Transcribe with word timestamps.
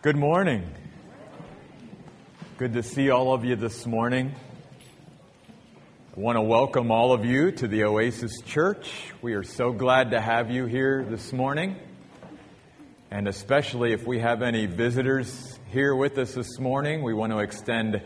Good 0.00 0.14
morning. 0.14 0.62
Good 2.56 2.74
to 2.74 2.84
see 2.84 3.10
all 3.10 3.34
of 3.34 3.44
you 3.44 3.56
this 3.56 3.84
morning. 3.84 4.32
I 6.16 6.20
want 6.20 6.36
to 6.36 6.40
welcome 6.40 6.92
all 6.92 7.12
of 7.12 7.24
you 7.24 7.50
to 7.50 7.66
the 7.66 7.82
Oasis 7.82 8.40
Church. 8.42 9.12
We 9.22 9.34
are 9.34 9.42
so 9.42 9.72
glad 9.72 10.12
to 10.12 10.20
have 10.20 10.52
you 10.52 10.66
here 10.66 11.04
this 11.04 11.32
morning. 11.32 11.74
And 13.10 13.26
especially 13.26 13.92
if 13.92 14.06
we 14.06 14.20
have 14.20 14.40
any 14.40 14.66
visitors 14.66 15.58
here 15.72 15.96
with 15.96 16.16
us 16.18 16.32
this 16.32 16.60
morning, 16.60 17.02
we 17.02 17.12
want 17.12 17.32
to 17.32 17.40
extend 17.40 18.00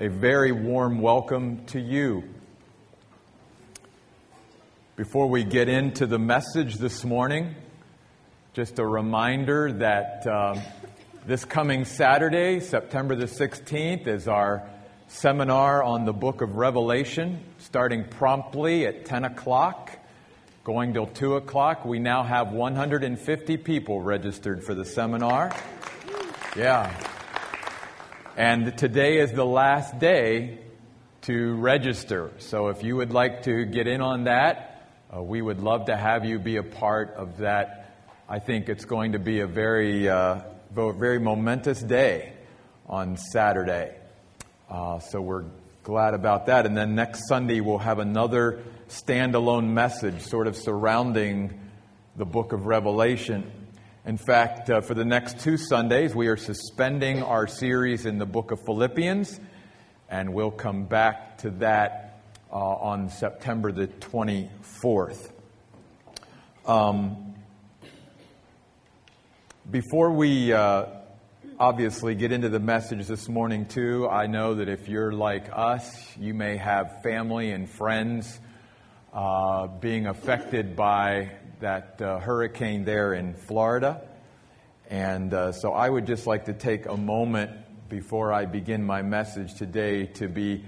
a 0.00 0.08
very 0.08 0.50
warm 0.50 1.00
welcome 1.00 1.64
to 1.66 1.78
you. 1.78 2.24
Before 4.96 5.28
we 5.28 5.44
get 5.44 5.68
into 5.68 6.04
the 6.08 6.18
message 6.18 6.78
this 6.78 7.04
morning, 7.04 7.54
just 8.54 8.80
a 8.80 8.84
reminder 8.84 9.70
that. 9.74 10.26
Uh, 10.26 10.60
this 11.26 11.44
coming 11.44 11.84
Saturday, 11.84 12.60
September 12.60 13.14
the 13.14 13.26
16th, 13.26 14.06
is 14.06 14.28
our 14.28 14.68
seminar 15.08 15.82
on 15.82 16.04
the 16.04 16.12
book 16.12 16.40
of 16.40 16.56
Revelation, 16.56 17.40
starting 17.58 18.04
promptly 18.04 18.86
at 18.86 19.04
10 19.04 19.24
o'clock, 19.24 19.90
going 20.64 20.92
till 20.94 21.06
2 21.06 21.36
o'clock. 21.36 21.84
We 21.84 21.98
now 21.98 22.22
have 22.22 22.52
150 22.52 23.56
people 23.58 24.00
registered 24.00 24.64
for 24.64 24.74
the 24.74 24.84
seminar. 24.84 25.54
Yeah. 26.56 26.94
And 28.36 28.76
today 28.78 29.18
is 29.18 29.32
the 29.32 29.44
last 29.44 29.98
day 29.98 30.58
to 31.22 31.54
register. 31.56 32.30
So 32.38 32.68
if 32.68 32.82
you 32.82 32.96
would 32.96 33.12
like 33.12 33.42
to 33.42 33.64
get 33.64 33.86
in 33.86 34.00
on 34.00 34.24
that, 34.24 34.88
uh, 35.14 35.22
we 35.22 35.42
would 35.42 35.60
love 35.60 35.86
to 35.86 35.96
have 35.96 36.24
you 36.24 36.38
be 36.38 36.56
a 36.56 36.62
part 36.62 37.14
of 37.16 37.38
that. 37.38 37.96
I 38.28 38.38
think 38.38 38.68
it's 38.68 38.84
going 38.84 39.12
to 39.12 39.18
be 39.18 39.40
a 39.40 39.46
very 39.46 40.08
uh, 40.08 40.42
very 40.70 41.18
momentous 41.18 41.82
day 41.82 42.32
on 42.86 43.16
Saturday. 43.16 43.94
Uh, 44.70 44.98
so 44.98 45.20
we're 45.20 45.44
glad 45.82 46.14
about 46.14 46.46
that. 46.46 46.66
And 46.66 46.76
then 46.76 46.94
next 46.94 47.28
Sunday, 47.28 47.60
we'll 47.60 47.78
have 47.78 47.98
another 47.98 48.62
standalone 48.88 49.68
message 49.68 50.22
sort 50.22 50.46
of 50.46 50.56
surrounding 50.56 51.58
the 52.16 52.26
book 52.26 52.52
of 52.52 52.66
Revelation. 52.66 53.50
In 54.04 54.16
fact, 54.16 54.70
uh, 54.70 54.80
for 54.80 54.94
the 54.94 55.04
next 55.04 55.40
two 55.40 55.56
Sundays, 55.56 56.14
we 56.14 56.28
are 56.28 56.36
suspending 56.36 57.22
our 57.22 57.46
series 57.46 58.06
in 58.06 58.18
the 58.18 58.26
book 58.26 58.50
of 58.50 58.58
Philippians, 58.64 59.40
and 60.08 60.32
we'll 60.32 60.50
come 60.50 60.84
back 60.84 61.38
to 61.38 61.50
that 61.50 62.22
uh, 62.50 62.56
on 62.56 63.08
September 63.08 63.72
the 63.72 63.86
24th. 63.86 65.30
Um, 66.66 67.27
before 69.70 70.12
we 70.12 70.50
uh, 70.50 70.86
obviously 71.58 72.14
get 72.14 72.32
into 72.32 72.48
the 72.48 72.58
message 72.58 73.06
this 73.06 73.28
morning, 73.28 73.66
too, 73.66 74.08
I 74.08 74.26
know 74.26 74.54
that 74.54 74.68
if 74.70 74.88
you're 74.88 75.12
like 75.12 75.50
us, 75.52 76.16
you 76.16 76.32
may 76.32 76.56
have 76.56 77.02
family 77.02 77.50
and 77.50 77.68
friends 77.68 78.40
uh, 79.12 79.66
being 79.66 80.06
affected 80.06 80.74
by 80.74 81.32
that 81.60 82.00
uh, 82.00 82.18
hurricane 82.18 82.84
there 82.84 83.12
in 83.12 83.34
Florida. 83.34 84.08
And 84.88 85.34
uh, 85.34 85.52
so 85.52 85.72
I 85.72 85.90
would 85.90 86.06
just 86.06 86.26
like 86.26 86.46
to 86.46 86.54
take 86.54 86.86
a 86.86 86.96
moment 86.96 87.50
before 87.90 88.32
I 88.32 88.46
begin 88.46 88.82
my 88.82 89.02
message 89.02 89.54
today 89.54 90.06
to 90.14 90.28
be 90.28 90.64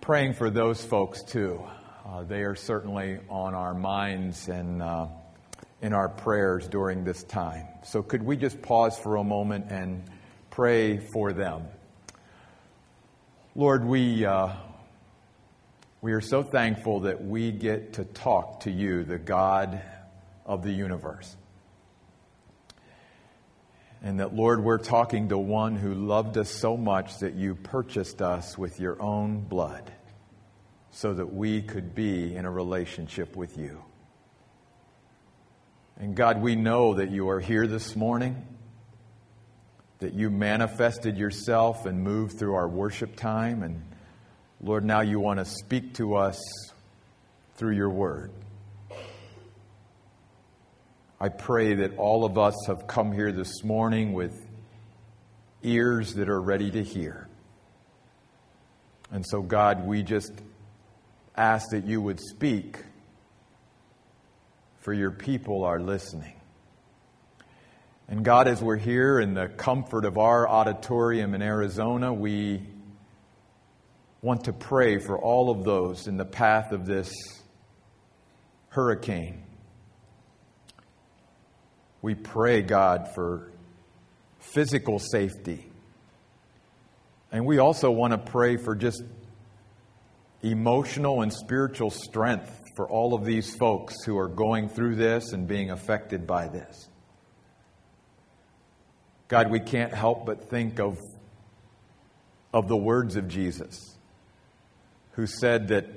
praying 0.00 0.34
for 0.34 0.50
those 0.50 0.84
folks, 0.84 1.22
too. 1.22 1.62
Uh, 2.04 2.24
they 2.24 2.42
are 2.42 2.56
certainly 2.56 3.20
on 3.28 3.54
our 3.54 3.74
minds 3.74 4.48
and 4.48 4.82
uh, 4.82 5.06
in 5.82 5.92
our 5.92 6.08
prayers 6.08 6.68
during 6.68 7.04
this 7.04 7.22
time. 7.24 7.66
So, 7.84 8.02
could 8.02 8.22
we 8.22 8.36
just 8.36 8.60
pause 8.60 8.98
for 8.98 9.16
a 9.16 9.24
moment 9.24 9.66
and 9.70 10.04
pray 10.50 10.98
for 10.98 11.32
them? 11.32 11.64
Lord, 13.54 13.84
we, 13.84 14.24
uh, 14.24 14.50
we 16.00 16.12
are 16.12 16.20
so 16.20 16.42
thankful 16.42 17.00
that 17.00 17.24
we 17.24 17.50
get 17.50 17.94
to 17.94 18.04
talk 18.04 18.60
to 18.60 18.70
you, 18.70 19.04
the 19.04 19.18
God 19.18 19.82
of 20.46 20.62
the 20.62 20.72
universe. 20.72 21.36
And 24.02 24.20
that, 24.20 24.34
Lord, 24.34 24.64
we're 24.64 24.78
talking 24.78 25.28
to 25.28 25.38
one 25.38 25.76
who 25.76 25.94
loved 25.94 26.38
us 26.38 26.50
so 26.50 26.76
much 26.76 27.18
that 27.18 27.34
you 27.34 27.54
purchased 27.54 28.22
us 28.22 28.56
with 28.56 28.80
your 28.80 29.00
own 29.00 29.40
blood 29.40 29.92
so 30.90 31.12
that 31.12 31.32
we 31.32 31.60
could 31.60 31.94
be 31.94 32.34
in 32.34 32.46
a 32.46 32.50
relationship 32.50 33.36
with 33.36 33.58
you. 33.58 33.82
And 36.00 36.14
God, 36.14 36.40
we 36.40 36.56
know 36.56 36.94
that 36.94 37.10
you 37.10 37.28
are 37.28 37.40
here 37.40 37.66
this 37.66 37.94
morning, 37.94 38.42
that 39.98 40.14
you 40.14 40.30
manifested 40.30 41.18
yourself 41.18 41.84
and 41.84 42.02
moved 42.02 42.38
through 42.38 42.54
our 42.54 42.66
worship 42.66 43.16
time. 43.16 43.62
And 43.62 43.82
Lord, 44.62 44.82
now 44.82 45.02
you 45.02 45.20
want 45.20 45.40
to 45.40 45.44
speak 45.44 45.92
to 45.96 46.16
us 46.16 46.40
through 47.56 47.76
your 47.76 47.90
word. 47.90 48.32
I 51.20 51.28
pray 51.28 51.74
that 51.74 51.98
all 51.98 52.24
of 52.24 52.38
us 52.38 52.54
have 52.66 52.86
come 52.86 53.12
here 53.12 53.30
this 53.30 53.62
morning 53.62 54.14
with 54.14 54.32
ears 55.62 56.14
that 56.14 56.30
are 56.30 56.40
ready 56.40 56.70
to 56.70 56.82
hear. 56.82 57.28
And 59.10 59.22
so, 59.26 59.42
God, 59.42 59.86
we 59.86 60.02
just 60.02 60.32
ask 61.36 61.72
that 61.72 61.84
you 61.84 62.00
would 62.00 62.20
speak 62.20 62.78
for 64.80 64.92
your 64.92 65.10
people 65.10 65.64
are 65.64 65.78
listening. 65.78 66.34
And 68.08 68.24
God, 68.24 68.48
as 68.48 68.60
we're 68.60 68.76
here 68.76 69.20
in 69.20 69.34
the 69.34 69.46
comfort 69.46 70.04
of 70.04 70.18
our 70.18 70.48
auditorium 70.48 71.34
in 71.34 71.42
Arizona, 71.42 72.12
we 72.12 72.66
want 74.22 74.44
to 74.44 74.52
pray 74.52 74.98
for 74.98 75.18
all 75.18 75.50
of 75.50 75.64
those 75.64 76.08
in 76.08 76.16
the 76.16 76.24
path 76.24 76.72
of 76.72 76.86
this 76.86 77.12
hurricane. 78.70 79.44
We 82.02 82.14
pray, 82.14 82.62
God, 82.62 83.08
for 83.14 83.52
physical 84.38 84.98
safety. 84.98 85.70
And 87.30 87.46
we 87.46 87.58
also 87.58 87.90
want 87.90 88.12
to 88.12 88.18
pray 88.18 88.56
for 88.56 88.74
just 88.74 89.02
emotional 90.42 91.22
and 91.22 91.32
spiritual 91.32 91.90
strength 91.90 92.60
for 92.80 92.88
all 92.88 93.12
of 93.12 93.26
these 93.26 93.54
folks 93.56 93.94
who 94.06 94.16
are 94.16 94.26
going 94.26 94.66
through 94.66 94.94
this 94.94 95.34
and 95.34 95.46
being 95.46 95.70
affected 95.70 96.26
by 96.26 96.48
this. 96.48 96.88
God, 99.28 99.50
we 99.50 99.60
can't 99.60 99.92
help 99.92 100.24
but 100.24 100.48
think 100.48 100.80
of, 100.80 100.96
of 102.54 102.68
the 102.68 102.76
words 102.78 103.16
of 103.16 103.28
Jesus, 103.28 103.98
who 105.12 105.26
said 105.26 105.68
that 105.68 105.88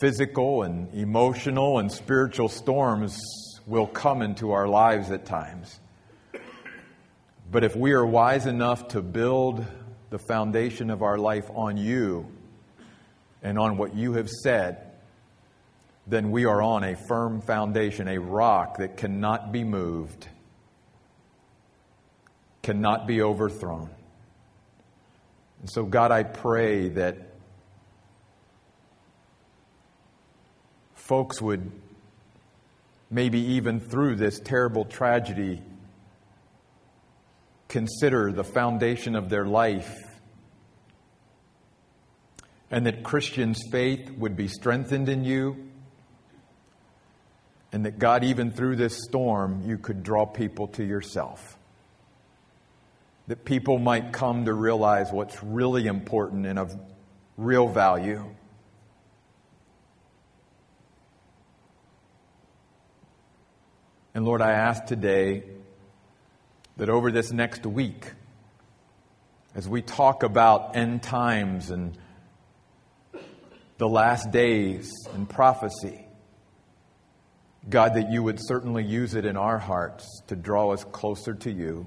physical 0.00 0.64
and 0.64 0.92
emotional 0.92 1.78
and 1.78 1.92
spiritual 1.92 2.48
storms 2.48 3.16
will 3.64 3.86
come 3.86 4.22
into 4.22 4.50
our 4.50 4.66
lives 4.66 5.12
at 5.12 5.24
times. 5.24 5.78
But 7.48 7.62
if 7.62 7.76
we 7.76 7.92
are 7.92 8.04
wise 8.04 8.46
enough 8.46 8.88
to 8.88 9.02
build 9.02 9.64
the 10.10 10.18
foundation 10.18 10.90
of 10.90 11.02
our 11.02 11.16
life 11.16 11.48
on 11.54 11.76
you 11.76 12.26
and 13.40 13.56
on 13.56 13.76
what 13.76 13.94
you 13.94 14.14
have 14.14 14.28
said, 14.28 14.85
then 16.06 16.30
we 16.30 16.44
are 16.44 16.62
on 16.62 16.84
a 16.84 16.94
firm 16.94 17.40
foundation, 17.40 18.06
a 18.06 18.18
rock 18.18 18.78
that 18.78 18.96
cannot 18.96 19.50
be 19.50 19.64
moved, 19.64 20.28
cannot 22.62 23.06
be 23.06 23.20
overthrown. 23.22 23.90
And 25.60 25.70
so, 25.70 25.84
God, 25.84 26.12
I 26.12 26.22
pray 26.22 26.90
that 26.90 27.16
folks 30.94 31.42
would 31.42 31.72
maybe 33.10 33.40
even 33.40 33.80
through 33.80 34.16
this 34.16 34.38
terrible 34.38 34.84
tragedy 34.84 35.62
consider 37.68 38.32
the 38.32 38.44
foundation 38.44 39.16
of 39.16 39.28
their 39.28 39.44
life 39.44 39.92
and 42.70 42.86
that 42.86 43.02
Christians' 43.02 43.62
faith 43.70 44.10
would 44.10 44.36
be 44.36 44.48
strengthened 44.48 45.08
in 45.08 45.24
you 45.24 45.65
and 47.72 47.84
that 47.84 47.98
God, 47.98 48.24
even 48.24 48.50
through 48.50 48.76
this 48.76 49.02
storm, 49.04 49.62
you 49.66 49.78
could 49.78 50.02
draw 50.02 50.24
people 50.24 50.68
to 50.68 50.84
yourself. 50.84 51.58
That 53.26 53.44
people 53.44 53.78
might 53.78 54.12
come 54.12 54.44
to 54.44 54.54
realize 54.54 55.10
what's 55.10 55.42
really 55.42 55.86
important 55.86 56.46
and 56.46 56.58
of 56.58 56.74
real 57.36 57.68
value. 57.68 58.24
And 64.14 64.24
Lord, 64.24 64.40
I 64.40 64.52
ask 64.52 64.86
today 64.86 65.42
that 66.78 66.88
over 66.88 67.10
this 67.10 67.32
next 67.32 67.66
week, 67.66 68.12
as 69.54 69.68
we 69.68 69.82
talk 69.82 70.22
about 70.22 70.76
end 70.76 71.02
times 71.02 71.70
and 71.70 71.98
the 73.78 73.88
last 73.88 74.30
days 74.30 74.90
and 75.12 75.28
prophecy, 75.28 76.05
God, 77.68 77.94
that 77.94 78.10
you 78.10 78.22
would 78.22 78.38
certainly 78.40 78.84
use 78.84 79.14
it 79.14 79.24
in 79.24 79.36
our 79.36 79.58
hearts 79.58 80.22
to 80.28 80.36
draw 80.36 80.72
us 80.72 80.84
closer 80.84 81.34
to 81.34 81.50
you 81.50 81.86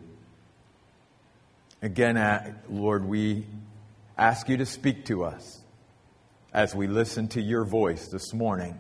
Again, 1.82 2.18
uh, 2.18 2.56
Lord, 2.70 3.06
we 3.06 3.46
ask 4.18 4.50
you 4.50 4.58
to 4.58 4.66
speak 4.66 5.06
to 5.06 5.24
us 5.24 5.62
as 6.54 6.76
we 6.76 6.88
listen 6.88 7.30
to 7.30 7.42
your 7.42 7.64
voice 7.64 8.10
this 8.10 8.34
morning. 8.34 8.78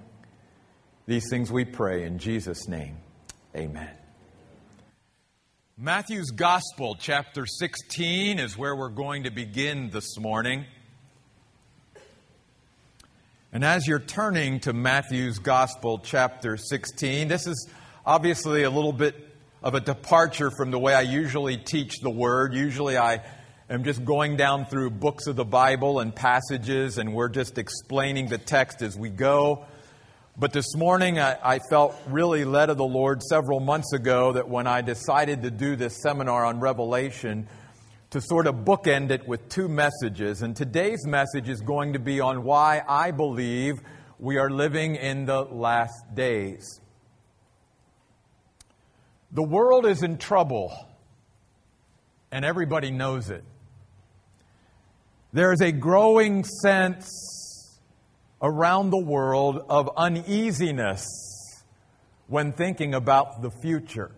These 1.05 1.29
things 1.29 1.49
we 1.49 1.63
pray 1.63 2.03
in 2.03 2.19
Jesus' 2.19 2.67
name. 2.67 2.97
Amen. 3.55 3.89
Matthew's 5.77 6.31
Gospel, 6.31 6.97
chapter 6.99 7.45
16, 7.45 8.37
is 8.37 8.57
where 8.57 8.75
we're 8.75 8.89
going 8.89 9.23
to 9.23 9.31
begin 9.31 9.91
this 9.91 10.19
morning. 10.19 10.65
And 13.51 13.65
as 13.65 13.87
you're 13.87 13.97
turning 13.97 14.59
to 14.59 14.73
Matthew's 14.73 15.39
Gospel, 15.39 15.97
chapter 15.97 16.55
16, 16.55 17.29
this 17.29 17.47
is 17.47 17.67
obviously 18.05 18.61
a 18.61 18.69
little 18.69 18.93
bit 18.93 19.15
of 19.63 19.73
a 19.73 19.79
departure 19.79 20.51
from 20.51 20.69
the 20.69 20.77
way 20.77 20.93
I 20.93 21.01
usually 21.01 21.57
teach 21.57 21.97
the 21.99 22.11
Word. 22.11 22.53
Usually 22.53 22.95
I 22.95 23.23
am 23.67 23.83
just 23.83 24.05
going 24.05 24.37
down 24.37 24.67
through 24.67 24.91
books 24.91 25.25
of 25.25 25.35
the 25.35 25.45
Bible 25.45 25.99
and 25.99 26.15
passages, 26.15 26.99
and 26.99 27.15
we're 27.15 27.29
just 27.29 27.57
explaining 27.57 28.27
the 28.27 28.37
text 28.37 28.83
as 28.83 28.95
we 28.95 29.09
go. 29.09 29.65
But 30.37 30.53
this 30.53 30.75
morning, 30.75 31.17
I, 31.17 31.35
I, 31.43 31.59
felt 31.71 31.99
really 32.07 32.45
led 32.45 32.69
of 32.69 32.77
the 32.77 32.85
Lord 32.85 33.23
several 33.23 33.59
months 33.59 33.93
ago 33.93 34.33
that 34.33 34.47
when 34.47 34.67
I 34.67 34.81
decided 34.81 35.41
to 35.41 35.49
do 35.49 35.75
this 35.75 36.03
seminar 36.03 36.45
on 36.45 36.59
Revelation, 36.59 37.47
to 38.11 38.21
sort 38.21 38.47
of 38.47 38.55
bookend 38.65 39.11
it 39.11 39.27
with 39.27 39.49
two 39.49 39.67
messages. 39.67 40.41
And 40.41 40.55
today's 40.55 41.05
message 41.05 41.47
is 41.47 41.61
going 41.61 41.93
to 41.93 41.99
be 41.99 42.19
on 42.19 42.43
why 42.43 42.81
I 42.87 43.11
believe 43.11 43.75
we 44.17 44.37
are 44.37 44.49
living 44.49 44.95
in 44.95 45.25
the 45.25 45.41
last 45.41 46.15
days. 46.15 46.81
The 49.31 49.43
world 49.43 49.85
is 49.85 50.01
in 50.01 50.17
trouble, 50.17 50.73
and 52.31 52.43
everybody 52.43 52.89
knows 52.89 53.29
it. 53.29 53.43
There 55.31 55.53
is 55.53 55.61
a 55.61 55.71
growing 55.71 56.43
sense 56.43 57.79
around 58.41 58.89
the 58.89 59.03
world 59.03 59.63
of 59.69 59.91
uneasiness 59.95 61.05
when 62.27 62.53
thinking 62.53 62.95
about 62.95 63.43
the 63.43 63.51
future. 63.61 64.11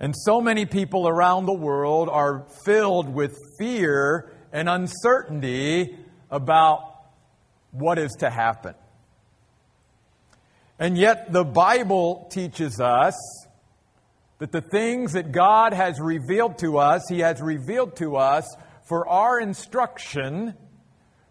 And 0.00 0.14
so 0.16 0.40
many 0.40 0.64
people 0.64 1.08
around 1.08 1.46
the 1.46 1.52
world 1.52 2.08
are 2.08 2.46
filled 2.64 3.12
with 3.12 3.36
fear 3.58 4.32
and 4.52 4.68
uncertainty 4.68 5.96
about 6.30 6.94
what 7.72 7.98
is 7.98 8.12
to 8.20 8.30
happen. 8.30 8.74
And 10.78 10.96
yet, 10.96 11.32
the 11.32 11.44
Bible 11.44 12.28
teaches 12.30 12.80
us 12.80 13.14
that 14.38 14.52
the 14.52 14.60
things 14.60 15.14
that 15.14 15.32
God 15.32 15.72
has 15.72 16.00
revealed 16.00 16.58
to 16.58 16.78
us, 16.78 17.02
He 17.08 17.18
has 17.20 17.40
revealed 17.42 17.96
to 17.96 18.16
us 18.16 18.46
for 18.84 19.08
our 19.08 19.40
instruction 19.40 20.54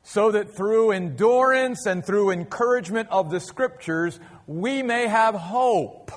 so 0.03 0.31
that 0.31 0.55
through 0.55 0.91
endurance 0.91 1.85
and 1.85 2.05
through 2.05 2.31
encouragement 2.31 3.07
of 3.09 3.29
the 3.29 3.39
Scriptures, 3.39 4.19
we 4.45 4.83
may 4.83 5.07
have 5.07 5.35
hope. 5.35 6.11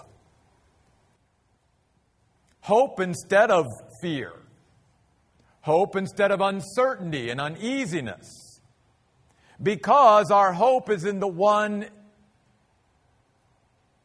Hope 2.61 3.01
instead 3.01 3.51
of 3.51 3.67
fear. 4.01 4.33
Hope 5.62 5.97
instead 5.97 6.31
of 6.31 6.41
uncertainty 6.41 7.31
and 7.31 7.41
uneasiness. 7.41 8.61
Because 9.62 10.31
our 10.31 10.53
hope 10.53 10.89
is 10.89 11.05
in 11.05 11.21
the 11.21 11.29
one 11.29 11.87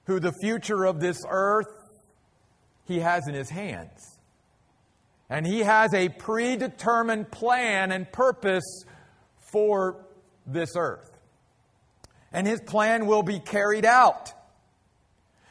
who 0.06 0.20
the 0.20 0.34
future 0.42 0.86
of 0.86 1.00
this 1.00 1.24
earth 1.28 1.68
he 2.86 3.00
has 3.00 3.28
in 3.28 3.34
his 3.34 3.50
hands. 3.50 4.20
And 5.30 5.46
he 5.46 5.62
has 5.62 5.94
a 5.94 6.10
predetermined 6.10 7.32
plan 7.32 7.92
and 7.92 8.12
purpose 8.12 8.86
for 9.52 10.06
this 10.46 10.76
earth. 10.76 11.12
And 12.32 12.46
his 12.46 12.62
plan 12.62 13.08
will 13.08 13.24
be 13.24 13.40
carried 13.40 13.86
out. 13.86 14.34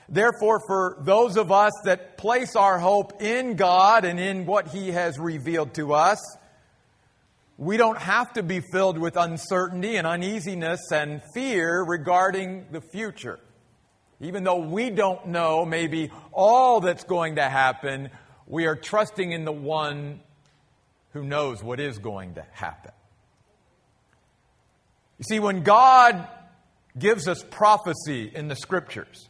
Therefore, 0.09 0.61
for 0.67 0.97
those 1.01 1.37
of 1.37 1.51
us 1.51 1.73
that 1.85 2.19
place 2.19 2.57
our 2.57 2.79
hope 2.79 3.23
in 3.23 3.57
God 3.57 4.05
and 4.05 4.21
in 4.21 4.47
what 4.47 4.69
he 4.69 4.91
has 4.91 5.19
revealed 5.19 5.75
to 5.75 5.95
us, 5.95 6.19
we 7.57 7.77
don't 7.77 7.99
have 7.99 8.33
to 8.35 8.43
be 8.43 8.61
filled 8.61 8.99
with 8.99 9.17
uncertainty 9.17 9.97
and 9.97 10.07
uneasiness 10.07 10.91
and 10.93 11.23
fear 11.33 11.83
regarding 11.83 12.67
the 12.71 12.81
future. 12.81 13.39
Even 14.21 14.45
though 14.45 14.59
we 14.59 14.91
don't 14.91 15.29
know 15.29 15.65
maybe 15.65 16.11
all 16.33 16.81
that's 16.81 17.05
going 17.05 17.37
to 17.37 17.49
happen, 17.49 18.11
we 18.47 18.67
are 18.67 18.77
trusting 18.77 19.33
in 19.33 19.45
the 19.45 19.53
one 19.53 20.21
who 21.13 21.23
knows 21.23 21.63
what 21.63 21.81
is 21.81 21.99
going 21.99 22.35
to 22.35 22.45
happen. 22.53 22.93
You 25.19 25.25
see, 25.29 25.39
when 25.39 25.63
God 25.63 26.27
gives 26.99 27.29
us 27.29 27.43
prophecy 27.51 28.31
in 28.35 28.49
the 28.49 28.57
scriptures, 28.57 29.29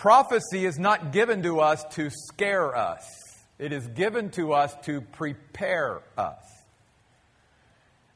prophecy 0.00 0.64
is 0.64 0.78
not 0.78 1.12
given 1.12 1.42
to 1.42 1.60
us 1.60 1.84
to 1.90 2.08
scare 2.08 2.74
us, 2.74 3.04
it 3.58 3.70
is 3.70 3.86
given 3.88 4.30
to 4.30 4.54
us 4.54 4.74
to 4.82 5.02
prepare 5.02 6.00
us. 6.16 6.42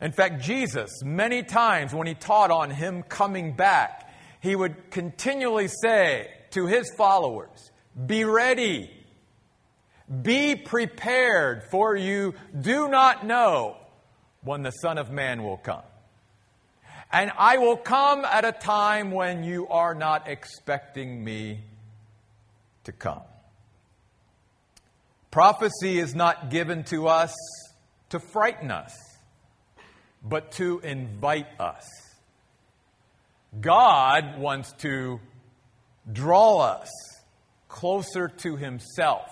In 0.01 0.11
fact, 0.11 0.43
Jesus, 0.43 1.03
many 1.05 1.43
times 1.43 1.93
when 1.93 2.07
he 2.07 2.15
taught 2.15 2.51
on 2.51 2.71
him 2.71 3.03
coming 3.03 3.53
back, 3.53 4.11
he 4.41 4.57
would 4.57 4.91
continually 4.91 5.69
say 5.69 6.31
to 6.53 6.67
his 6.67 6.91
followers, 6.97 7.71
Be 8.07 8.25
ready, 8.25 8.91
be 10.23 10.57
prepared, 10.57 11.65
for 11.71 11.95
you 11.95 12.33
do 12.59 12.89
not 12.89 13.27
know 13.27 13.77
when 14.41 14.63
the 14.63 14.71
Son 14.71 14.97
of 14.97 15.11
Man 15.11 15.43
will 15.43 15.59
come. 15.59 15.83
And 17.13 17.31
I 17.37 17.59
will 17.59 17.77
come 17.77 18.25
at 18.25 18.47
a 18.47 18.53
time 18.53 19.11
when 19.11 19.45
you 19.45 19.69
are 19.69 19.95
not 19.95 20.29
expecting 20.29 21.23
me 21.23 21.61
to 22.85 22.93
come. 22.93 23.23
Prophecy 25.31 25.99
is 25.99 26.15
not 26.15 26.51
given 26.51 26.85
to 26.85 27.09
us 27.09 27.35
to 28.11 28.21
frighten 28.21 28.71
us, 28.71 28.95
but 30.23 30.53
to 30.53 30.81
invite 30.81 31.49
us. 31.59 31.85
God 33.61 34.39
wants 34.39 34.73
to 34.79 35.21
draw 36.13 36.59
us 36.59 36.91
closer 37.69 38.29
to 38.29 38.57
Himself. 38.57 39.29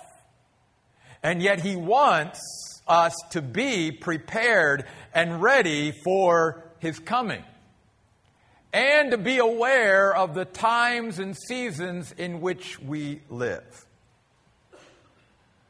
And 1.22 1.40
yet 1.40 1.60
He 1.60 1.76
wants 1.76 2.40
us 2.88 3.14
to 3.30 3.40
be 3.40 3.92
prepared 3.92 4.84
and 5.14 5.40
ready 5.40 5.92
for 6.04 6.64
His 6.80 6.98
coming 6.98 7.44
and 8.72 9.10
to 9.10 9.18
be 9.18 9.38
aware 9.38 10.14
of 10.14 10.34
the 10.34 10.44
times 10.44 11.18
and 11.18 11.36
seasons 11.36 12.12
in 12.16 12.40
which 12.40 12.78
we 12.80 13.20
live. 13.28 13.86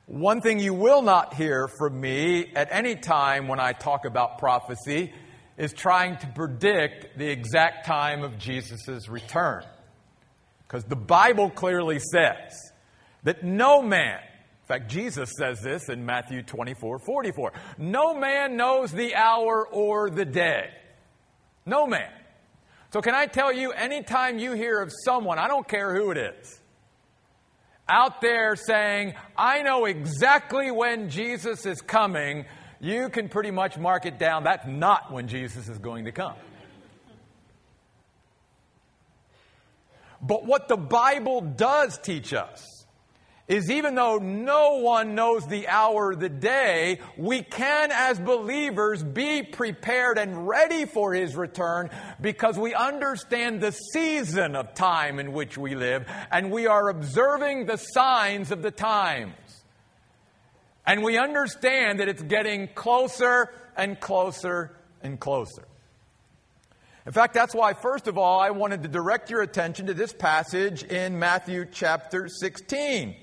One 0.07 0.41
thing 0.41 0.59
you 0.59 0.75
will 0.75 1.03
not 1.03 1.35
hear 1.35 1.69
from 1.69 2.01
me 2.01 2.53
at 2.55 2.69
any 2.71 2.97
time 2.97 3.49
when 3.49 3.59
I 3.61 3.73
talk 3.73 4.05
about 4.05 4.39
prophecy 4.39 5.13
is 5.57 5.73
trying 5.73 6.17
to 6.19 6.27
predict 6.29 7.19
the 7.19 7.29
exact 7.29 7.87
time 7.87 8.23
of 8.23 8.39
Jesus' 8.39 9.09
return. 9.09 9.65
Because 10.67 10.85
the 10.85 10.97
Bible 10.97 11.51
clearly 11.51 11.99
says 11.99 12.73
that 13.25 13.45
no 13.45 13.83
man, 13.83 14.19
in 14.19 14.67
fact, 14.67 14.91
Jesus 14.91 15.33
says 15.37 15.61
this 15.61 15.89
in 15.89 16.07
Matthew 16.07 16.43
24 16.43 17.01
44, 17.01 17.53
no 17.79 18.15
man 18.15 18.57
knows 18.57 18.93
the 18.93 19.15
hour 19.15 19.67
or 19.67 20.11
the 20.11 20.25
day. 20.25 20.71
No 21.67 21.87
man. 21.87 22.11
So, 22.93 23.01
can 23.01 23.15
I 23.15 23.25
tell 23.25 23.51
you, 23.53 23.73
anytime 23.73 24.39
you 24.39 24.53
hear 24.53 24.81
of 24.81 24.93
someone, 25.05 25.39
I 25.39 25.49
don't 25.49 25.67
care 25.67 25.95
who 25.95 26.11
it 26.11 26.19
is, 26.19 26.61
out 27.89 28.21
there 28.21 28.55
saying, 28.55 29.15
I 29.37 29.63
know 29.63 29.87
exactly 29.87 30.71
when 30.71 31.09
Jesus 31.09 31.65
is 31.65 31.81
coming, 31.81 32.45
you 32.81 33.09
can 33.09 33.31
pretty 33.31 33.51
much 33.51 33.79
mark 33.79 34.05
it 34.05 34.19
down. 34.19 34.45
That's 34.45 34.67
not 34.67 35.11
when 35.11 35.27
Jesus 35.27 35.69
is 35.69 35.79
going 35.79 36.05
to 36.05 36.13
come. 36.13 36.35
But 40.21 40.45
what 40.45 40.69
the 40.69 40.77
Bible 40.77 41.41
does 41.41 41.99
teach 41.99 42.35
us 42.35 42.72
is 43.49 43.71
even 43.71 43.95
though 43.95 44.19
no 44.19 44.79
one 44.79 45.15
knows 45.15 45.47
the 45.47 45.69
hour, 45.69 46.15
the 46.15 46.29
day, 46.29 47.01
we 47.17 47.43
can 47.43 47.91
as 47.93 48.19
believers 48.19 49.03
be 49.03 49.43
prepared 49.43 50.17
and 50.17 50.47
ready 50.47 50.85
for 50.87 51.13
his 51.13 51.35
return 51.35 51.91
because 52.21 52.57
we 52.57 52.73
understand 52.73 53.61
the 53.61 53.73
season 53.73 54.55
of 54.55 54.75
time 54.75 55.19
in 55.19 55.33
which 55.33 55.59
we 55.59 55.75
live 55.75 56.07
and 56.31 56.51
we 56.51 56.67
are 56.67 56.89
observing 56.89 57.67
the 57.67 57.77
signs 57.77 58.53
of 58.53 58.63
the 58.63 58.71
times. 58.71 59.35
And 60.87 61.03
we 61.03 61.19
understand 61.19 62.01
that 62.01 62.09
it's 62.09 62.23
getting 62.23 62.69
closer 62.69 63.51
and 63.77 63.99
closer 63.99 64.77
and 65.03 65.19
closer. 65.19 65.67
In 67.05 67.13
fact, 67.13 67.35
that's 67.35 67.55
why, 67.55 67.73
first 67.73 68.07
of 68.07 68.17
all, 68.17 68.41
I 68.41 68.51
wanted 68.51 68.83
to 68.85 68.89
direct 68.89 69.31
your 69.31 69.43
attention 69.43 69.87
to 69.87 69.95
this 69.95 70.13
passage 70.13 70.85
in 70.85 71.19
Matthew 71.19 71.67
chapter 71.71 72.29
16. 72.29 73.17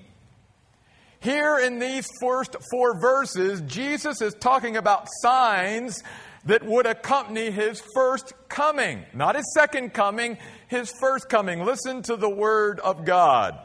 Here 1.21 1.59
in 1.59 1.79
these 1.79 2.07
first 2.21 2.55
four 2.71 2.99
verses, 2.99 3.61
Jesus 3.61 4.21
is 4.21 4.33
talking 4.35 4.77
about 4.77 5.07
signs 5.21 6.01
that 6.45 6.63
would 6.63 6.85
accompany 6.85 7.51
his 7.51 7.81
first 7.93 8.33
coming. 8.47 9.05
Not 9.13 9.35
his 9.35 9.53
second 9.53 9.93
coming, 9.93 10.37
his 10.67 10.93
first 10.99 11.29
coming. 11.29 11.65
Listen 11.65 12.01
to 12.03 12.15
the 12.15 12.29
word 12.29 12.79
of 12.79 13.03
God. 13.03 13.59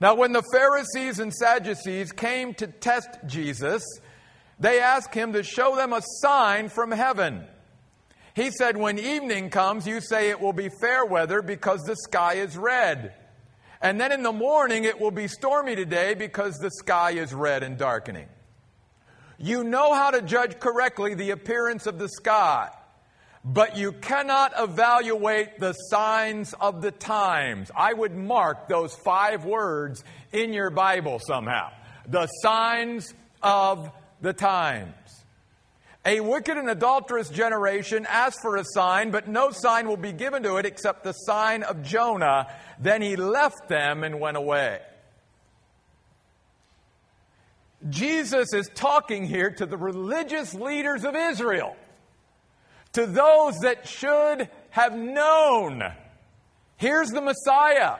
Now, 0.00 0.16
when 0.16 0.32
the 0.32 0.42
Pharisees 0.52 1.20
and 1.20 1.32
Sadducees 1.32 2.10
came 2.10 2.54
to 2.54 2.66
test 2.66 3.08
Jesus, 3.26 3.84
they 4.58 4.80
asked 4.80 5.14
him 5.14 5.32
to 5.32 5.44
show 5.44 5.76
them 5.76 5.92
a 5.92 6.02
sign 6.20 6.68
from 6.68 6.90
heaven. 6.90 7.44
He 8.34 8.50
said, 8.50 8.76
When 8.76 8.98
evening 8.98 9.50
comes, 9.50 9.86
you 9.86 10.00
say 10.00 10.30
it 10.30 10.40
will 10.40 10.52
be 10.52 10.68
fair 10.80 11.04
weather 11.04 11.40
because 11.40 11.82
the 11.82 11.94
sky 11.94 12.34
is 12.34 12.56
red. 12.56 13.14
And 13.84 14.00
then 14.00 14.12
in 14.12 14.22
the 14.22 14.32
morning, 14.32 14.84
it 14.84 14.98
will 14.98 15.10
be 15.10 15.28
stormy 15.28 15.76
today 15.76 16.14
because 16.14 16.56
the 16.56 16.70
sky 16.70 17.10
is 17.10 17.34
red 17.34 17.62
and 17.62 17.76
darkening. 17.76 18.28
You 19.36 19.62
know 19.62 19.92
how 19.92 20.10
to 20.10 20.22
judge 20.22 20.58
correctly 20.58 21.12
the 21.12 21.32
appearance 21.32 21.86
of 21.86 21.98
the 21.98 22.08
sky, 22.08 22.70
but 23.44 23.76
you 23.76 23.92
cannot 23.92 24.54
evaluate 24.58 25.60
the 25.60 25.74
signs 25.74 26.54
of 26.54 26.80
the 26.80 26.92
times. 26.92 27.70
I 27.76 27.92
would 27.92 28.16
mark 28.16 28.68
those 28.68 28.94
five 28.94 29.44
words 29.44 30.02
in 30.32 30.54
your 30.54 30.70
Bible 30.70 31.18
somehow. 31.18 31.70
The 32.08 32.26
signs 32.40 33.12
of 33.42 33.90
the 34.22 34.32
times. 34.32 34.94
A 36.06 36.20
wicked 36.20 36.58
and 36.58 36.68
adulterous 36.68 37.30
generation 37.30 38.06
asked 38.08 38.40
for 38.42 38.56
a 38.56 38.64
sign, 38.64 39.10
but 39.10 39.26
no 39.26 39.50
sign 39.50 39.88
will 39.88 39.96
be 39.96 40.12
given 40.12 40.42
to 40.42 40.56
it 40.56 40.66
except 40.66 41.02
the 41.02 41.12
sign 41.12 41.62
of 41.62 41.82
Jonah. 41.82 42.46
Then 42.78 43.00
he 43.00 43.16
left 43.16 43.68
them 43.68 44.04
and 44.04 44.20
went 44.20 44.36
away. 44.36 44.80
Jesus 47.88 48.52
is 48.52 48.68
talking 48.74 49.24
here 49.24 49.50
to 49.50 49.66
the 49.66 49.76
religious 49.76 50.54
leaders 50.54 51.04
of 51.04 51.14
Israel, 51.14 51.76
to 52.92 53.06
those 53.06 53.58
that 53.60 53.88
should 53.88 54.48
have 54.70 54.94
known. 54.94 55.82
Here's 56.76 57.10
the 57.10 57.20
Messiah. 57.22 57.96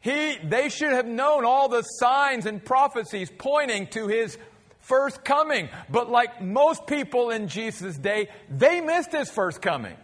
He, 0.00 0.36
they 0.42 0.68
should 0.68 0.92
have 0.92 1.06
known 1.06 1.44
all 1.44 1.68
the 1.68 1.82
signs 1.82 2.46
and 2.46 2.64
prophecies 2.64 3.30
pointing 3.38 3.86
to 3.88 4.08
his 4.08 4.36
first 4.82 5.24
coming. 5.24 5.68
But 5.88 6.10
like 6.10 6.42
most 6.42 6.86
people 6.86 7.30
in 7.30 7.48
Jesus' 7.48 7.96
day, 7.96 8.28
they 8.50 8.80
missed 8.80 9.12
his 9.12 9.30
first 9.30 9.62
coming. 9.62 9.96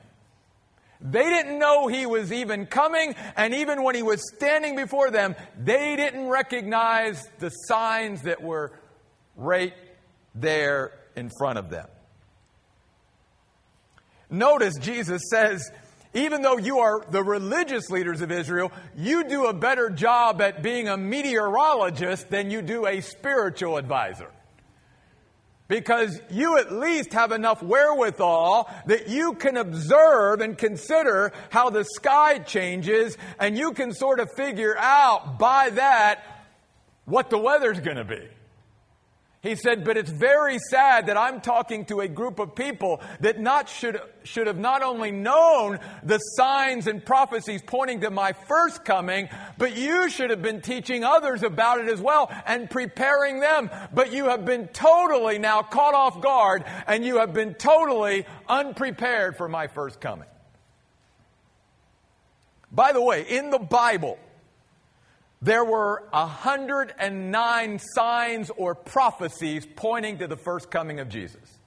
They 1.01 1.25
didn't 1.25 1.59
know 1.61 1.87
he 1.87 2.07
was 2.07 2.33
even 2.33 2.67
coming, 2.67 3.15
and 3.37 3.55
even 3.55 3.85
when 3.85 3.95
he 3.95 4.03
was 4.03 4.21
standing 4.35 4.75
before 4.75 5.13
them, 5.13 5.37
they 5.57 5.95
didn't 5.95 6.27
recognize 6.27 7.25
the 7.39 7.51
signs 7.51 8.23
that 8.23 8.43
were 8.43 8.73
right 9.37 9.75
there 10.35 10.93
in 11.15 11.31
front 11.39 11.59
of 11.59 11.71
them. 11.71 11.87
Notice 14.29 14.77
Jesus 14.79 15.23
says, 15.31 15.71
even 16.15 16.43
though 16.43 16.59
you 16.59 16.81
are 16.81 17.05
the 17.11 17.23
religious 17.23 17.91
leaders 17.91 18.21
of 18.21 18.33
Israel, 18.33 18.73
you 18.97 19.23
do 19.29 19.47
a 19.47 19.53
better 19.53 19.91
job 19.91 20.41
at 20.43 20.63
being 20.63 20.89
a 20.89 20.97
meteorologist 20.97 22.29
than 22.29 22.51
you 22.51 22.61
do 22.61 22.87
a 22.87 23.01
spiritual 23.03 23.77
advisor 23.77 24.31
because 25.69 26.21
you 26.31 26.57
at 26.59 26.73
least 26.73 27.13
have 27.13 27.31
enough 27.31 27.63
wherewithal 27.63 28.71
that 28.87 29.09
you 29.09 29.35
can 29.35 29.57
observe 29.57 30.41
and 30.41 30.57
consider 30.57 31.33
how 31.51 31.71
the 31.71 31.85
sky 31.85 32.39
changes 32.39 33.17
and 33.39 33.57
you 33.57 33.73
can 33.73 33.93
sort 33.93 34.19
of 34.19 34.33
figure 34.33 34.77
out 34.79 35.39
by 35.39 35.71
that 35.71 36.25
what 37.05 37.31
the 37.31 37.39
weather's 37.39 37.81
going 37.81 37.99
to 37.99 38.05
be. 38.05 38.27
He 39.41 39.55
said, 39.55 39.85
but 39.85 39.97
it's 39.97 40.11
very 40.11 40.59
sad 40.59 41.07
that 41.07 41.17
I'm 41.17 41.41
talking 41.41 41.85
to 41.87 42.01
a 42.01 42.09
group 42.09 42.41
of 42.41 42.57
people 42.57 43.01
that 43.21 43.39
not 43.39 43.69
should, 43.69 44.01
should 44.25 44.49
have 44.49 44.59
not 44.59 44.83
only 44.83 45.13
known 45.13 45.79
the 46.03 46.19
signs 46.19 46.89
and 46.89 47.05
prophecies 47.05 47.63
pointing 47.65 48.01
to 48.01 48.11
my 48.11 48.33
first 48.33 48.85
coming, 48.85 49.29
but 49.57 49.77
you 49.77 50.11
should 50.11 50.31
have 50.31 50.43
been 50.43 50.61
teaching 50.61 51.05
others 51.05 51.45
about 51.45 51.81
it 51.81 51.89
as 51.89 52.01
well 52.01 52.33
and 52.47 52.69
preparing 52.69 53.39
them. 53.39 53.71
But 53.95 54.13
you 54.13 54.25
have 54.25 54.45
been 54.45 54.67
totally 54.69 55.39
now 55.39 55.63
caught 55.63 55.95
off 55.95 56.21
guard 56.21 56.65
and 56.89 57.05
you 57.05 57.19
have 57.19 57.33
been 57.33 57.55
totally 57.55 58.27
unprepared 58.49 59.37
for 59.37 59.49
my 59.49 59.69
first 59.69 60.01
coming. 60.01 60.29
By 62.73 62.93
the 62.93 63.03
way, 63.03 63.23
in 63.23 63.51
the 63.51 63.61
Bible, 63.61 64.19
there 65.41 65.65
were 65.65 66.05
109 66.11 67.79
signs 67.79 68.51
or 68.57 68.75
prophecies 68.75 69.67
pointing 69.77 70.19
to 70.19 70.27
the 70.27 70.37
first 70.37 70.71
coming 70.71 70.99
of 70.99 71.09
Jesus. 71.09 71.59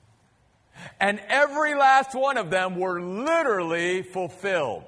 And 0.99 1.21
every 1.27 1.75
last 1.75 2.13
one 2.13 2.37
of 2.37 2.49
them 2.49 2.77
were 2.77 3.01
literally 3.01 4.01
fulfilled. 4.03 4.83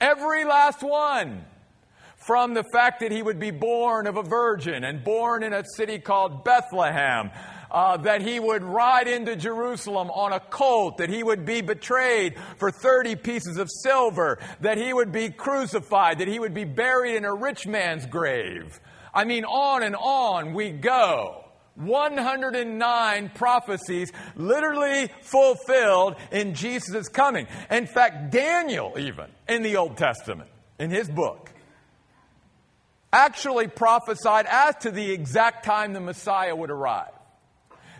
Every 0.00 0.44
last 0.44 0.82
one. 0.82 1.44
From 2.16 2.52
the 2.52 2.64
fact 2.64 3.00
that 3.00 3.12
he 3.12 3.22
would 3.22 3.40
be 3.40 3.50
born 3.50 4.06
of 4.06 4.16
a 4.18 4.22
virgin 4.22 4.84
and 4.84 5.02
born 5.02 5.42
in 5.42 5.54
a 5.54 5.64
city 5.76 5.98
called 5.98 6.44
Bethlehem, 6.44 7.30
uh, 7.70 7.96
that 7.98 8.22
he 8.22 8.40
would 8.40 8.62
ride 8.62 9.06
into 9.06 9.36
Jerusalem 9.36 10.10
on 10.10 10.32
a 10.32 10.40
colt, 10.40 10.98
that 10.98 11.08
he 11.08 11.22
would 11.22 11.44
be 11.44 11.60
betrayed 11.60 12.36
for 12.56 12.70
30 12.70 13.16
pieces 13.16 13.56
of 13.58 13.68
silver, 13.70 14.38
that 14.60 14.78
he 14.78 14.92
would 14.92 15.12
be 15.12 15.30
crucified, 15.30 16.18
that 16.18 16.28
he 16.28 16.38
would 16.38 16.54
be 16.54 16.64
buried 16.64 17.16
in 17.16 17.24
a 17.24 17.34
rich 17.34 17.66
man's 17.66 18.06
grave. 18.06 18.80
I 19.14 19.24
mean, 19.24 19.44
on 19.44 19.82
and 19.82 19.96
on 19.96 20.54
we 20.54 20.70
go. 20.70 21.44
109 21.76 23.30
prophecies 23.34 24.12
literally 24.36 25.08
fulfilled 25.22 26.16
in 26.30 26.54
Jesus' 26.54 27.08
coming. 27.08 27.46
In 27.70 27.86
fact, 27.86 28.32
Daniel, 28.32 28.98
even 28.98 29.26
in 29.48 29.62
the 29.62 29.76
Old 29.76 29.96
Testament, 29.96 30.50
in 30.78 30.90
his 30.90 31.08
book, 31.08 31.50
actually 33.12 33.68
prophesied 33.68 34.46
as 34.46 34.76
to 34.82 34.90
the 34.90 35.10
exact 35.10 35.64
time 35.64 35.92
the 35.92 36.00
Messiah 36.00 36.54
would 36.54 36.70
arrive 36.70 37.12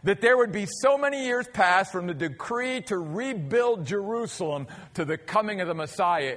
that 0.04 0.20
there 0.20 0.36
would 0.36 0.52
be 0.52 0.66
so 0.66 0.96
many 0.96 1.24
years 1.26 1.46
passed 1.52 1.92
from 1.92 2.06
the 2.06 2.14
decree 2.14 2.80
to 2.82 2.98
rebuild 2.98 3.86
Jerusalem 3.86 4.66
to 4.94 5.04
the 5.04 5.18
coming 5.18 5.60
of 5.60 5.68
the 5.68 5.74
Messiah 5.74 6.36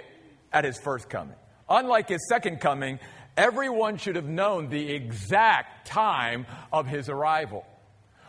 at 0.52 0.66
his 0.66 0.78
first 0.78 1.10
coming. 1.10 1.36
Unlike 1.70 2.10
his 2.10 2.28
second 2.28 2.60
coming, 2.60 3.00
everyone 3.38 3.98
should 3.98 4.16
have 4.16 4.28
known 4.28 4.70
the 4.70 4.92
exact 4.92 5.88
time 5.88 6.46
of 6.72 6.88
his 6.88 7.10
arrival. 7.10 7.66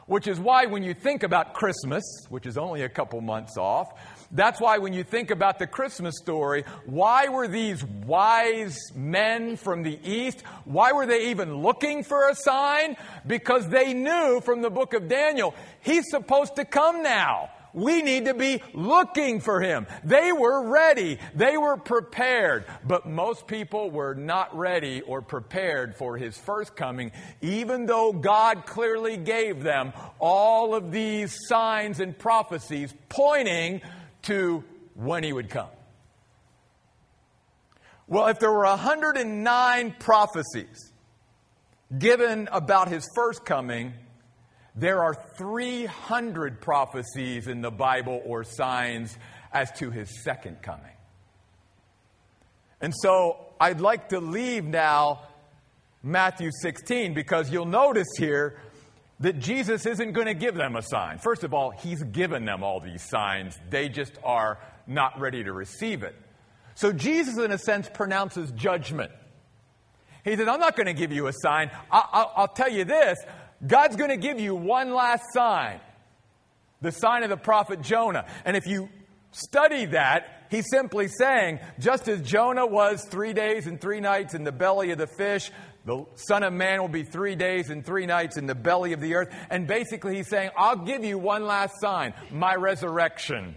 Which 0.06 0.26
is 0.26 0.38
why 0.38 0.66
when 0.66 0.82
you 0.82 0.92
think 0.92 1.22
about 1.22 1.54
Christmas, 1.54 2.04
which 2.28 2.46
is 2.46 2.58
only 2.58 2.82
a 2.82 2.88
couple 2.88 3.20
months 3.22 3.56
off, 3.56 3.98
that's 4.34 4.60
why 4.60 4.78
when 4.78 4.92
you 4.92 5.04
think 5.04 5.30
about 5.30 5.58
the 5.60 5.66
Christmas 5.66 6.18
story, 6.18 6.64
why 6.84 7.28
were 7.28 7.46
these 7.46 7.84
wise 7.84 8.78
men 8.94 9.56
from 9.56 9.84
the 9.84 9.98
East, 10.04 10.42
why 10.64 10.92
were 10.92 11.06
they 11.06 11.30
even 11.30 11.58
looking 11.58 12.02
for 12.02 12.28
a 12.28 12.34
sign? 12.34 12.96
Because 13.26 13.68
they 13.68 13.94
knew 13.94 14.40
from 14.40 14.60
the 14.60 14.70
book 14.70 14.92
of 14.92 15.08
Daniel, 15.08 15.54
he's 15.80 16.10
supposed 16.10 16.56
to 16.56 16.64
come 16.64 17.02
now. 17.02 17.50
We 17.74 18.02
need 18.02 18.26
to 18.26 18.34
be 18.34 18.62
looking 18.72 19.40
for 19.40 19.60
him. 19.60 19.88
They 20.04 20.30
were 20.30 20.68
ready. 20.68 21.18
They 21.34 21.56
were 21.56 21.76
prepared. 21.76 22.66
But 22.86 23.04
most 23.04 23.48
people 23.48 23.90
were 23.90 24.14
not 24.14 24.56
ready 24.56 25.00
or 25.00 25.22
prepared 25.22 25.96
for 25.96 26.16
his 26.16 26.38
first 26.38 26.76
coming, 26.76 27.10
even 27.40 27.86
though 27.86 28.12
God 28.12 28.64
clearly 28.64 29.16
gave 29.16 29.64
them 29.64 29.92
all 30.20 30.76
of 30.76 30.92
these 30.92 31.36
signs 31.48 31.98
and 31.98 32.16
prophecies 32.16 32.94
pointing 33.08 33.80
to 34.24 34.64
when 34.94 35.22
he 35.24 35.32
would 35.32 35.50
come. 35.50 35.68
Well, 38.06 38.26
if 38.26 38.38
there 38.38 38.52
were 38.52 38.64
109 38.64 39.94
prophecies 39.98 40.92
given 41.98 42.48
about 42.52 42.88
his 42.88 43.08
first 43.14 43.44
coming, 43.44 43.94
there 44.74 45.02
are 45.02 45.14
300 45.38 46.60
prophecies 46.60 47.46
in 47.46 47.62
the 47.62 47.70
Bible 47.70 48.20
or 48.24 48.44
signs 48.44 49.16
as 49.52 49.70
to 49.78 49.90
his 49.90 50.22
second 50.22 50.60
coming. 50.62 50.90
And 52.80 52.92
so 52.94 53.38
I'd 53.58 53.80
like 53.80 54.10
to 54.10 54.20
leave 54.20 54.64
now 54.64 55.22
Matthew 56.02 56.50
16 56.60 57.14
because 57.14 57.50
you'll 57.50 57.64
notice 57.64 58.08
here 58.18 58.58
that 59.20 59.38
Jesus 59.38 59.86
isn't 59.86 60.12
going 60.12 60.26
to 60.26 60.34
give 60.34 60.54
them 60.54 60.76
a 60.76 60.82
sign. 60.82 61.18
First 61.18 61.44
of 61.44 61.54
all, 61.54 61.70
he's 61.70 62.02
given 62.02 62.44
them 62.44 62.62
all 62.62 62.80
these 62.80 63.02
signs, 63.02 63.58
they 63.70 63.88
just 63.88 64.12
are 64.24 64.58
not 64.86 65.18
ready 65.20 65.44
to 65.44 65.52
receive 65.52 66.02
it. 66.02 66.14
So 66.74 66.92
Jesus, 66.92 67.38
in 67.38 67.52
a 67.52 67.58
sense, 67.58 67.88
pronounces 67.92 68.50
judgment. 68.52 69.12
He 70.24 70.36
says, 70.36 70.48
I'm 70.48 70.60
not 70.60 70.76
going 70.76 70.86
to 70.86 70.94
give 70.94 71.12
you 71.12 71.28
a 71.28 71.32
sign. 71.32 71.70
I- 71.90 72.26
will 72.36 72.48
tell 72.48 72.70
you 72.70 72.84
this 72.84 73.18
God's 73.64 73.96
going 73.96 74.10
to 74.10 74.16
give 74.16 74.40
you 74.40 74.54
one 74.54 74.92
last 74.92 75.22
sign 75.32 75.80
the 76.80 76.92
sign 76.92 77.22
of 77.22 77.30
the 77.30 77.36
prophet 77.36 77.80
Jonah. 77.80 78.26
And 78.44 78.56
if 78.56 78.66
you 78.66 78.88
study 79.32 79.86
that, 79.86 80.46
he's 80.50 80.66
simply 80.70 81.08
saying, 81.08 81.58
just 81.80 82.08
as 82.08 82.20
Jonah 82.22 82.66
was 82.66 83.04
three 83.04 83.32
days 83.32 83.66
and 83.66 83.80
three 83.80 84.00
nights 84.00 84.34
in 84.34 84.44
the 84.44 84.52
belly 84.52 84.90
of 84.90 84.98
the 84.98 85.06
fish, 85.06 85.50
The 85.84 86.06
Son 86.14 86.42
of 86.42 86.52
Man 86.52 86.80
will 86.80 86.88
be 86.88 87.02
three 87.02 87.36
days 87.36 87.68
and 87.68 87.84
three 87.84 88.06
nights 88.06 88.36
in 88.38 88.46
the 88.46 88.54
belly 88.54 88.94
of 88.94 89.00
the 89.00 89.14
earth. 89.16 89.34
And 89.50 89.66
basically, 89.66 90.16
he's 90.16 90.28
saying, 90.28 90.50
I'll 90.56 90.76
give 90.76 91.04
you 91.04 91.18
one 91.18 91.44
last 91.44 91.80
sign 91.80 92.14
my 92.30 92.54
resurrection. 92.54 93.54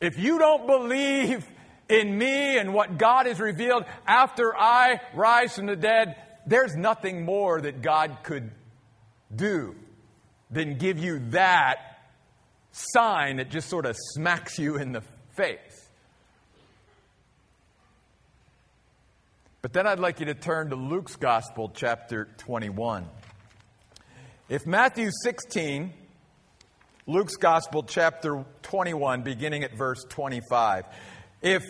If 0.00 0.18
you 0.18 0.38
don't 0.38 0.66
believe 0.66 1.46
in 1.88 2.16
me 2.16 2.58
and 2.58 2.74
what 2.74 2.98
God 2.98 3.26
has 3.26 3.38
revealed 3.38 3.84
after 4.06 4.56
I 4.56 5.00
rise 5.14 5.54
from 5.56 5.66
the 5.66 5.76
dead, 5.76 6.16
there's 6.46 6.74
nothing 6.74 7.24
more 7.24 7.60
that 7.60 7.82
God 7.82 8.18
could 8.22 8.50
do 9.34 9.76
than 10.50 10.76
give 10.76 10.98
you 10.98 11.20
that 11.30 11.76
sign 12.72 13.36
that 13.36 13.50
just 13.50 13.68
sort 13.68 13.86
of 13.86 13.96
smacks 14.14 14.58
you 14.58 14.76
in 14.76 14.92
the 14.92 15.02
face. 15.36 15.71
But 19.62 19.72
then 19.72 19.86
I'd 19.86 20.00
like 20.00 20.18
you 20.18 20.26
to 20.26 20.34
turn 20.34 20.70
to 20.70 20.74
Luke's 20.74 21.14
Gospel, 21.14 21.70
chapter 21.72 22.28
21. 22.38 23.06
If 24.48 24.66
Matthew 24.66 25.10
16, 25.22 25.92
Luke's 27.06 27.36
Gospel, 27.36 27.84
chapter 27.84 28.44
21, 28.62 29.22
beginning 29.22 29.62
at 29.62 29.72
verse 29.78 30.04
25. 30.08 30.86
If 31.42 31.62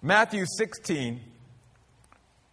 Matthew 0.00 0.46
16 0.56 1.20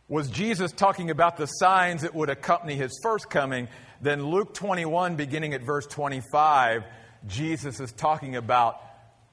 was 0.09 0.29
Jesus 0.29 0.73
talking 0.73 1.11
about 1.11 1.37
the 1.37 1.45
signs 1.45 2.01
that 2.01 2.13
would 2.13 2.29
accompany 2.29 2.75
his 2.75 2.99
first 3.01 3.29
coming, 3.29 3.69
then 4.01 4.25
Luke 4.25 4.53
21, 4.53 5.15
beginning 5.15 5.53
at 5.53 5.61
verse 5.61 5.87
25, 5.87 6.83
Jesus 7.25 7.79
is 7.79 7.93
talking 7.93 8.35
about 8.35 8.81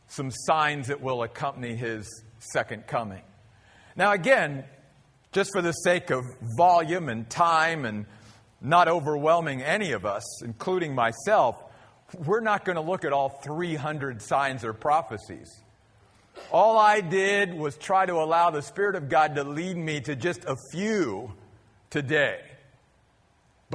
some 0.06 0.30
signs 0.30 0.86
that 0.86 1.00
will 1.02 1.24
accompany 1.24 1.74
his 1.74 2.22
second 2.52 2.86
coming. 2.86 3.22
Now, 3.96 4.12
again, 4.12 4.64
just 5.32 5.50
for 5.52 5.62
the 5.62 5.72
sake 5.72 6.10
of 6.10 6.24
volume 6.56 7.08
and 7.08 7.28
time 7.28 7.84
and 7.84 8.06
not 8.60 8.88
overwhelming 8.88 9.62
any 9.62 9.92
of 9.92 10.06
us, 10.06 10.42
including 10.42 10.94
myself, 10.94 11.62
we're 12.24 12.40
not 12.40 12.64
going 12.64 12.76
to 12.76 12.82
look 12.82 13.04
at 13.04 13.12
all 13.12 13.28
300 13.28 14.22
signs 14.22 14.64
or 14.64 14.72
prophecies. 14.72 15.62
All 16.52 16.78
I 16.78 17.00
did 17.00 17.54
was 17.54 17.76
try 17.76 18.06
to 18.06 18.14
allow 18.14 18.50
the 18.50 18.62
Spirit 18.62 18.94
of 18.94 19.08
God 19.08 19.34
to 19.36 19.44
lead 19.44 19.76
me 19.76 20.00
to 20.02 20.14
just 20.14 20.44
a 20.44 20.56
few 20.72 21.32
today. 21.90 22.40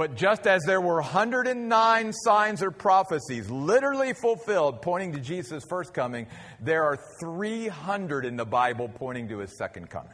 But 0.02 0.16
just 0.16 0.48
as 0.48 0.64
there 0.64 0.80
were 0.80 0.96
109 0.96 2.12
signs 2.12 2.60
or 2.60 2.72
prophecies 2.72 3.48
literally 3.48 4.14
fulfilled 4.14 4.82
pointing 4.82 5.12
to 5.12 5.20
Jesus' 5.20 5.64
first 5.70 5.94
coming, 5.94 6.26
there 6.58 6.82
are 6.82 6.98
300 7.20 8.24
in 8.24 8.34
the 8.34 8.44
Bible 8.44 8.88
pointing 8.88 9.28
to 9.28 9.38
his 9.38 9.56
second 9.56 9.90
coming. 9.90 10.10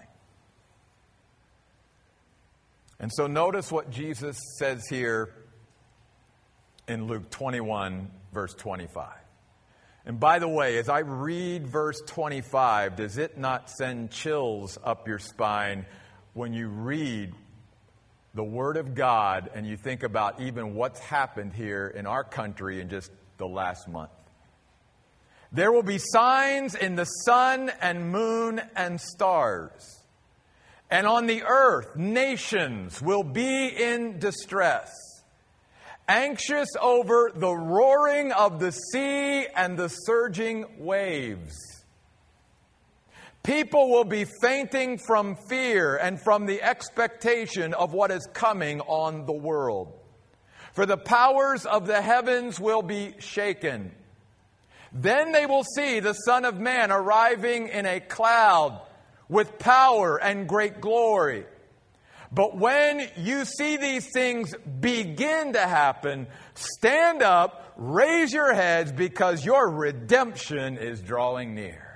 And 3.01 3.11
so 3.11 3.27
notice 3.27 3.73
what 3.73 3.89
Jesus 3.89 4.39
says 4.59 4.85
here 4.91 5.33
in 6.87 7.07
Luke 7.07 7.31
21, 7.31 8.11
verse 8.35 8.53
25. 8.53 9.09
And 10.05 10.21
by 10.21 10.39
the 10.39 10.49
way, 10.49 10.77
as 10.77 10.91
I 10.91 10.99
read 10.99 11.67
verse 11.67 12.03
25, 12.05 12.95
does 12.97 13.17
it 13.17 13.39
not 13.39 13.71
send 13.71 14.11
chills 14.11 14.77
up 14.85 15.09
your 15.09 15.19
spine 15.19 15.87
when 16.35 16.53
you 16.53 16.69
read 16.69 17.33
the 18.39 18.45
Word 18.45 18.77
of 18.77 18.95
God 18.95 19.51
and 19.53 19.67
you 19.67 19.77
think 19.77 20.05
about 20.05 20.41
even 20.41 20.77
what's 20.77 21.01
happened 21.01 21.53
here 21.53 21.89
in 21.89 22.07
our 22.07 22.23
country 22.23 22.81
in 22.81 22.89
just 22.89 23.11
the 23.37 23.49
last 23.49 23.89
month. 23.89 24.13
There 25.51 25.73
will 25.73 25.83
be 25.83 25.99
signs 25.99 26.77
in 26.77 26.95
the 26.95 27.05
sun 27.05 27.69
and 27.81 28.13
moon 28.13 28.63
and 28.77 29.01
stars. 29.01 30.05
And 30.89 31.05
on 31.05 31.27
the 31.27 31.43
earth, 31.43 31.97
nations 31.97 33.03
will 33.03 33.25
be 33.25 33.71
in 33.71 34.21
distress, 34.21 34.89
anxious 36.07 36.69
over 36.81 37.33
the 37.35 37.53
roaring 37.53 38.31
of 38.31 38.61
the 38.61 38.71
sea 38.71 39.49
and 39.49 39.77
the 39.77 39.89
surging 39.89 40.65
waves. 40.79 41.57
People 43.43 43.91
will 43.91 44.05
be 44.05 44.27
fainting 44.43 44.99
from 44.99 45.37
fear 45.49 45.97
and 45.97 46.21
from 46.21 46.47
the 46.47 46.63
expectation 46.63 47.73
of 47.73 47.93
what 47.93 48.11
is 48.11 48.29
coming 48.33 48.81
on 48.83 49.27
the 49.27 49.33
world. 49.33 49.95
For 50.75 50.85
the 50.87 50.97
powers 50.97 51.65
of 51.65 51.87
the 51.87 52.03
heavens 52.03 52.61
will 52.61 52.83
be 52.83 53.15
shaken. 53.19 53.93
Then 54.93 55.33
they 55.33 55.47
will 55.47 55.65
see 55.65 56.01
the 56.01 56.13
Son 56.13 56.45
of 56.45 56.59
Man 56.59 56.91
arriving 56.91 57.69
in 57.69 57.87
a 57.87 58.01
cloud 58.01 58.81
with 59.29 59.59
power 59.59 60.23
and 60.23 60.49
great 60.49 60.81
glory. 60.81 61.47
But 62.31 62.57
when 62.57 63.09
you 63.17 63.45
see 63.45 63.77
these 63.77 64.07
things 64.13 64.55
begin 64.81 65.55
to 65.55 65.61
happen, 65.61 66.27
stand 66.55 67.23
up, 67.23 67.73
raise 67.77 68.33
your 68.33 68.53
heads, 68.53 68.93
because 68.93 69.45
your 69.45 69.71
redemption 69.71 70.77
is 70.77 71.01
drawing 71.01 71.55
near. 71.55 71.88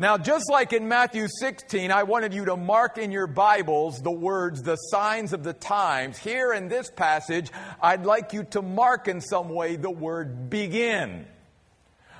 Now, 0.00 0.16
just 0.16 0.48
like 0.48 0.72
in 0.72 0.86
Matthew 0.86 1.26
16, 1.26 1.90
I 1.90 2.04
wanted 2.04 2.32
you 2.32 2.44
to 2.44 2.56
mark 2.56 2.98
in 2.98 3.10
your 3.10 3.26
Bibles 3.26 4.00
the 4.00 4.12
words, 4.12 4.62
the 4.62 4.76
signs 4.76 5.32
of 5.32 5.42
the 5.42 5.52
times. 5.52 6.16
Here 6.16 6.52
in 6.52 6.68
this 6.68 6.88
passage, 6.88 7.50
I'd 7.82 8.06
like 8.06 8.32
you 8.32 8.44
to 8.50 8.62
mark 8.62 9.08
in 9.08 9.20
some 9.20 9.48
way 9.48 9.74
the 9.74 9.90
word 9.90 10.50
begin. 10.50 11.26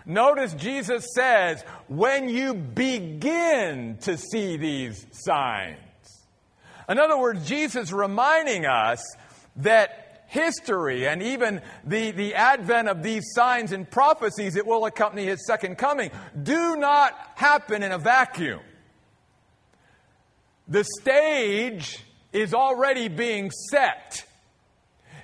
Notice 0.05 0.55
Jesus 0.55 1.07
says, 1.15 1.63
when 1.87 2.29
you 2.29 2.53
begin 2.53 3.99
to 4.01 4.17
see 4.17 4.57
these 4.57 5.07
signs. 5.13 5.79
In 6.89 6.99
other 6.99 7.17
words, 7.17 7.47
Jesus 7.49 7.93
reminding 7.93 8.67
us 8.67 9.05
that 9.55 10.08
history 10.29 11.09
and 11.09 11.23
even 11.23 11.61
the, 11.85 12.11
the 12.13 12.35
advent 12.35 12.87
of 12.87 13.03
these 13.03 13.25
signs 13.35 13.73
and 13.73 13.91
prophecies 13.91 14.55
that 14.55 14.67
will 14.67 14.85
accompany 14.85 15.25
his 15.25 15.45
second 15.47 15.77
coming 15.77 16.11
do 16.41 16.77
not 16.77 17.19
happen 17.35 17.83
in 17.83 17.91
a 17.91 17.99
vacuum. 17.99 18.61
The 20.69 20.85
stage 21.01 21.99
is 22.33 22.53
already 22.53 23.09
being 23.09 23.51
set. 23.71 24.25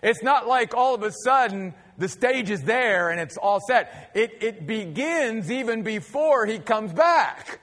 It's 0.03 0.23
not 0.23 0.49
like 0.49 0.75
all 0.75 0.95
of 0.95 1.03
a 1.03 1.12
sudden 1.25 1.75
the 1.99 2.09
stage 2.09 2.51
is 2.51 2.62
there 2.62 3.11
and 3.11 3.21
it's 3.21 3.37
all 3.37 3.61
set. 3.69 4.11
It, 4.14 4.43
it 4.43 4.67
begins 4.67 5.51
even 5.51 5.83
before 5.83 6.47
he 6.47 6.59
comes 6.59 6.93
back. 6.93 7.61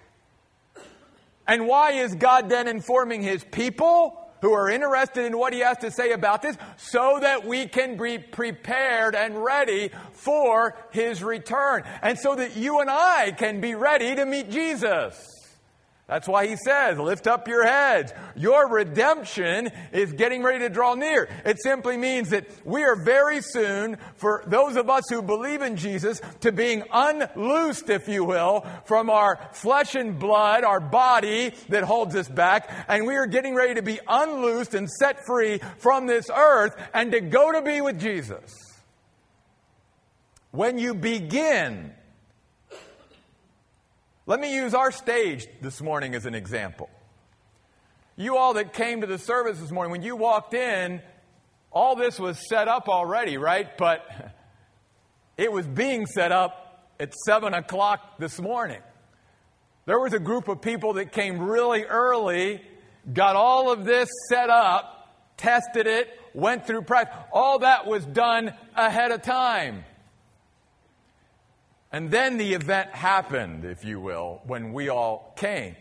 And 1.48 1.68
why 1.68 1.94
is 1.94 2.14
God 2.14 2.50
then 2.50 2.68
informing 2.68 3.24
his 3.24 3.44
people? 3.44 4.21
Who 4.42 4.54
are 4.54 4.70
interested 4.70 5.26
in 5.26 5.38
what 5.38 5.54
he 5.54 5.60
has 5.60 5.78
to 5.80 5.92
say 5.92 6.12
about 6.12 6.42
this 6.42 6.58
so 6.78 7.20
that 7.22 7.46
we 7.46 7.68
can 7.68 7.98
be 7.98 8.18
prepared 8.18 9.16
and 9.16 9.44
ready 9.44 9.92
for 10.14 10.76
his 10.92 11.24
return. 11.24 11.84
And 12.02 12.18
so 12.18 12.36
that 12.36 12.58
you 12.58 12.80
and 12.80 12.90
I 12.90 13.32
can 13.32 13.62
be 13.62 13.76
ready 13.76 14.16
to 14.16 14.26
meet 14.26 14.50
Jesus. 14.50 15.41
That's 16.12 16.28
why 16.28 16.46
he 16.46 16.58
says, 16.58 17.00
lift 17.00 17.26
up 17.26 17.48
your 17.48 17.66
heads. 17.66 18.12
Your 18.36 18.68
redemption 18.68 19.70
is 19.94 20.12
getting 20.12 20.44
ready 20.44 20.60
to 20.60 20.70
draw 20.70 20.94
near. 20.94 21.30
It 21.46 21.64
simply 21.64 21.96
means 21.96 22.32
that 22.32 22.48
we 22.66 22.84
are 22.84 22.98
very 22.98 23.42
soon, 23.42 23.98
for 24.18 24.44
those 24.46 24.76
of 24.76 24.90
us 24.90 25.06
who 25.10 25.22
believe 25.22 25.62
in 25.62 25.78
Jesus, 25.78 26.20
to 26.42 26.52
being 26.52 26.84
unloosed, 26.92 27.90
if 27.90 28.10
you 28.10 28.26
will, 28.26 28.68
from 28.84 29.10
our 29.10 29.40
flesh 29.54 29.96
and 29.96 30.20
blood, 30.20 30.66
our 30.66 30.82
body 30.82 31.54
that 31.70 31.86
holds 31.86 32.14
us 32.14 32.28
back, 32.28 32.70
and 32.90 33.08
we 33.08 33.16
are 33.16 33.26
getting 33.26 33.56
ready 33.56 33.76
to 33.76 33.82
be 33.82 34.02
unloosed 34.06 34.74
and 34.74 34.90
set 34.90 35.26
free 35.26 35.62
from 35.78 36.08
this 36.08 36.30
earth 36.30 36.76
and 36.94 37.14
to 37.14 37.22
go 37.22 37.54
to 37.54 37.62
be 37.62 37.80
with 37.80 38.02
Jesus. 38.02 38.52
When 40.52 40.78
you 40.78 40.94
begin 40.94 41.94
let 44.28 44.40
me 44.40 44.54
use 44.56 44.74
our 44.74 44.92
stage 44.92 45.48
this 45.62 45.82
morning 45.82 46.14
as 46.14 46.26
an 46.26 46.36
example. 46.36 46.90
You 48.16 48.38
all 48.38 48.54
that 48.54 48.74
came 48.74 49.02
to 49.02 49.08
the 49.08 49.18
service 49.18 49.60
this 49.60 49.72
morning, 49.72 49.92
when 49.92 50.04
you 50.04 50.16
walked 50.16 50.54
in, 50.54 51.02
all 51.72 51.96
this 51.96 52.20
was 52.20 52.38
set 52.48 52.68
up 52.68 52.88
already, 52.88 53.38
right? 53.38 53.76
But 53.78 54.06
it 55.38 55.52
was 55.52 55.66
being 55.66 56.06
set 56.06 56.32
up 56.32 56.88
at 57.00 57.16
7 57.26 57.54
o'clock 57.54 58.20
this 58.20 58.40
morning. 58.40 58.82
There 59.86 60.00
was 60.00 60.14
a 60.14 60.20
group 60.20 60.48
of 60.48 60.62
people 60.62 60.94
that 60.94 61.12
came 61.12 61.40
really 61.40 61.84
early, 61.84 62.62
got 63.12 63.36
all 63.36 63.72
of 63.72 63.86
this 63.86 64.08
set 64.30 64.52
up, 64.52 65.10
tested 65.38 65.88
it, 65.88 66.08
went 66.36 66.68
through 66.68 66.84
practice. 66.84 67.18
All 67.34 67.60
that 67.60 67.88
was 67.88 68.06
done 68.06 68.54
ahead 68.76 69.10
of 69.12 69.24
time. 69.24 69.84
And 71.92 72.10
then 72.10 72.38
the 72.38 72.54
event 72.54 72.92
happened, 72.92 73.66
if 73.66 73.84
you 73.84 74.00
will, 74.00 74.42
when 74.46 74.72
we 74.72 74.90
all 74.90 75.34
came. 75.36 75.76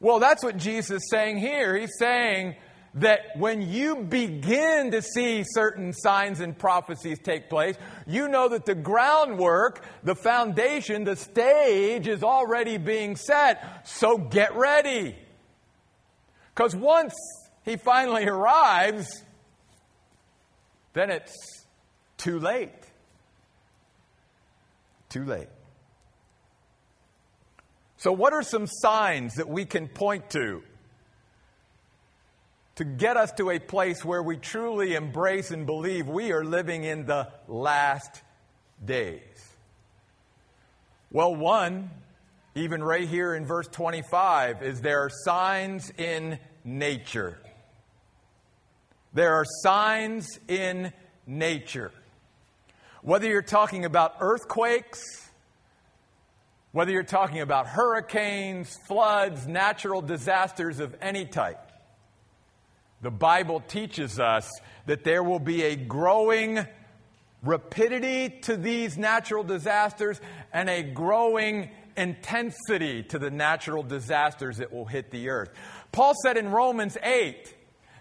Well, 0.00 0.20
that's 0.20 0.44
what 0.44 0.56
Jesus 0.56 1.02
is 1.02 1.10
saying 1.10 1.38
here. 1.38 1.76
He's 1.76 1.98
saying 1.98 2.54
that 2.94 3.20
when 3.36 3.60
you 3.60 3.96
begin 3.96 4.92
to 4.92 5.02
see 5.02 5.44
certain 5.44 5.92
signs 5.92 6.40
and 6.40 6.56
prophecies 6.56 7.18
take 7.18 7.50
place, 7.50 7.76
you 8.06 8.28
know 8.28 8.48
that 8.48 8.64
the 8.64 8.76
groundwork, 8.76 9.84
the 10.04 10.14
foundation, 10.14 11.04
the 11.04 11.16
stage 11.16 12.06
is 12.06 12.22
already 12.22 12.78
being 12.78 13.16
set. 13.16 13.86
So 13.86 14.16
get 14.16 14.54
ready. 14.54 15.16
Because 16.54 16.74
once 16.74 17.14
he 17.64 17.76
finally 17.76 18.26
arrives, 18.26 19.24
then 20.92 21.10
it's 21.10 21.34
too 22.16 22.38
late. 22.38 22.77
Too 25.08 25.24
late. 25.24 25.48
So, 27.96 28.12
what 28.12 28.32
are 28.32 28.42
some 28.42 28.66
signs 28.66 29.34
that 29.34 29.48
we 29.48 29.64
can 29.64 29.88
point 29.88 30.30
to 30.30 30.62
to 32.76 32.84
get 32.84 33.16
us 33.16 33.32
to 33.32 33.50
a 33.50 33.58
place 33.58 34.04
where 34.04 34.22
we 34.22 34.36
truly 34.36 34.94
embrace 34.94 35.50
and 35.50 35.66
believe 35.66 36.06
we 36.06 36.30
are 36.30 36.44
living 36.44 36.84
in 36.84 37.06
the 37.06 37.28
last 37.48 38.22
days? 38.84 39.48
Well, 41.10 41.34
one, 41.34 41.90
even 42.54 42.82
right 42.82 43.08
here 43.08 43.34
in 43.34 43.46
verse 43.46 43.66
25, 43.66 44.62
is 44.62 44.80
there 44.80 45.00
are 45.00 45.10
signs 45.10 45.90
in 45.96 46.38
nature. 46.64 47.38
There 49.14 49.34
are 49.34 49.44
signs 49.62 50.38
in 50.46 50.92
nature. 51.26 51.92
Whether 53.08 53.26
you're 53.26 53.40
talking 53.40 53.86
about 53.86 54.16
earthquakes, 54.20 55.30
whether 56.72 56.92
you're 56.92 57.02
talking 57.02 57.40
about 57.40 57.66
hurricanes, 57.66 58.76
floods, 58.86 59.46
natural 59.46 60.02
disasters 60.02 60.78
of 60.78 60.94
any 61.00 61.24
type, 61.24 61.72
the 63.00 63.10
Bible 63.10 63.60
teaches 63.60 64.20
us 64.20 64.50
that 64.84 65.04
there 65.04 65.22
will 65.22 65.38
be 65.38 65.62
a 65.62 65.74
growing 65.74 66.66
rapidity 67.42 68.28
to 68.42 68.58
these 68.58 68.98
natural 68.98 69.42
disasters 69.42 70.20
and 70.52 70.68
a 70.68 70.82
growing 70.82 71.70
intensity 71.96 73.04
to 73.04 73.18
the 73.18 73.30
natural 73.30 73.82
disasters 73.82 74.58
that 74.58 74.70
will 74.70 74.84
hit 74.84 75.10
the 75.10 75.30
earth. 75.30 75.48
Paul 75.92 76.12
said 76.22 76.36
in 76.36 76.50
Romans 76.50 76.98
8 77.02 77.54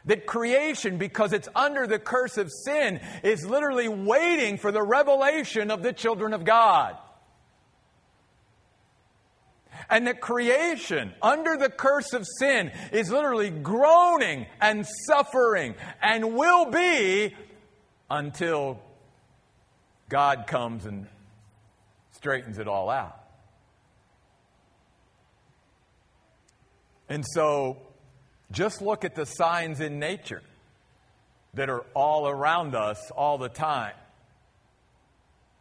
that 0.08 0.26
creation, 0.26 0.98
because 0.98 1.32
it's 1.32 1.48
under 1.56 1.88
the 1.88 2.00
curse 2.00 2.38
of 2.38 2.52
sin, 2.66 3.00
is 3.24 3.46
literally 3.46 3.88
waiting 3.88 4.58
for 4.58 4.72
the 4.72 4.84
revelation 4.84 5.72
of 5.72 5.84
the 5.84 5.94
children 5.94 6.34
of 6.34 6.44
God 6.44 6.98
and 9.90 10.08
that 10.08 10.22
creation, 10.22 11.14
under 11.22 11.58
the 11.58 11.70
curse 11.70 12.14
of 12.14 12.26
sin, 12.40 12.72
is 12.92 13.10
literally 13.10 13.50
groaning 13.50 14.46
and 14.60 14.86
suffering 15.08 15.76
and 16.02 16.36
will 16.36 16.70
be 16.70 17.36
until 18.10 18.80
God 20.10 20.46
comes 20.48 20.86
and 20.86 21.08
straightens 22.12 22.58
it 22.58 22.68
all 22.68 22.90
out. 22.90 23.18
And 27.10 27.24
so, 27.26 27.78
just 28.52 28.82
look 28.82 29.06
at 29.06 29.16
the 29.16 29.26
signs 29.26 29.80
in 29.80 30.00
nature 30.00 30.42
that 31.54 31.70
are 31.70 31.86
all 31.94 32.28
around 32.28 32.76
us 32.76 33.12
all 33.12 33.38
the 33.38 33.50
time. 33.50 33.96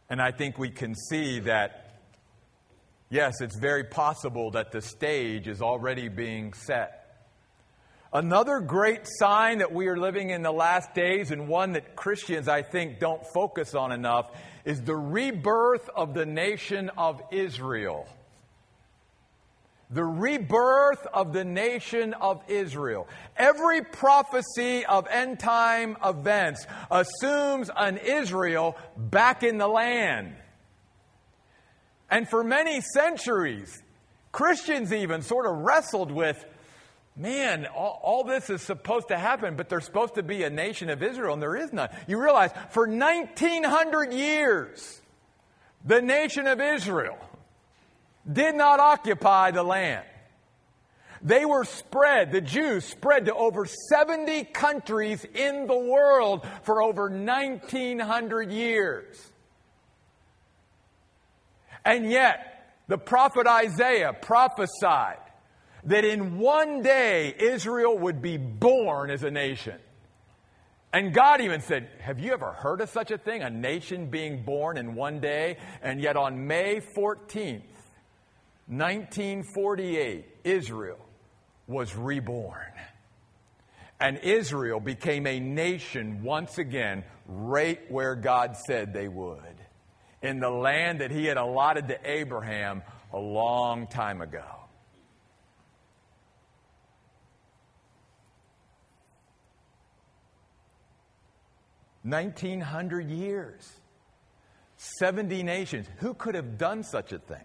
And 0.09 0.21
I 0.21 0.31
think 0.31 0.57
we 0.57 0.69
can 0.69 0.95
see 0.95 1.39
that 1.41 1.87
Yes, 3.09 3.39
it's 3.39 3.57
very 3.57 3.85
possible 3.85 4.51
that 4.51 4.71
the 4.71 4.81
stage 4.81 5.47
is 5.47 5.61
already 5.61 6.09
being 6.09 6.51
set. 6.51 7.05
Another 8.11 8.59
great 8.59 9.01
sign 9.05 9.59
that 9.59 9.71
we 9.71 9.87
are 9.87 9.97
living 9.97 10.29
in 10.29 10.41
the 10.41 10.51
last 10.51 10.93
days, 10.93 11.31
and 11.31 11.47
one 11.47 11.73
that 11.73 11.95
Christians, 11.95 12.49
I 12.49 12.63
think, 12.63 12.99
don't 12.99 13.21
focus 13.33 13.75
on 13.75 13.93
enough, 13.93 14.29
is 14.65 14.81
the 14.81 14.95
rebirth 14.95 15.89
of 15.95 16.13
the 16.13 16.25
nation 16.25 16.89
of 16.97 17.21
Israel. 17.31 18.07
The 19.89 20.03
rebirth 20.03 21.05
of 21.13 21.31
the 21.31 21.45
nation 21.45 22.13
of 22.13 22.41
Israel. 22.49 23.07
Every 23.37 23.81
prophecy 23.81 24.85
of 24.85 25.07
end 25.07 25.39
time 25.39 25.95
events 26.03 26.65
assumes 26.91 27.69
an 27.75 27.97
Israel 27.97 28.75
back 28.97 29.43
in 29.43 29.57
the 29.57 29.67
land. 29.67 30.35
And 32.09 32.27
for 32.27 32.43
many 32.43 32.81
centuries, 32.81 33.81
Christians 34.31 34.91
even 34.91 35.21
sort 35.21 35.45
of 35.45 35.55
wrestled 35.57 36.11
with 36.11 36.43
man, 37.15 37.65
all, 37.65 37.99
all, 38.03 38.23
this 38.23 38.49
is 38.49 38.61
supposed 38.61 39.07
to 39.07 39.17
happen, 39.17 39.55
but 39.55 39.69
there's 39.69 39.85
supposed 39.85 40.15
to 40.15 40.23
be 40.23 40.43
a 40.43 40.49
nation 40.49 40.89
of 40.89 41.01
Israel, 41.01 41.33
and 41.33 41.41
there 41.41 41.55
is 41.55 41.73
none. 41.73 41.89
You 42.07 42.21
realize 42.21 42.51
for 42.69 42.87
1900 42.87 44.13
years, 44.13 45.01
the 45.83 46.01
nation 46.01 46.45
of 46.45 46.61
Israel 46.61 47.17
did 48.31 48.55
not 48.55 48.79
occupy 48.79 49.51
the 49.51 49.63
land. 49.63 50.05
They 51.21 51.45
were 51.45 51.65
spread, 51.65 52.31
the 52.31 52.41
Jews 52.41 52.85
spread 52.85 53.25
to 53.25 53.33
over 53.33 53.65
70 53.65 54.45
countries 54.45 55.25
in 55.33 55.67
the 55.67 55.77
world 55.77 56.45
for 56.63 56.81
over 56.81 57.09
1900 57.09 58.51
years. 58.51 59.31
And 61.83 62.11
yet, 62.11 62.75
the 62.87 62.97
prophet 62.97 63.47
Isaiah 63.47 64.13
prophesied 64.13 65.19
that 65.85 66.03
in 66.03 66.37
one 66.37 66.81
day 66.81 67.33
Israel 67.37 67.97
would 67.97 68.21
be 68.21 68.37
born 68.37 69.09
as 69.09 69.23
a 69.23 69.31
nation. 69.31 69.79
And 70.93 71.13
God 71.13 71.41
even 71.41 71.61
said, 71.61 71.89
Have 71.99 72.19
you 72.19 72.33
ever 72.33 72.51
heard 72.51 72.81
of 72.81 72.89
such 72.89 73.11
a 73.11 73.17
thing? 73.17 73.41
A 73.41 73.49
nation 73.49 74.09
being 74.09 74.43
born 74.43 74.77
in 74.77 74.95
one 74.95 75.19
day? 75.19 75.57
And 75.81 76.01
yet 76.01 76.15
on 76.15 76.47
May 76.47 76.79
14th, 76.79 77.61
1948, 78.67 80.25
Israel 80.43 80.99
was 81.67 81.95
reborn. 81.95 82.71
And 83.99 84.19
Israel 84.19 84.79
became 84.79 85.25
a 85.25 85.39
nation 85.39 86.21
once 86.21 86.57
again, 86.57 87.03
right 87.27 87.79
where 87.91 88.15
God 88.15 88.55
said 88.67 88.93
they 88.93 89.07
would 89.07 89.41
in 90.21 90.39
the 90.39 90.49
land 90.49 91.01
that 91.01 91.11
he 91.11 91.25
had 91.25 91.37
allotted 91.37 91.87
to 91.87 91.99
Abraham 92.03 92.83
a 93.13 93.19
long 93.19 93.87
time 93.87 94.21
ago. 94.21 94.43
Nineteen 102.03 102.61
hundred 102.61 103.09
years, 103.09 103.69
seventy 104.77 105.43
nations. 105.43 105.87
Who 105.97 106.13
could 106.13 106.35
have 106.35 106.57
done 106.57 106.83
such 106.83 107.11
a 107.11 107.19
thing? 107.19 107.43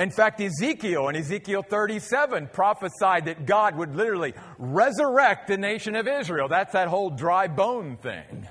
In 0.00 0.10
fact, 0.10 0.40
Ezekiel 0.40 1.08
in 1.08 1.16
Ezekiel 1.16 1.62
37 1.62 2.48
prophesied 2.54 3.26
that 3.26 3.44
God 3.44 3.76
would 3.76 3.94
literally 3.94 4.32
resurrect 4.58 5.46
the 5.46 5.58
nation 5.58 5.94
of 5.94 6.08
Israel. 6.08 6.48
That's 6.48 6.72
that 6.72 6.88
whole 6.88 7.10
dry 7.10 7.48
bone 7.48 7.98
thing. 7.98 8.48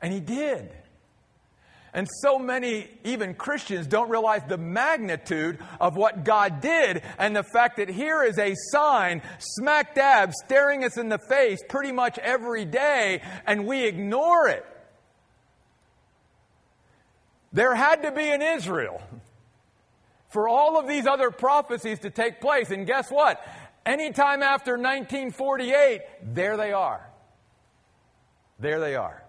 And 0.00 0.14
he 0.14 0.20
did. 0.20 0.72
And 1.92 2.08
so 2.22 2.38
many, 2.38 2.88
even 3.04 3.34
Christians, 3.34 3.86
don't 3.86 4.08
realize 4.08 4.42
the 4.48 4.56
magnitude 4.56 5.58
of 5.78 5.96
what 5.96 6.24
God 6.24 6.62
did 6.62 7.02
and 7.18 7.36
the 7.36 7.42
fact 7.42 7.76
that 7.76 7.90
here 7.90 8.22
is 8.22 8.38
a 8.38 8.54
sign 8.70 9.20
smack 9.38 9.94
dab 9.94 10.32
staring 10.32 10.84
us 10.84 10.96
in 10.96 11.10
the 11.10 11.18
face 11.18 11.58
pretty 11.68 11.92
much 11.92 12.18
every 12.18 12.64
day 12.64 13.20
and 13.46 13.66
we 13.66 13.84
ignore 13.84 14.48
it. 14.48 14.64
There 17.52 17.74
had 17.74 18.02
to 18.02 18.12
be 18.12 18.30
an 18.30 18.42
Israel 18.42 19.02
for 20.28 20.48
all 20.48 20.78
of 20.78 20.86
these 20.86 21.06
other 21.06 21.30
prophecies 21.30 22.00
to 22.00 22.10
take 22.10 22.40
place. 22.40 22.70
And 22.70 22.86
guess 22.86 23.10
what? 23.10 23.44
Anytime 23.84 24.42
after 24.42 24.72
1948, 24.72 26.00
there 26.22 26.56
they 26.56 26.72
are. 26.72 27.08
There 28.58 28.78
they 28.78 28.94
are. 28.94 29.24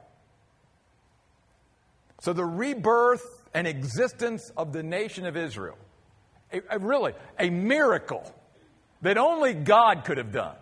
So 2.19 2.33
the 2.33 2.45
rebirth 2.45 3.43
and 3.53 3.65
existence 3.65 4.51
of 4.55 4.73
the 4.73 4.83
nation 4.83 5.25
of 5.25 5.35
Israel, 5.35 5.77
a, 6.53 6.61
a 6.69 6.79
really 6.79 7.13
a 7.39 7.49
miracle 7.49 8.31
that 9.01 9.17
only 9.17 9.53
God 9.53 10.03
could 10.05 10.17
have 10.17 10.31
done. 10.31 10.55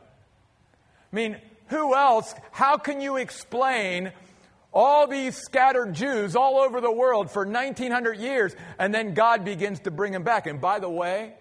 I 1.11 1.15
mean, 1.15 1.37
who 1.67 1.95
else? 1.95 2.33
How 2.51 2.77
can 2.77 3.01
you 3.01 3.17
explain 3.17 4.13
all 4.73 5.07
these 5.07 5.35
scattered 5.35 5.93
Jews 5.93 6.35
all 6.35 6.57
over 6.57 6.81
the 6.81 6.91
world 6.91 7.31
for 7.31 7.45
1900 7.45 8.17
years 8.17 8.55
and 8.77 8.93
then 8.93 9.13
God 9.13 9.43
begins 9.43 9.81
to 9.81 9.91
bring 9.91 10.11
them 10.11 10.23
back? 10.23 10.47
And 10.47 10.61
by 10.61 10.79
the 10.79 10.89
way, 10.89 11.33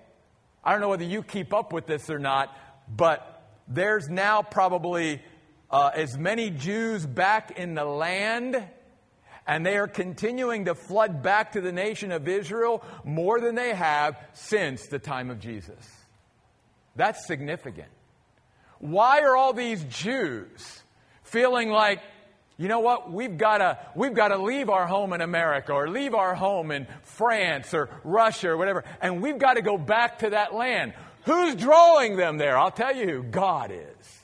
I 0.65 0.73
don't 0.73 0.81
know 0.81 0.89
whether 0.89 1.05
you 1.05 1.23
keep 1.23 1.53
up 1.53 1.73
with 1.73 1.87
this 1.87 2.11
or 2.11 2.19
not, 2.19 2.57
but 2.89 3.43
there's 3.69 4.09
now 4.09 4.43
probably 4.43 5.23
uh, 5.71 5.91
as 5.95 6.17
many 6.17 6.51
Jews 6.51 7.05
back 7.05 7.59
in 7.59 7.75
the 7.75 7.85
land 7.85 8.67
and 9.49 9.65
they 9.65 9.79
are 9.79 9.89
continuing 9.89 10.67
to 10.67 10.75
flood 10.75 11.23
back 11.23 11.53
to 11.53 11.63
the 11.63 11.73
nation 11.73 12.13
of 12.13 12.29
Israel 12.29 12.85
more 13.03 13.41
than 13.41 13.55
they 13.55 13.75
have 13.75 14.19
since 14.35 14.87
the 14.89 14.99
time 14.99 15.31
of 15.31 15.41
Jesus. 15.41 15.75
That's 16.97 17.27
significant. 17.27 17.89
Why 18.79 19.21
are 19.21 19.35
all 19.37 19.55
these 19.55 19.83
Jews 19.85 20.83
feeling 21.23 21.71
like, 21.71 22.01
you 22.59 22.67
know 22.67 22.81
what, 22.81 23.13
we've 23.13 23.39
got 23.39 23.59
to 23.59 23.79
we've 23.95 24.15
got 24.15 24.29
to 24.29 24.37
leave 24.37 24.69
our 24.69 24.85
home 24.85 25.13
in 25.13 25.21
America 25.21 25.73
or 25.73 25.89
leave 25.89 26.13
our 26.13 26.35
home 26.35 26.73
in 26.73 26.89
France 27.05 27.73
or 27.73 27.89
Russia 28.03 28.51
or 28.51 28.57
whatever, 28.57 28.85
and 29.01 29.23
we've 29.23 29.39
got 29.39 29.55
to 29.55 29.63
go 29.63 29.79
back 29.79 30.19
to 30.19 30.31
that 30.31 30.53
land. 30.53 30.93
Who's 31.25 31.55
drawing 31.55 32.17
them 32.17 32.37
there? 32.37 32.59
I'll 32.59 32.73
tell 32.73 32.95
you. 32.95 33.23
God 33.23 33.71
is. 33.71 34.21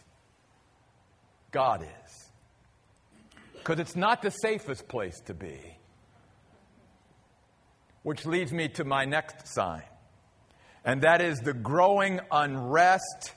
God 1.52 1.82
is. 1.82 2.30
Because 3.54 3.78
it's 3.78 3.94
not 3.94 4.20
the 4.20 4.30
safest 4.30 4.88
place 4.88 5.20
to 5.26 5.34
be. 5.34 5.60
Which 8.02 8.26
leads 8.26 8.52
me 8.52 8.68
to 8.70 8.84
my 8.84 9.04
next 9.04 9.46
sign, 9.46 9.84
and 10.84 11.02
that 11.02 11.22
is 11.22 11.38
the 11.38 11.54
growing 11.54 12.18
unrest 12.32 13.32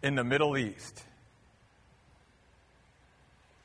in 0.00 0.14
the 0.14 0.24
Middle 0.24 0.56
East. 0.56 1.02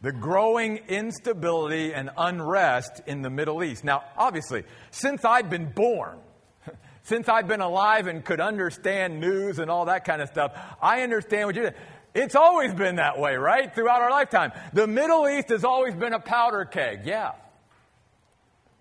The 0.02 0.12
growing 0.14 0.78
instability 0.88 1.94
and 1.94 2.10
unrest 2.18 3.02
in 3.06 3.22
the 3.22 3.30
Middle 3.30 3.64
East. 3.64 3.84
Now, 3.84 4.04
obviously, 4.18 4.64
since 4.92 5.26
I've 5.26 5.50
been 5.50 5.72
born, 5.72 6.20
since 7.04 7.28
I've 7.28 7.48
been 7.48 7.60
alive 7.60 8.08
and 8.08 8.24
could 8.24 8.40
understand 8.40 9.20
news 9.20 9.60
and 9.60 9.70
all 9.70 9.86
that 9.86 10.06
kind 10.06 10.22
of 10.22 10.30
stuff, 10.30 10.58
I 10.82 11.02
understand 11.02 11.48
what 11.48 11.56
you're 11.56 11.72
did. 11.72 11.76
It's 12.14 12.36
always 12.36 12.74
been 12.74 12.96
that 12.96 13.20
way, 13.20 13.36
right? 13.36 13.74
Throughout 13.74 14.02
our 14.02 14.10
lifetime. 14.10 14.52
The 14.74 14.88
Middle 14.88 15.28
East 15.28 15.50
has 15.50 15.64
always 15.64 15.94
been 15.94 16.14
a 16.14 16.20
powder 16.20 16.66
keg, 16.66 17.06
yeah. 17.06 17.34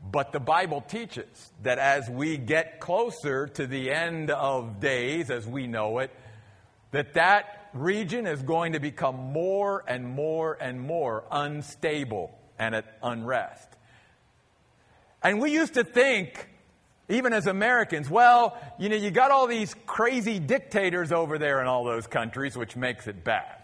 But 0.01 0.33
the 0.33 0.41
Bible 0.41 0.81
teaches 0.81 1.53
that 1.63 1.79
as 1.79 2.09
we 2.09 2.39
get 2.39 2.81
closer 2.81 3.49
to 3.49 3.67
the 3.67 3.91
end 3.91 4.31
of 4.31 4.81
days, 4.81 5.31
as 5.31 5.47
we 5.47 5.67
know 5.67 5.99
it, 5.99 6.11
that 6.93 7.15
that 7.15 7.58
region 7.75 8.27
is 8.27 8.43
going 8.43 8.73
to 8.73 8.81
become 8.81 9.17
more 9.17 9.85
and 9.87 10.07
more 10.07 10.57
and 10.61 10.81
more 10.81 11.25
unstable 11.31 12.39
and 12.59 12.75
at 12.75 12.99
unrest. 13.03 13.69
And 15.23 15.41
we 15.41 15.53
used 15.53 15.75
to 15.75 15.85
think, 15.85 16.49
even 17.09 17.33
as 17.33 17.47
Americans, 17.47 18.09
well, 18.09 18.57
you 18.79 18.89
know, 18.89 18.97
you 18.97 19.11
got 19.11 19.31
all 19.31 19.47
these 19.47 19.75
crazy 19.87 20.39
dictators 20.39 21.13
over 21.13 21.39
there 21.39 21.61
in 21.61 21.67
all 21.67 21.85
those 21.85 22.07
countries, 22.07 22.57
which 22.57 22.77
makes 22.77 23.07
it 23.07 23.25
bad. 23.25 23.57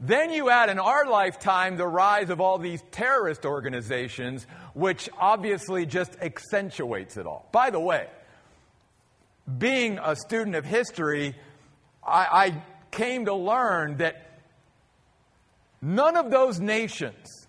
Then 0.00 0.30
you 0.30 0.48
add 0.48 0.68
in 0.70 0.78
our 0.78 1.06
lifetime 1.06 1.76
the 1.76 1.86
rise 1.86 2.30
of 2.30 2.40
all 2.40 2.58
these 2.58 2.82
terrorist 2.92 3.44
organizations, 3.44 4.46
which 4.74 5.08
obviously 5.18 5.86
just 5.86 6.16
accentuates 6.22 7.16
it 7.16 7.26
all. 7.26 7.48
By 7.50 7.70
the 7.70 7.80
way, 7.80 8.08
being 9.58 9.98
a 9.98 10.14
student 10.14 10.54
of 10.54 10.64
history, 10.64 11.34
I, 12.08 12.46
I 12.46 12.62
came 12.90 13.26
to 13.26 13.34
learn 13.34 13.98
that 13.98 14.40
none 15.80 16.16
of 16.16 16.30
those 16.30 16.58
nations 16.58 17.46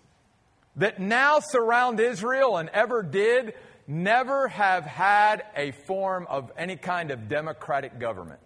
that 0.76 1.00
now 1.00 1.40
surround 1.40 1.98
Israel 2.00 2.56
and 2.56 2.68
ever 2.70 3.02
did 3.02 3.54
never 3.86 4.48
have 4.48 4.84
had 4.84 5.44
a 5.56 5.72
form 5.72 6.26
of 6.28 6.52
any 6.56 6.76
kind 6.76 7.10
of 7.10 7.28
democratic 7.28 7.98
government. 7.98 8.40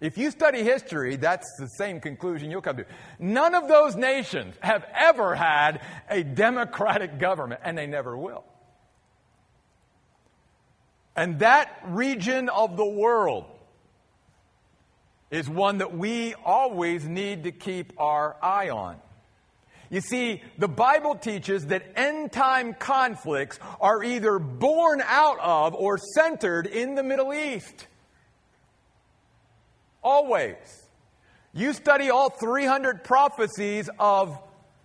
If 0.00 0.16
you 0.16 0.30
study 0.30 0.62
history, 0.62 1.16
that's 1.16 1.48
the 1.58 1.66
same 1.66 2.00
conclusion 2.00 2.52
you'll 2.52 2.62
come 2.62 2.76
to. 2.76 2.86
None 3.18 3.54
of 3.56 3.66
those 3.66 3.96
nations 3.96 4.54
have 4.60 4.84
ever 4.94 5.34
had 5.34 5.80
a 6.08 6.22
democratic 6.22 7.18
government, 7.18 7.62
and 7.64 7.76
they 7.76 7.88
never 7.88 8.16
will. 8.16 8.44
And 11.16 11.40
that 11.40 11.80
region 11.84 12.48
of 12.48 12.76
the 12.76 12.88
world 12.88 13.46
is 15.30 15.48
one 15.48 15.78
that 15.78 15.96
we 15.96 16.34
always 16.44 17.04
need 17.04 17.44
to 17.44 17.52
keep 17.52 17.92
our 17.98 18.36
eye 18.42 18.70
on. 18.70 18.96
You 19.90 20.00
see, 20.00 20.42
the 20.58 20.68
Bible 20.68 21.14
teaches 21.14 21.66
that 21.66 21.82
end 21.96 22.32
time 22.32 22.74
conflicts 22.74 23.58
are 23.80 24.02
either 24.02 24.38
born 24.38 25.02
out 25.04 25.38
of 25.40 25.74
or 25.74 25.98
centered 25.98 26.66
in 26.66 26.94
the 26.94 27.02
Middle 27.02 27.32
East. 27.32 27.86
Always. 30.02 30.56
You 31.54 31.72
study 31.72 32.10
all 32.10 32.28
300 32.28 33.02
prophecies 33.02 33.88
of 33.98 34.38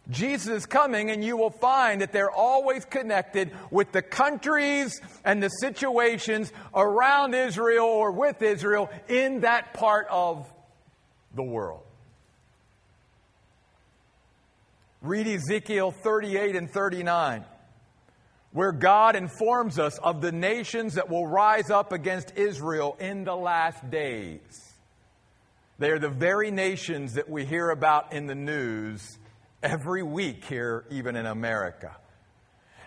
Jesus 0.10 0.50
is 0.50 0.66
coming, 0.66 1.12
and 1.12 1.24
you 1.24 1.38
will 1.38 1.50
find 1.50 2.02
that 2.02 2.12
they're 2.12 2.32
always 2.32 2.84
connected 2.84 3.52
with 3.72 3.94
the 3.94 4.02
countries 4.02 5.00
and 5.24 5.42
the 5.42 5.48
situations 5.48 6.52
around 6.76 7.34
Israel 7.34 7.86
or 7.86 8.12
with 8.12 8.42
Israel 8.42 8.90
in 9.08 9.42
that 9.42 9.74
part 9.74 10.08
of 10.10 10.52
the 11.36 11.44
world. 11.44 11.84
Read 15.02 15.28
Ezekiel 15.28 15.92
38 15.92 16.56
and 16.58 16.70
39, 16.70 17.46
where 18.52 18.72
God 18.74 19.16
informs 19.16 19.80
us 19.80 19.98
of 20.00 20.22
the 20.22 20.32
nations 20.34 20.96
that 20.96 21.10
will 21.10 21.28
rise 21.28 21.70
up 21.70 21.94
against 21.94 22.34
Israel 22.36 22.98
in 23.00 23.24
the 23.24 23.36
last 23.36 23.90
days. 23.90 24.74
They 25.80 25.92
are 25.92 26.00
the 26.00 26.10
very 26.10 26.52
nations 26.52 27.14
that 27.14 27.30
we 27.30 27.46
hear 27.46 27.70
about 27.70 28.14
in 28.14 28.28
the 28.28 28.36
news 28.36 29.18
every 29.64 30.04
week 30.04 30.46
here, 30.46 30.86
even 30.92 31.16
in 31.16 31.26
America. 31.26 31.96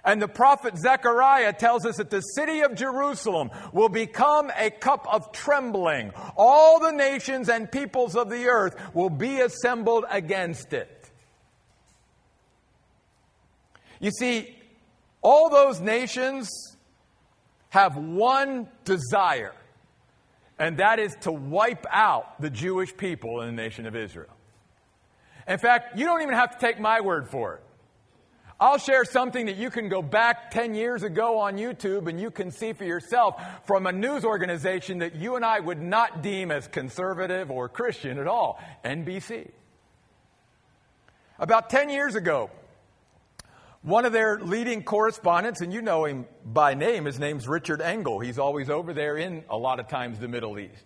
And 0.05 0.23
the 0.23 0.29
prophet 0.29 0.79
Zechariah 0.79 1.53
tells 1.53 1.85
us 1.85 1.97
that 1.97 2.11
the 2.11 2.21
city 2.21 2.61
of 2.61 2.77
Jerusalem 2.77 3.51
will 3.73 3.89
become 3.89 4.53
a 4.57 4.71
cup 4.71 5.05
of 5.13 5.33
trembling. 5.33 6.13
All 6.37 6.79
the 6.79 6.93
nations 6.93 7.49
and 7.49 7.71
peoples 7.71 8.15
of 8.15 8.31
the 8.31 8.47
earth 8.47 8.77
will 8.95 9.11
be 9.11 9.41
assembled 9.41 10.05
against 10.09 10.73
it. 10.73 11.11
You 13.99 14.13
see, 14.13 14.57
all 15.23 15.51
those 15.51 15.81
nations 15.81 16.51
have 17.71 17.97
one 17.97 18.69
desire, 18.85 19.55
and 20.57 20.79
that 20.79 21.01
is 21.01 21.17
to 21.23 21.33
wipe 21.33 21.85
out 21.91 22.41
the 22.41 22.51
Jewish 22.51 22.97
people 22.97 23.41
in 23.41 23.57
the 23.57 23.61
nation 23.61 23.87
of 23.87 23.97
Israel. 23.97 24.36
In 25.47 25.59
fact, 25.59 25.99
you 25.99 26.05
don't 26.07 26.23
even 26.23 26.35
have 26.35 26.53
to 26.53 26.59
take 26.59 26.81
my 26.81 27.01
word 27.01 27.29
for 27.29 27.55
it. 27.55 27.63
I'll 28.59 28.79
share 28.79 29.05
something 29.05 29.47
that 29.47 29.57
you 29.57 29.69
can 29.69 29.91
go 29.91 30.01
back 30.01 30.51
10 30.51 30.75
years 30.75 31.03
ago 31.03 31.41
on 31.41 31.59
YouTube 31.59 32.09
and 32.09 32.19
you 32.19 32.31
can 32.31 32.51
see 32.51 32.73
for 32.73 32.85
yourself 32.85 33.43
from 33.67 33.87
a 33.87 33.93
news 33.93 34.25
organization 34.25 34.99
that 35.01 35.15
you 35.15 35.37
and 35.37 35.45
I 35.45 35.61
would 35.61 35.81
not 35.81 36.23
deem 36.23 36.51
as 36.51 36.67
conservative 36.67 37.51
or 37.51 37.69
Christian 37.69 38.19
at 38.19 38.27
all 38.27 38.59
NBC. 38.83 39.51
About 41.39 41.69
10 41.69 41.91
years 41.91 42.15
ago, 42.15 42.51
one 43.83 44.07
of 44.07 44.13
their 44.13 44.41
leading 44.41 44.83
correspondents, 44.83 45.61
and 45.61 45.71
you 45.71 45.83
know 45.83 46.07
him 46.07 46.27
by 46.43 46.73
name, 46.73 47.05
his 47.05 47.21
name's 47.21 47.47
Richard 47.47 47.83
Engel. 47.83 48.21
He's 48.21 48.39
always 48.39 48.71
over 48.71 48.95
there 48.95 49.19
in 49.19 49.45
a 49.51 49.57
lot 49.57 49.81
of 49.81 49.87
times 49.87 50.19
the 50.19 50.29
Middle 50.29 50.59
East. 50.59 50.83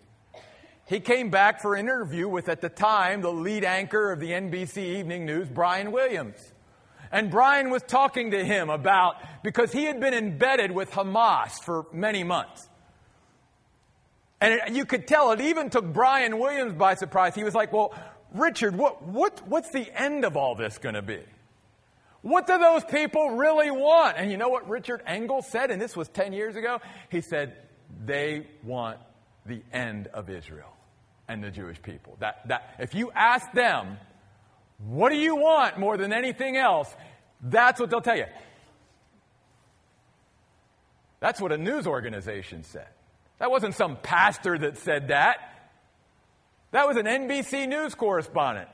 He 0.91 0.99
came 0.99 1.29
back 1.29 1.61
for 1.61 1.75
an 1.75 1.79
interview 1.79 2.27
with, 2.27 2.49
at 2.49 2.59
the 2.59 2.67
time, 2.67 3.21
the 3.21 3.31
lead 3.31 3.63
anchor 3.63 4.11
of 4.11 4.19
the 4.19 4.31
NBC 4.31 4.97
Evening 4.99 5.25
News, 5.25 5.47
Brian 5.47 5.93
Williams. 5.93 6.35
And 7.13 7.31
Brian 7.31 7.69
was 7.69 7.81
talking 7.81 8.31
to 8.31 8.43
him 8.43 8.69
about, 8.69 9.15
because 9.41 9.71
he 9.71 9.85
had 9.85 10.01
been 10.01 10.13
embedded 10.13 10.69
with 10.69 10.91
Hamas 10.91 11.63
for 11.63 11.85
many 11.93 12.25
months. 12.25 12.67
And 14.41 14.55
it, 14.55 14.71
you 14.73 14.83
could 14.83 15.07
tell 15.07 15.31
it 15.31 15.39
even 15.39 15.69
took 15.69 15.85
Brian 15.85 16.37
Williams 16.37 16.73
by 16.73 16.95
surprise. 16.95 17.35
He 17.35 17.45
was 17.45 17.55
like, 17.55 17.71
Well, 17.71 17.93
Richard, 18.33 18.75
what, 18.75 19.01
what, 19.01 19.47
what's 19.47 19.71
the 19.71 19.89
end 19.97 20.25
of 20.25 20.35
all 20.35 20.55
this 20.55 20.77
going 20.77 20.95
to 20.95 21.01
be? 21.01 21.21
What 22.21 22.47
do 22.47 22.57
those 22.57 22.83
people 22.83 23.37
really 23.37 23.71
want? 23.71 24.17
And 24.17 24.29
you 24.29 24.35
know 24.35 24.49
what 24.49 24.67
Richard 24.67 25.03
Engel 25.07 25.41
said, 25.41 25.71
and 25.71 25.81
this 25.81 25.95
was 25.95 26.09
10 26.09 26.33
years 26.33 26.57
ago? 26.57 26.81
He 27.07 27.21
said, 27.21 27.55
They 28.03 28.45
want 28.61 28.97
the 29.45 29.61
end 29.71 30.07
of 30.07 30.29
Israel 30.29 30.75
and 31.31 31.41
the 31.41 31.49
Jewish 31.49 31.81
people. 31.81 32.17
That, 32.19 32.47
that, 32.49 32.75
if 32.79 32.93
you 32.93 33.09
ask 33.15 33.51
them, 33.53 33.97
what 34.85 35.09
do 35.09 35.15
you 35.15 35.37
want 35.37 35.79
more 35.79 35.95
than 35.95 36.11
anything 36.11 36.57
else? 36.57 36.93
That's 37.41 37.79
what 37.79 37.89
they'll 37.89 38.01
tell 38.01 38.17
you. 38.17 38.25
That's 41.21 41.39
what 41.39 41.53
a 41.53 41.57
news 41.57 41.87
organization 41.87 42.63
said. 42.63 42.87
That 43.39 43.49
wasn't 43.49 43.75
some 43.75 43.95
pastor 43.95 44.57
that 44.57 44.77
said 44.77 45.07
that. 45.07 45.37
That 46.71 46.87
was 46.87 46.97
an 46.97 47.05
NBC 47.05 47.67
News 47.67 47.95
correspondent. 47.95 48.69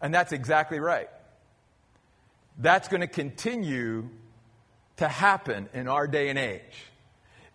And 0.00 0.14
that's 0.14 0.32
exactly 0.32 0.78
right. 0.78 1.08
That's 2.58 2.88
going 2.88 3.00
to 3.00 3.06
continue 3.06 4.08
to 4.98 5.08
happen 5.08 5.68
in 5.74 5.88
our 5.88 6.06
day 6.06 6.28
and 6.28 6.38
age. 6.38 6.91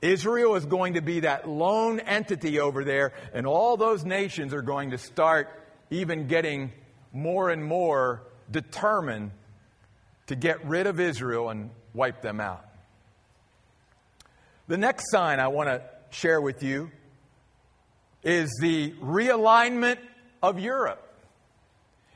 Israel 0.01 0.55
is 0.55 0.65
going 0.65 0.93
to 0.93 1.01
be 1.01 1.21
that 1.21 1.49
lone 1.49 1.99
entity 1.99 2.59
over 2.59 2.83
there, 2.83 3.13
and 3.33 3.47
all 3.47 3.77
those 3.77 4.05
nations 4.05 4.53
are 4.53 4.61
going 4.61 4.91
to 4.91 4.97
start 4.97 5.49
even 5.89 6.27
getting 6.27 6.71
more 7.11 7.49
and 7.49 7.63
more 7.63 8.23
determined 8.51 9.31
to 10.27 10.35
get 10.35 10.65
rid 10.65 10.87
of 10.87 10.99
Israel 10.99 11.49
and 11.49 11.71
wipe 11.93 12.21
them 12.21 12.39
out. 12.39 12.65
The 14.67 14.77
next 14.77 15.09
sign 15.11 15.39
I 15.39 15.47
want 15.47 15.69
to 15.69 15.81
share 16.09 16.41
with 16.41 16.61
you 16.61 16.91
is 18.23 18.55
the 18.61 18.91
realignment 19.01 19.97
of 20.43 20.59
Europe. 20.59 21.03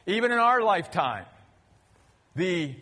Even 0.05 0.31
in 0.31 0.39
our 0.39 0.61
lifetime, 0.61 1.25
the 2.35 2.75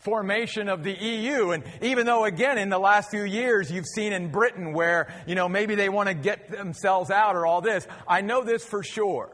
formation 0.00 0.68
of 0.68 0.82
the 0.82 0.92
EU. 0.92 1.50
And 1.50 1.62
even 1.82 2.06
though, 2.06 2.24
again, 2.24 2.58
in 2.58 2.68
the 2.68 2.78
last 2.78 3.10
few 3.10 3.24
years, 3.24 3.70
you've 3.70 3.86
seen 3.86 4.12
in 4.12 4.30
Britain 4.30 4.72
where, 4.72 5.12
you 5.26 5.34
know, 5.34 5.48
maybe 5.48 5.74
they 5.74 5.88
want 5.88 6.08
to 6.08 6.14
get 6.14 6.50
themselves 6.50 7.10
out 7.10 7.36
or 7.36 7.46
all 7.46 7.60
this, 7.60 7.86
I 8.08 8.20
know 8.20 8.42
this 8.42 8.64
for 8.64 8.82
sure 8.82 9.30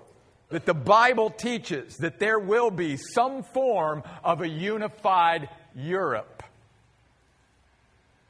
that 0.50 0.66
the 0.66 0.74
Bible 0.74 1.30
teaches 1.30 1.96
that 1.98 2.18
there 2.18 2.38
will 2.38 2.70
be 2.70 2.96
some 2.96 3.42
form 3.42 4.02
of 4.22 4.42
a 4.42 4.48
unified 4.48 5.48
Europe. 5.74 6.42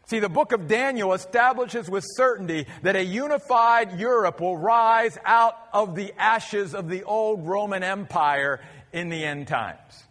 See, 0.06 0.20
the 0.20 0.28
book 0.28 0.52
of 0.52 0.68
Daniel 0.68 1.14
establishes 1.14 1.90
with 1.90 2.04
certainty 2.06 2.66
that 2.82 2.94
a 2.94 3.04
unified 3.04 3.98
Europe 3.98 4.40
will 4.40 4.56
rise 4.56 5.18
out 5.24 5.58
of 5.72 5.96
the 5.96 6.12
ashes 6.16 6.74
of 6.74 6.88
the 6.88 7.02
old 7.02 7.44
Roman 7.44 7.82
Empire 7.82 8.60
in 8.92 9.08
the 9.08 9.24
end 9.24 9.48
times. 9.48 10.05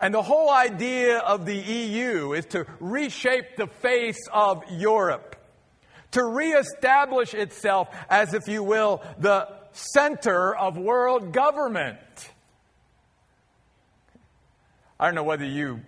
And 0.00 0.14
the 0.14 0.22
whole 0.22 0.50
idea 0.50 1.18
of 1.18 1.44
the 1.44 1.56
EU 1.56 2.32
is 2.32 2.46
to 2.46 2.66
reshape 2.80 3.56
the 3.56 3.66
face 3.66 4.20
of 4.32 4.62
Europe, 4.70 5.36
to 6.12 6.24
reestablish 6.24 7.34
itself 7.34 7.88
as, 8.08 8.32
if 8.32 8.48
you 8.48 8.62
will, 8.62 9.02
the 9.18 9.48
center 9.72 10.56
of 10.56 10.78
world 10.78 11.32
government. 11.32 11.98
I 14.98 15.06
don't 15.06 15.14
know 15.14 15.22
whether 15.22 15.44
you 15.44 15.80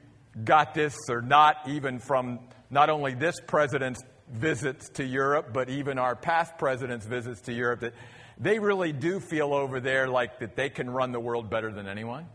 got 0.45 0.75
this 0.75 0.97
or 1.09 1.23
not, 1.23 1.69
even 1.69 1.99
from 1.99 2.41
not 2.71 2.91
only 2.91 3.15
this 3.15 3.37
president's 3.47 4.03
visits 4.31 4.89
to 4.91 5.05
Europe, 5.05 5.51
but 5.53 5.69
even 5.69 5.99
our 5.99 6.17
past 6.17 6.57
president's 6.59 7.07
visits 7.07 7.43
to 7.43 7.53
Europe, 7.53 7.81
that 7.81 7.95
they 8.39 8.59
really 8.59 8.93
do 8.93 9.21
feel 9.21 9.53
over 9.53 9.81
there 9.81 10.09
like 10.09 10.39
that 10.41 10.57
they 10.57 10.71
can 10.71 10.89
run 10.89 11.13
the 11.13 11.21
world 11.21 11.51
better 11.51 11.71
than 11.71 11.87
anyone. 11.87 12.27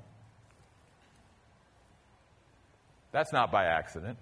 That's 3.18 3.34
not 3.34 3.52
by 3.52 3.66
accident. 3.66 4.20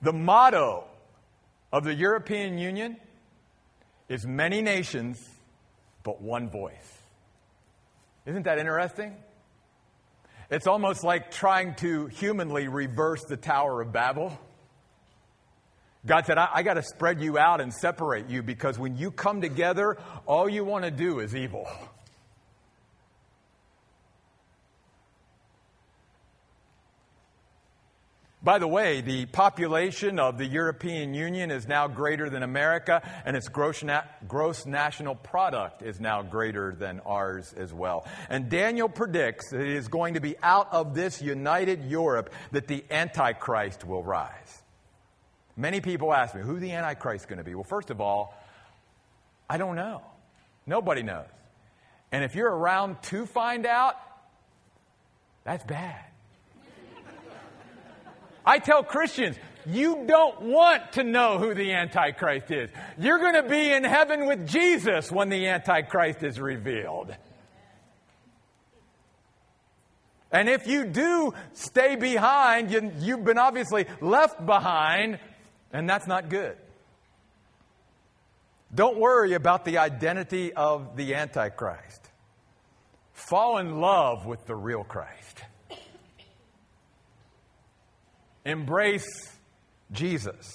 The 0.00 0.12
motto 0.12 0.84
of 1.72 1.82
the 1.82 1.92
European 1.92 2.56
Union 2.56 2.98
is 4.08 4.24
many 4.24 4.62
nations, 4.62 5.28
but 6.04 6.22
one 6.22 6.50
voice. 6.50 6.98
Isn't 8.26 8.44
that 8.44 8.60
interesting? 8.60 9.16
It's 10.52 10.68
almost 10.68 11.02
like 11.02 11.32
trying 11.32 11.74
to 11.78 12.06
humanly 12.06 12.68
reverse 12.68 13.24
the 13.24 13.36
Tower 13.36 13.80
of 13.80 13.92
Babel. 13.92 14.38
God 16.06 16.26
said, 16.26 16.38
I, 16.38 16.48
I 16.54 16.62
got 16.62 16.74
to 16.74 16.84
spread 16.84 17.20
you 17.20 17.38
out 17.38 17.60
and 17.60 17.74
separate 17.74 18.28
you 18.28 18.44
because 18.44 18.78
when 18.78 18.96
you 18.96 19.10
come 19.10 19.40
together, 19.40 19.98
all 20.26 20.48
you 20.48 20.62
want 20.62 20.84
to 20.84 20.92
do 20.92 21.18
is 21.18 21.34
evil. 21.34 21.66
By 28.48 28.58
the 28.58 28.66
way, 28.66 29.02
the 29.02 29.26
population 29.26 30.18
of 30.18 30.38
the 30.38 30.46
European 30.46 31.12
Union 31.12 31.50
is 31.50 31.68
now 31.68 31.86
greater 31.86 32.30
than 32.30 32.42
America, 32.42 33.02
and 33.26 33.36
its 33.36 33.46
gross, 33.46 33.82
na- 33.82 34.04
gross, 34.26 34.64
national 34.64 35.16
product 35.16 35.82
is 35.82 36.00
now 36.00 36.22
greater 36.22 36.74
than 36.74 37.00
ours 37.00 37.52
as 37.58 37.74
well. 37.74 38.06
And 38.30 38.48
Daniel 38.48 38.88
predicts 38.88 39.50
that 39.50 39.60
it 39.60 39.76
is 39.76 39.88
going 39.88 40.14
to 40.14 40.20
be 40.20 40.34
out 40.42 40.72
of 40.72 40.94
this 40.94 41.20
united 41.20 41.84
Europe 41.90 42.32
that 42.52 42.68
the 42.68 42.86
Antichrist 42.90 43.84
will 43.84 44.02
rise. 44.02 44.62
Many 45.54 45.82
people 45.82 46.14
ask 46.14 46.34
me, 46.34 46.40
who 46.40 46.58
the 46.58 46.72
Antichrist 46.72 47.24
is 47.24 47.26
going 47.26 47.36
to 47.40 47.44
be? 47.44 47.54
Well, 47.54 47.64
first 47.64 47.90
of 47.90 48.00
all, 48.00 48.34
I 49.50 49.58
don't 49.58 49.76
know. 49.76 50.00
Nobody 50.66 51.02
knows. 51.02 51.26
And 52.12 52.24
if 52.24 52.34
you're 52.34 52.50
around 52.50 53.02
to 53.02 53.26
find 53.26 53.66
out, 53.66 53.96
that's 55.44 55.64
bad. 55.64 56.07
I 58.48 58.60
tell 58.60 58.82
Christians, 58.82 59.36
you 59.66 60.06
don't 60.06 60.40
want 60.40 60.92
to 60.92 61.04
know 61.04 61.36
who 61.36 61.52
the 61.52 61.74
Antichrist 61.74 62.50
is. 62.50 62.70
You're 62.98 63.18
going 63.18 63.34
to 63.34 63.46
be 63.46 63.70
in 63.70 63.84
heaven 63.84 64.26
with 64.26 64.48
Jesus 64.48 65.12
when 65.12 65.28
the 65.28 65.48
Antichrist 65.48 66.22
is 66.22 66.40
revealed. 66.40 67.14
And 70.32 70.48
if 70.48 70.66
you 70.66 70.86
do 70.86 71.34
stay 71.52 71.96
behind, 71.96 72.70
you, 72.70 73.16
have 73.16 73.24
been 73.26 73.36
obviously 73.36 73.84
left 74.00 74.44
behind, 74.44 75.18
and 75.70 75.86
that's 75.86 76.06
not 76.06 76.30
good. 76.30 76.56
Don't 78.74 78.98
worry 78.98 79.34
about 79.34 79.66
the 79.66 79.76
identity 79.76 80.54
of 80.54 80.96
the 80.96 81.16
Antichrist. 81.16 82.08
Fall 83.12 83.58
in 83.58 83.78
love 83.78 84.24
with 84.24 84.46
the 84.46 84.54
real 84.54 84.84
Christ. 84.84 85.27
Embrace 88.48 89.30
Jesus. 89.92 90.52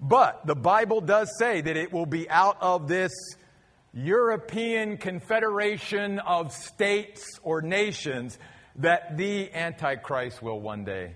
But 0.00 0.46
the 0.46 0.54
Bible 0.54 1.00
does 1.00 1.30
say 1.38 1.60
that 1.60 1.76
it 1.76 1.92
will 1.92 2.06
be 2.06 2.28
out 2.28 2.58
of 2.60 2.88
this 2.88 3.12
European 3.94 4.96
confederation 4.96 6.18
of 6.18 6.52
states 6.52 7.38
or 7.42 7.62
nations 7.62 8.38
that 8.76 9.16
the 9.16 9.52
Antichrist 9.54 10.42
will 10.42 10.60
one 10.60 10.84
day 10.84 11.14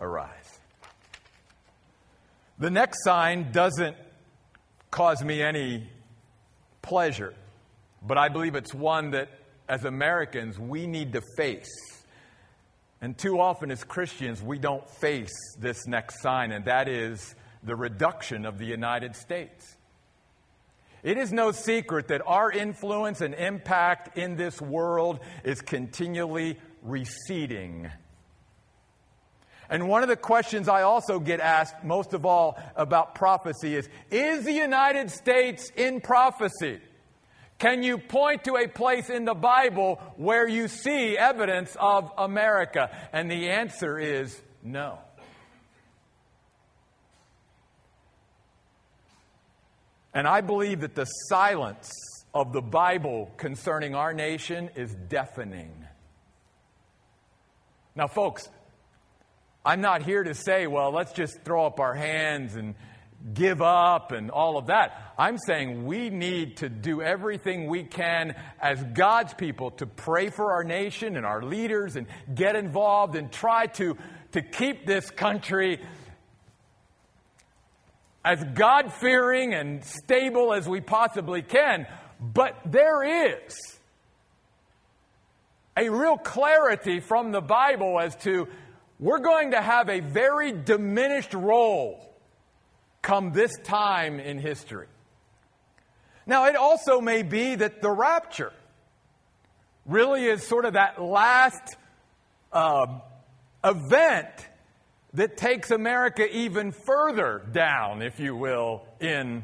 arise. 0.00 0.58
The 2.58 2.70
next 2.70 3.04
sign 3.04 3.52
doesn't 3.52 3.96
cause 4.90 5.22
me 5.22 5.42
any 5.42 5.88
pleasure, 6.82 7.34
but 8.02 8.18
I 8.18 8.28
believe 8.28 8.54
it's 8.54 8.74
one 8.74 9.12
that 9.12 9.28
as 9.68 9.84
Americans 9.84 10.58
we 10.58 10.86
need 10.86 11.12
to 11.12 11.22
face. 11.36 11.99
And 13.00 13.16
too 13.16 13.40
often, 13.40 13.70
as 13.70 13.82
Christians, 13.82 14.42
we 14.42 14.58
don't 14.58 14.88
face 14.88 15.32
this 15.58 15.86
next 15.86 16.20
sign, 16.20 16.52
and 16.52 16.66
that 16.66 16.88
is 16.88 17.34
the 17.62 17.74
reduction 17.74 18.44
of 18.44 18.58
the 18.58 18.66
United 18.66 19.16
States. 19.16 19.76
It 21.02 21.16
is 21.16 21.32
no 21.32 21.50
secret 21.52 22.08
that 22.08 22.20
our 22.26 22.52
influence 22.52 23.22
and 23.22 23.34
impact 23.34 24.18
in 24.18 24.36
this 24.36 24.60
world 24.60 25.20
is 25.44 25.62
continually 25.62 26.58
receding. 26.82 27.90
And 29.70 29.88
one 29.88 30.02
of 30.02 30.08
the 30.08 30.16
questions 30.16 30.68
I 30.68 30.82
also 30.82 31.20
get 31.20 31.40
asked 31.40 31.84
most 31.84 32.12
of 32.12 32.26
all 32.26 32.58
about 32.76 33.14
prophecy 33.14 33.76
is 33.76 33.88
Is 34.10 34.44
the 34.44 34.52
United 34.52 35.10
States 35.10 35.70
in 35.76 36.00
prophecy? 36.00 36.80
Can 37.60 37.82
you 37.82 37.98
point 37.98 38.44
to 38.44 38.56
a 38.56 38.66
place 38.66 39.10
in 39.10 39.26
the 39.26 39.34
Bible 39.34 40.00
where 40.16 40.48
you 40.48 40.66
see 40.66 41.16
evidence 41.16 41.76
of 41.78 42.10
America? 42.16 42.90
And 43.12 43.30
the 43.30 43.50
answer 43.50 43.98
is 43.98 44.40
no. 44.62 44.98
And 50.14 50.26
I 50.26 50.40
believe 50.40 50.80
that 50.80 50.94
the 50.94 51.04
silence 51.04 51.92
of 52.32 52.54
the 52.54 52.62
Bible 52.62 53.30
concerning 53.36 53.94
our 53.94 54.14
nation 54.14 54.70
is 54.74 54.94
deafening. 54.94 55.70
Now, 57.94 58.06
folks, 58.06 58.48
I'm 59.66 59.82
not 59.82 60.02
here 60.02 60.24
to 60.24 60.34
say, 60.34 60.66
well, 60.66 60.92
let's 60.92 61.12
just 61.12 61.42
throw 61.42 61.66
up 61.66 61.78
our 61.78 61.94
hands 61.94 62.56
and 62.56 62.74
give 63.34 63.60
up 63.60 64.12
and 64.12 64.30
all 64.30 64.56
of 64.56 64.66
that. 64.66 65.12
I'm 65.18 65.36
saying 65.38 65.84
we 65.84 66.08
need 66.08 66.58
to 66.58 66.68
do 66.68 67.02
everything 67.02 67.66
we 67.66 67.84
can 67.84 68.34
as 68.60 68.82
God's 68.82 69.34
people 69.34 69.72
to 69.72 69.86
pray 69.86 70.30
for 70.30 70.52
our 70.52 70.64
nation 70.64 71.16
and 71.16 71.26
our 71.26 71.42
leaders 71.42 71.96
and 71.96 72.06
get 72.34 72.56
involved 72.56 73.16
and 73.16 73.30
try 73.30 73.66
to, 73.66 73.96
to 74.32 74.42
keep 74.42 74.86
this 74.86 75.10
country 75.10 75.80
as 78.24 78.42
God 78.54 78.92
fearing 78.92 79.54
and 79.54 79.84
stable 79.84 80.52
as 80.52 80.68
we 80.68 80.80
possibly 80.80 81.42
can. 81.42 81.86
But 82.20 82.56
there 82.66 83.32
is 83.34 83.78
a 85.76 85.88
real 85.88 86.18
clarity 86.18 87.00
from 87.00 87.32
the 87.32 87.40
Bible 87.40 88.00
as 88.00 88.16
to 88.16 88.48
we're 88.98 89.20
going 89.20 89.52
to 89.52 89.60
have 89.60 89.88
a 89.88 90.00
very 90.00 90.52
diminished 90.52 91.32
role 91.32 92.09
come 93.02 93.32
this 93.32 93.56
time 93.64 94.20
in 94.20 94.38
history. 94.38 94.86
Now, 96.26 96.46
it 96.46 96.56
also 96.56 97.00
may 97.00 97.22
be 97.22 97.54
that 97.56 97.82
the 97.82 97.90
rapture 97.90 98.52
really 99.86 100.26
is 100.26 100.46
sort 100.46 100.64
of 100.64 100.74
that 100.74 101.02
last 101.02 101.76
uh, 102.52 103.00
event 103.64 104.28
that 105.14 105.36
takes 105.36 105.70
America 105.70 106.24
even 106.36 106.72
further 106.72 107.42
down, 107.52 108.02
if 108.02 108.20
you 108.20 108.36
will, 108.36 108.84
in 109.00 109.42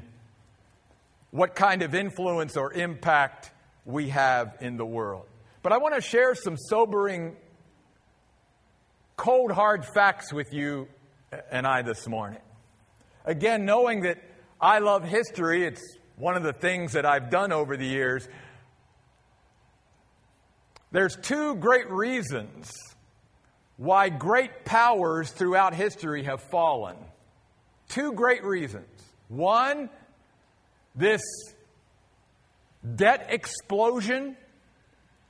what 1.30 1.54
kind 1.54 1.82
of 1.82 1.94
influence 1.94 2.56
or 2.56 2.72
impact 2.72 3.50
we 3.84 4.08
have 4.10 4.56
in 4.60 4.76
the 4.76 4.86
world. 4.86 5.26
But 5.62 5.72
I 5.72 5.78
want 5.78 5.94
to 5.94 6.00
share 6.00 6.34
some 6.34 6.56
sobering 6.56 7.36
cold, 9.16 9.50
hard 9.50 9.84
facts 9.84 10.32
with 10.32 10.52
you 10.52 10.88
and 11.50 11.66
I 11.66 11.82
this 11.82 12.06
morning. 12.06 12.40
Again, 13.26 13.64
knowing 13.64 14.02
that 14.02 14.18
I 14.60 14.78
love 14.78 15.02
history, 15.04 15.64
it's 15.64 15.82
one 16.14 16.36
of 16.36 16.44
the 16.44 16.52
things 16.52 16.92
that 16.92 17.04
I've 17.04 17.28
done 17.28 17.52
over 17.52 17.76
the 17.76 17.86
years. 17.86 18.26
There's 20.92 21.16
two 21.16 21.56
great 21.56 21.90
reasons 21.90 22.72
why 23.76 24.08
great 24.08 24.64
powers 24.64 25.30
throughout 25.30 25.74
history 25.74 26.22
have 26.22 26.40
fallen. 26.40 26.96
Two 27.88 28.12
great 28.12 28.44
reasons. 28.44 28.86
One, 29.28 29.90
this 30.94 31.22
debt 32.94 33.26
explosion 33.28 34.36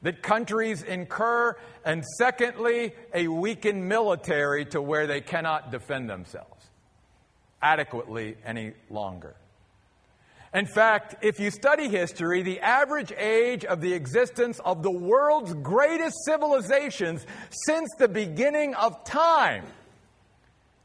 that 0.02 0.22
countries 0.22 0.82
incur, 0.82 1.56
and 1.84 2.04
secondly, 2.18 2.92
a 3.14 3.26
weakened 3.26 3.88
military 3.88 4.66
to 4.66 4.82
where 4.82 5.06
they 5.06 5.22
cannot 5.22 5.72
defend 5.72 6.08
themselves 6.08 6.55
adequately 7.66 8.36
any 8.44 8.72
longer. 8.90 9.34
In 10.54 10.66
fact, 10.66 11.16
if 11.22 11.40
you 11.40 11.50
study 11.50 11.88
history, 11.88 12.42
the 12.42 12.60
average 12.60 13.12
age 13.12 13.64
of 13.64 13.80
the 13.80 13.92
existence 13.92 14.60
of 14.64 14.84
the 14.84 14.90
world's 14.90 15.52
greatest 15.52 16.14
civilizations 16.24 17.26
since 17.50 17.90
the 17.98 18.06
beginning 18.08 18.74
of 18.74 19.02
time 19.04 19.64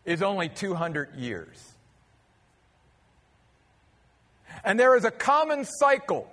is 0.06 0.24
only 0.24 0.50
200 0.50 1.16
years. 1.16 1.58
And 4.64 4.80
there 4.80 4.96
is 4.98 5.06
a 5.06 5.12
common 5.12 5.66
cycle 5.66 6.28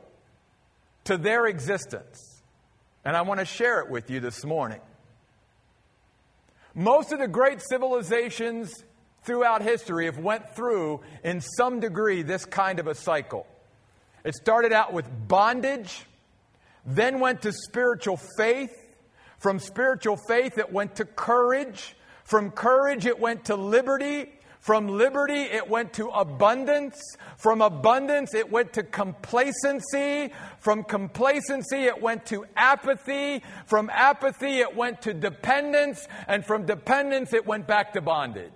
to 1.04 1.18
their 1.18 1.46
existence. 1.46 2.42
And 3.04 3.14
I 3.14 3.22
want 3.22 3.40
to 3.40 3.46
share 3.46 3.80
it 3.80 3.90
with 3.90 4.10
you 4.10 4.20
this 4.20 4.44
morning. 4.44 4.80
Most 6.74 7.12
of 7.12 7.18
the 7.18 7.28
great 7.28 7.60
civilizations 7.60 8.72
throughout 9.22 9.62
history 9.62 10.06
have 10.06 10.18
went 10.18 10.54
through 10.54 11.00
in 11.22 11.40
some 11.40 11.80
degree 11.80 12.22
this 12.22 12.44
kind 12.44 12.78
of 12.78 12.86
a 12.86 12.94
cycle. 12.94 13.46
It 14.24 14.34
started 14.34 14.72
out 14.72 14.92
with 14.92 15.06
bondage, 15.28 16.04
then 16.84 17.20
went 17.20 17.42
to 17.42 17.52
spiritual 17.52 18.18
faith. 18.36 18.72
From 19.38 19.58
spiritual 19.58 20.16
faith, 20.28 20.58
it 20.58 20.72
went 20.72 20.96
to 20.96 21.04
courage. 21.04 21.94
From 22.24 22.50
courage, 22.50 23.06
it 23.06 23.18
went 23.18 23.46
to 23.46 23.56
liberty. 23.56 24.32
From 24.60 24.88
liberty, 24.88 25.42
it 25.42 25.68
went 25.68 25.94
to 25.94 26.08
abundance. 26.08 27.00
From 27.36 27.62
abundance, 27.62 28.34
it 28.34 28.50
went 28.50 28.72
to 28.74 28.82
complacency. 28.82 30.32
From 30.58 30.82
complacency, 30.82 31.84
it 31.84 32.02
went 32.02 32.26
to 32.26 32.44
apathy. 32.56 33.42
From 33.66 33.88
apathy, 33.90 34.58
it 34.58 34.74
went 34.74 35.02
to 35.02 35.14
dependence. 35.14 36.06
And 36.26 36.44
from 36.44 36.66
dependence, 36.66 37.32
it 37.32 37.46
went 37.46 37.66
back 37.66 37.92
to 37.92 38.00
bondage. 38.00 38.50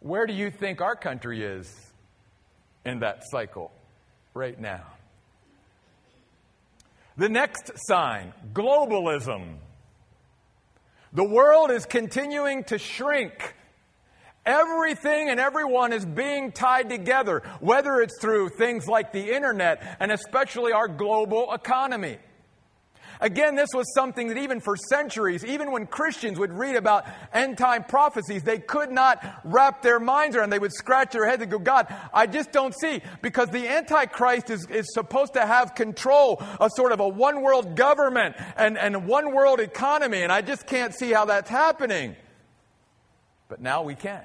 Where 0.00 0.26
do 0.26 0.32
you 0.32 0.50
think 0.50 0.80
our 0.80 0.96
country 0.96 1.44
is 1.44 1.92
in 2.84 3.00
that 3.00 3.22
cycle 3.30 3.70
right 4.32 4.58
now? 4.58 4.84
The 7.16 7.28
next 7.28 7.72
sign 7.86 8.32
globalism. 8.54 9.56
The 11.12 11.28
world 11.28 11.70
is 11.70 11.84
continuing 11.84 12.64
to 12.64 12.78
shrink. 12.78 13.54
Everything 14.46 15.28
and 15.28 15.38
everyone 15.38 15.92
is 15.92 16.06
being 16.06 16.50
tied 16.50 16.88
together, 16.88 17.42
whether 17.60 18.00
it's 18.00 18.18
through 18.20 18.48
things 18.50 18.86
like 18.86 19.12
the 19.12 19.34
internet 19.34 19.98
and 20.00 20.10
especially 20.10 20.72
our 20.72 20.88
global 20.88 21.52
economy. 21.52 22.16
Again, 23.20 23.54
this 23.54 23.68
was 23.74 23.92
something 23.94 24.28
that 24.28 24.38
even 24.38 24.60
for 24.60 24.76
centuries, 24.76 25.44
even 25.44 25.72
when 25.72 25.86
Christians 25.86 26.38
would 26.38 26.52
read 26.52 26.76
about 26.76 27.06
end 27.32 27.58
time 27.58 27.84
prophecies, 27.84 28.42
they 28.42 28.58
could 28.58 28.90
not 28.90 29.22
wrap 29.44 29.82
their 29.82 30.00
minds 30.00 30.36
around. 30.36 30.50
They 30.50 30.58
would 30.58 30.72
scratch 30.72 31.12
their 31.12 31.26
head 31.26 31.42
and 31.42 31.50
go, 31.50 31.58
God, 31.58 31.94
I 32.14 32.26
just 32.26 32.50
don't 32.50 32.74
see. 32.74 33.02
Because 33.20 33.48
the 33.50 33.68
Antichrist 33.68 34.48
is, 34.48 34.66
is 34.70 34.86
supposed 34.94 35.34
to 35.34 35.44
have 35.44 35.74
control 35.74 36.42
of 36.58 36.70
sort 36.74 36.92
of 36.92 37.00
a 37.00 37.08
one 37.08 37.42
world 37.42 37.76
government 37.76 38.36
and, 38.56 38.78
and 38.78 39.06
one 39.06 39.34
world 39.34 39.60
economy. 39.60 40.22
And 40.22 40.32
I 40.32 40.40
just 40.40 40.66
can't 40.66 40.94
see 40.94 41.12
how 41.12 41.26
that's 41.26 41.50
happening. 41.50 42.16
But 43.48 43.60
now 43.60 43.82
we 43.82 43.96
can. 43.96 44.22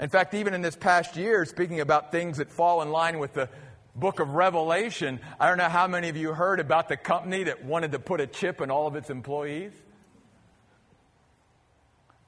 In 0.00 0.08
fact, 0.08 0.34
even 0.34 0.52
in 0.52 0.62
this 0.62 0.74
past 0.74 1.16
year, 1.16 1.44
speaking 1.44 1.80
about 1.80 2.10
things 2.10 2.38
that 2.38 2.50
fall 2.50 2.82
in 2.82 2.90
line 2.90 3.20
with 3.20 3.34
the 3.34 3.48
book 3.94 4.20
of 4.20 4.30
Revelation, 4.30 5.20
I 5.38 5.48
don't 5.48 5.58
know 5.58 5.68
how 5.68 5.86
many 5.86 6.08
of 6.08 6.16
you 6.16 6.32
heard 6.32 6.60
about 6.60 6.88
the 6.88 6.96
company 6.96 7.44
that 7.44 7.64
wanted 7.64 7.92
to 7.92 7.98
put 7.98 8.20
a 8.20 8.26
chip 8.26 8.60
in 8.60 8.70
all 8.70 8.86
of 8.86 8.96
its 8.96 9.10
employees. 9.10 9.72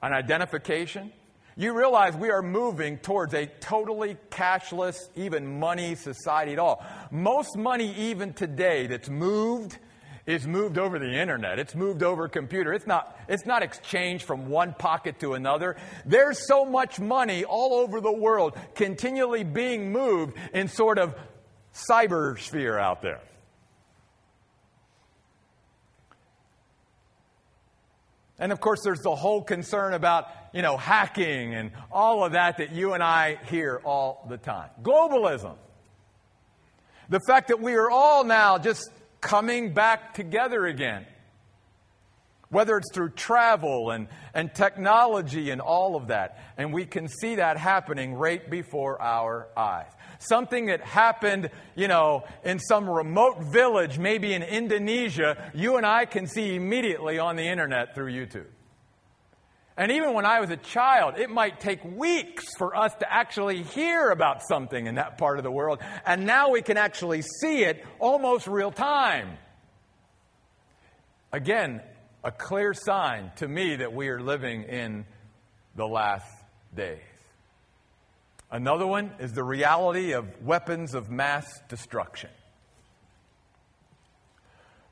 An 0.01 0.13
identification. 0.13 1.11
You 1.57 1.75
realize 1.75 2.15
we 2.15 2.29
are 2.29 2.41
moving 2.41 2.97
towards 2.97 3.33
a 3.33 3.45
totally 3.45 4.17
cashless, 4.29 4.97
even 5.15 5.59
money 5.59 5.95
society 5.95 6.53
at 6.53 6.59
all. 6.59 6.85
Most 7.11 7.55
money, 7.55 7.93
even 7.95 8.33
today, 8.33 8.87
that's 8.87 9.09
moved 9.09 9.77
is 10.25 10.47
moved 10.47 10.77
over 10.77 10.97
the 10.97 11.19
internet. 11.19 11.59
It's 11.59 11.75
moved 11.75 12.01
over 12.01 12.27
computer. 12.27 12.73
It's 12.73 12.87
not, 12.87 13.17
it's 13.27 13.45
not 13.45 13.61
exchanged 13.61 14.25
from 14.25 14.49
one 14.49 14.73
pocket 14.73 15.19
to 15.19 15.33
another. 15.33 15.75
There's 16.05 16.47
so 16.47 16.65
much 16.65 16.99
money 16.99 17.45
all 17.45 17.75
over 17.75 18.01
the 18.01 18.11
world 18.11 18.57
continually 18.73 19.43
being 19.43 19.91
moved 19.91 20.35
in 20.53 20.67
sort 20.67 20.97
of 20.97 21.15
cyber 21.75 22.39
sphere 22.39 22.79
out 22.79 23.01
there. 23.01 23.21
And 28.37 28.51
of 28.51 28.59
course, 28.59 28.81
there's 28.83 28.99
the 28.99 29.15
whole 29.15 29.41
concern 29.41 29.93
about, 29.93 30.27
you 30.53 30.61
know, 30.61 30.75
hacking 30.75 31.53
and 31.53 31.71
all 31.91 32.25
of 32.25 32.33
that 32.33 32.57
that 32.57 32.73
you 32.73 32.93
and 32.93 33.01
I 33.01 33.39
hear 33.49 33.81
all 33.83 34.25
the 34.29 34.37
time. 34.37 34.69
Globalism. 34.81 35.55
The 37.07 37.21
fact 37.27 37.47
that 37.47 37.61
we 37.61 37.75
are 37.75 37.89
all 37.89 38.23
now 38.25 38.57
just 38.57 38.89
coming 39.21 39.73
back 39.73 40.13
together 40.15 40.65
again. 40.65 41.05
Whether 42.49 42.77
it's 42.77 42.91
through 42.93 43.11
travel 43.11 43.91
and, 43.91 44.07
and 44.33 44.53
technology 44.53 45.49
and 45.49 45.61
all 45.61 45.95
of 45.95 46.07
that. 46.07 46.37
And 46.57 46.73
we 46.73 46.85
can 46.85 47.07
see 47.07 47.35
that 47.35 47.57
happening 47.57 48.15
right 48.15 48.49
before 48.49 49.01
our 49.01 49.47
eyes 49.55 49.91
something 50.19 50.67
that 50.67 50.81
happened, 50.81 51.49
you 51.75 51.87
know, 51.87 52.23
in 52.43 52.59
some 52.59 52.89
remote 52.89 53.43
village, 53.43 53.97
maybe 53.97 54.33
in 54.33 54.43
Indonesia, 54.43 55.51
you 55.53 55.77
and 55.77 55.85
I 55.85 56.05
can 56.05 56.27
see 56.27 56.55
immediately 56.55 57.19
on 57.19 57.35
the 57.35 57.47
internet 57.47 57.95
through 57.95 58.11
YouTube. 58.11 58.47
And 59.77 59.91
even 59.91 60.13
when 60.13 60.25
I 60.25 60.39
was 60.39 60.49
a 60.51 60.57
child, 60.57 61.15
it 61.17 61.29
might 61.29 61.59
take 61.59 61.83
weeks 61.83 62.55
for 62.57 62.75
us 62.75 62.93
to 62.99 63.13
actually 63.13 63.63
hear 63.63 64.09
about 64.09 64.41
something 64.47 64.87
in 64.87 64.95
that 64.95 65.17
part 65.17 65.37
of 65.37 65.43
the 65.43 65.51
world. 65.51 65.79
And 66.05 66.25
now 66.25 66.49
we 66.49 66.61
can 66.61 66.77
actually 66.77 67.23
see 67.41 67.63
it 67.63 67.83
almost 67.99 68.47
real 68.47 68.71
time. 68.71 69.37
Again, 71.33 71.81
a 72.23 72.31
clear 72.31 72.73
sign 72.73 73.31
to 73.37 73.47
me 73.47 73.75
that 73.75 73.93
we 73.93 74.07
are 74.07 74.21
living 74.21 74.63
in 74.63 75.05
the 75.75 75.85
last 75.85 76.25
days. 76.73 77.01
Another 78.55 78.87
one 78.87 79.11
is 79.19 79.33
the 79.33 79.43
reality 79.43 80.13
of 80.13 80.41
weapons 80.41 80.93
of 80.93 81.11
mass 81.11 81.59
destruction. 81.67 82.29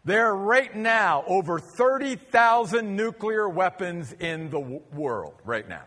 There 0.04 0.26
are 0.26 0.36
right 0.36 0.76
now 0.76 1.24
over 1.28 1.60
30,000 1.60 2.94
nuclear 2.94 3.48
weapons 3.48 4.12
in 4.12 4.50
the 4.50 4.60
w- 4.60 4.82
world 4.92 5.36
right 5.46 5.66
now. 5.66 5.86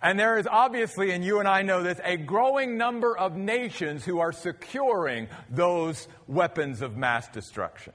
And 0.00 0.18
there 0.18 0.38
is 0.38 0.46
obviously, 0.46 1.10
and 1.10 1.22
you 1.22 1.38
and 1.38 1.46
I 1.46 1.60
know 1.60 1.82
this, 1.82 2.00
a 2.02 2.16
growing 2.16 2.78
number 2.78 3.14
of 3.14 3.36
nations 3.36 4.02
who 4.02 4.20
are 4.20 4.32
securing 4.32 5.28
those 5.50 6.08
weapons 6.26 6.80
of 6.80 6.96
mass 6.96 7.28
destruction. 7.28 7.92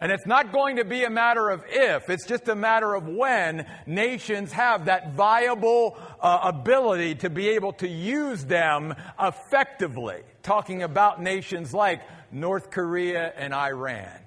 And 0.00 0.12
it's 0.12 0.26
not 0.26 0.52
going 0.52 0.76
to 0.76 0.84
be 0.84 1.04
a 1.04 1.10
matter 1.10 1.48
of 1.48 1.64
if, 1.68 2.10
it's 2.10 2.26
just 2.26 2.48
a 2.48 2.54
matter 2.54 2.94
of 2.94 3.08
when 3.08 3.66
nations 3.86 4.52
have 4.52 4.86
that 4.86 5.14
viable 5.14 5.96
uh, 6.20 6.40
ability 6.42 7.14
to 7.16 7.30
be 7.30 7.50
able 7.50 7.72
to 7.74 7.88
use 7.88 8.44
them 8.44 8.94
effectively. 9.18 10.22
Talking 10.42 10.82
about 10.82 11.22
nations 11.22 11.72
like 11.72 12.02
North 12.30 12.70
Korea 12.70 13.32
and 13.36 13.54
Iran. 13.54 14.20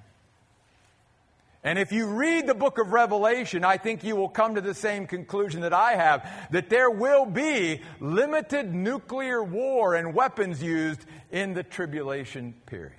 And 1.61 1.77
if 1.77 1.91
you 1.91 2.07
read 2.07 2.47
the 2.47 2.55
book 2.55 2.77
of 2.77 2.93
Revelation, 2.93 3.65
I 3.65 3.77
think 3.77 4.03
you 4.03 4.15
will 4.15 4.29
come 4.29 4.55
to 4.55 4.61
the 4.61 4.73
same 4.73 5.07
conclusion 5.07 5.61
that 5.61 5.73
I 5.73 5.95
have 5.95 6.27
that 6.51 6.69
there 6.69 6.89
will 6.89 7.25
be 7.25 7.81
limited 7.99 8.73
nuclear 8.73 9.43
war 9.43 9.95
and 9.95 10.13
weapons 10.13 10.63
used 10.63 11.05
in 11.31 11.53
the 11.53 11.63
tribulation 11.63 12.53
period. 12.65 12.95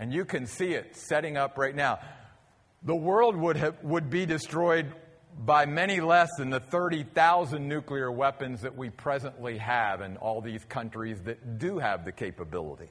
And 0.00 0.14
you 0.14 0.24
can 0.24 0.46
see 0.46 0.72
it 0.72 0.96
setting 0.96 1.36
up 1.36 1.58
right 1.58 1.76
now. 1.76 2.00
The 2.82 2.96
world 2.96 3.36
would, 3.36 3.56
have, 3.56 3.84
would 3.84 4.08
be 4.08 4.24
destroyed 4.24 4.92
by 5.38 5.66
many 5.66 6.00
less 6.00 6.30
than 6.38 6.48
the 6.48 6.58
30,000 6.58 7.68
nuclear 7.68 8.10
weapons 8.10 8.62
that 8.62 8.76
we 8.76 8.88
presently 8.88 9.58
have 9.58 10.00
in 10.00 10.16
all 10.16 10.40
these 10.40 10.64
countries 10.64 11.20
that 11.24 11.58
do 11.58 11.78
have 11.78 12.06
the 12.06 12.12
capability. 12.12 12.88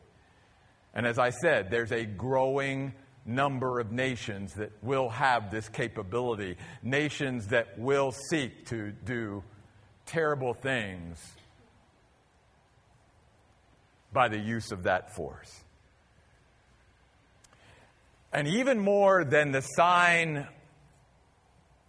And 0.94 1.08
as 1.08 1.18
I 1.18 1.32
said, 1.32 1.72
there's 1.72 1.92
a 1.92 2.06
growing 2.06 2.94
number 3.26 3.80
of 3.80 3.92
nations 3.92 4.54
that 4.54 4.72
will 4.84 5.10
have 5.10 5.50
this 5.50 5.68
capability, 5.68 6.58
nations 6.84 7.48
that 7.48 7.78
will 7.80 8.12
seek 8.12 8.68
to 8.68 8.92
do 8.92 9.44
terrible 10.06 10.54
things 10.54 11.20
by 14.14 14.28
the 14.28 14.40
use 14.40 14.72
of 14.72 14.84
that 14.84 15.16
force. 15.16 15.64
And 18.32 18.48
even 18.48 18.80
more 18.80 19.24
than 19.24 19.52
the 19.52 19.62
sign 19.62 20.48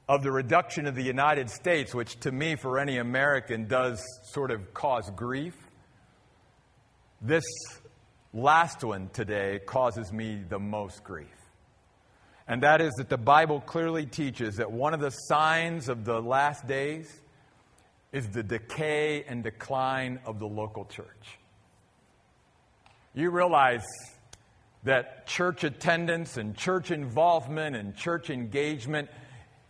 of 0.09 0.23
the 0.23 0.33
reduction 0.33 0.87
of 0.87 0.95
the 0.95 1.03
United 1.03 1.51
States, 1.51 1.95
which 1.95 2.19
to 2.21 2.33
me, 2.33 2.57
for 2.57 2.79
any 2.79 2.99
American, 2.99 3.69
does 3.69 4.03
sort 4.33 4.51
of 4.51 4.73
cause 4.75 5.11
grief, 5.11 5.55
this 7.21 7.45
last 8.33 8.83
one 8.83 9.11
today 9.13 9.61
causes 9.67 10.13
me 10.13 10.43
the 10.49 10.59
most 10.59 11.05
grief. 11.05 11.29
And 12.49 12.63
that 12.63 12.81
is 12.81 12.93
that 12.95 13.09
the 13.09 13.19
Bible 13.19 13.61
clearly 13.61 14.07
teaches 14.07 14.57
that 14.57 14.73
one 14.73 14.95
of 14.95 15.01
the 15.01 15.11
signs 15.11 15.89
of 15.89 16.05
the 16.05 16.21
last 16.21 16.67
days 16.67 17.21
is 18.13 18.29
the 18.31 18.43
decay 18.43 19.23
and 19.29 19.45
decline 19.45 20.19
of 20.25 20.41
the 20.41 20.47
local 20.49 20.87
church. 20.87 21.39
You 23.15 23.31
realize 23.31 23.85
that 24.85 25.27
church 25.27 25.65
attendance 25.65 26.37
and 26.37 26.57
church 26.57 26.91
involvement 26.91 27.77
and 27.77 27.95
church 27.95 28.31
engagement, 28.31 29.11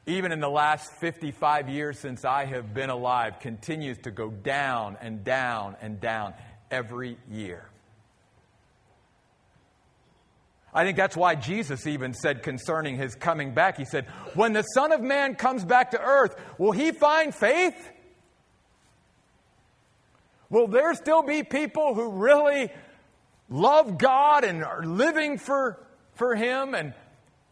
even 0.07 0.33
in 0.33 0.41
the 0.41 0.49
last 0.49 0.93
55 1.01 1.69
years 1.69 1.99
since 1.99 2.25
I 2.25 2.45
have 2.45 2.73
been 2.73 2.91
alive, 2.91 3.41
continues 3.41 3.99
to 3.99 4.11
go 4.11 4.31
down 4.31 4.97
and 5.01 5.25
down 5.25 5.77
and 5.81 6.01
down 6.01 6.35
every 6.71 7.19
year. 7.29 7.71
I 10.73 10.85
think 10.85 10.97
that's 10.97 11.17
why 11.17 11.35
Jesus 11.35 11.87
even 11.87 12.15
said 12.15 12.45
concerning 12.45 12.97
his 12.97 13.17
coming 13.17 13.53
back, 13.55 13.77
He 13.77 13.85
said, 13.85 14.07
When 14.35 14.53
the 14.53 14.63
Son 14.63 14.93
of 14.93 15.01
Man 15.01 15.35
comes 15.35 15.65
back 15.65 15.91
to 15.91 16.01
earth, 16.01 16.37
will 16.59 16.71
he 16.71 16.93
find 16.93 17.35
faith? 17.35 17.75
Will 20.49 20.69
there 20.69 20.95
still 20.95 21.23
be 21.23 21.43
people 21.43 21.95
who 21.95 22.11
really 22.11 22.71
love 23.51 23.99
God 23.99 24.45
and 24.45 24.65
are 24.65 24.83
living 24.83 25.37
for, 25.37 25.85
for 26.15 26.35
Him 26.35 26.75
and 26.75 26.95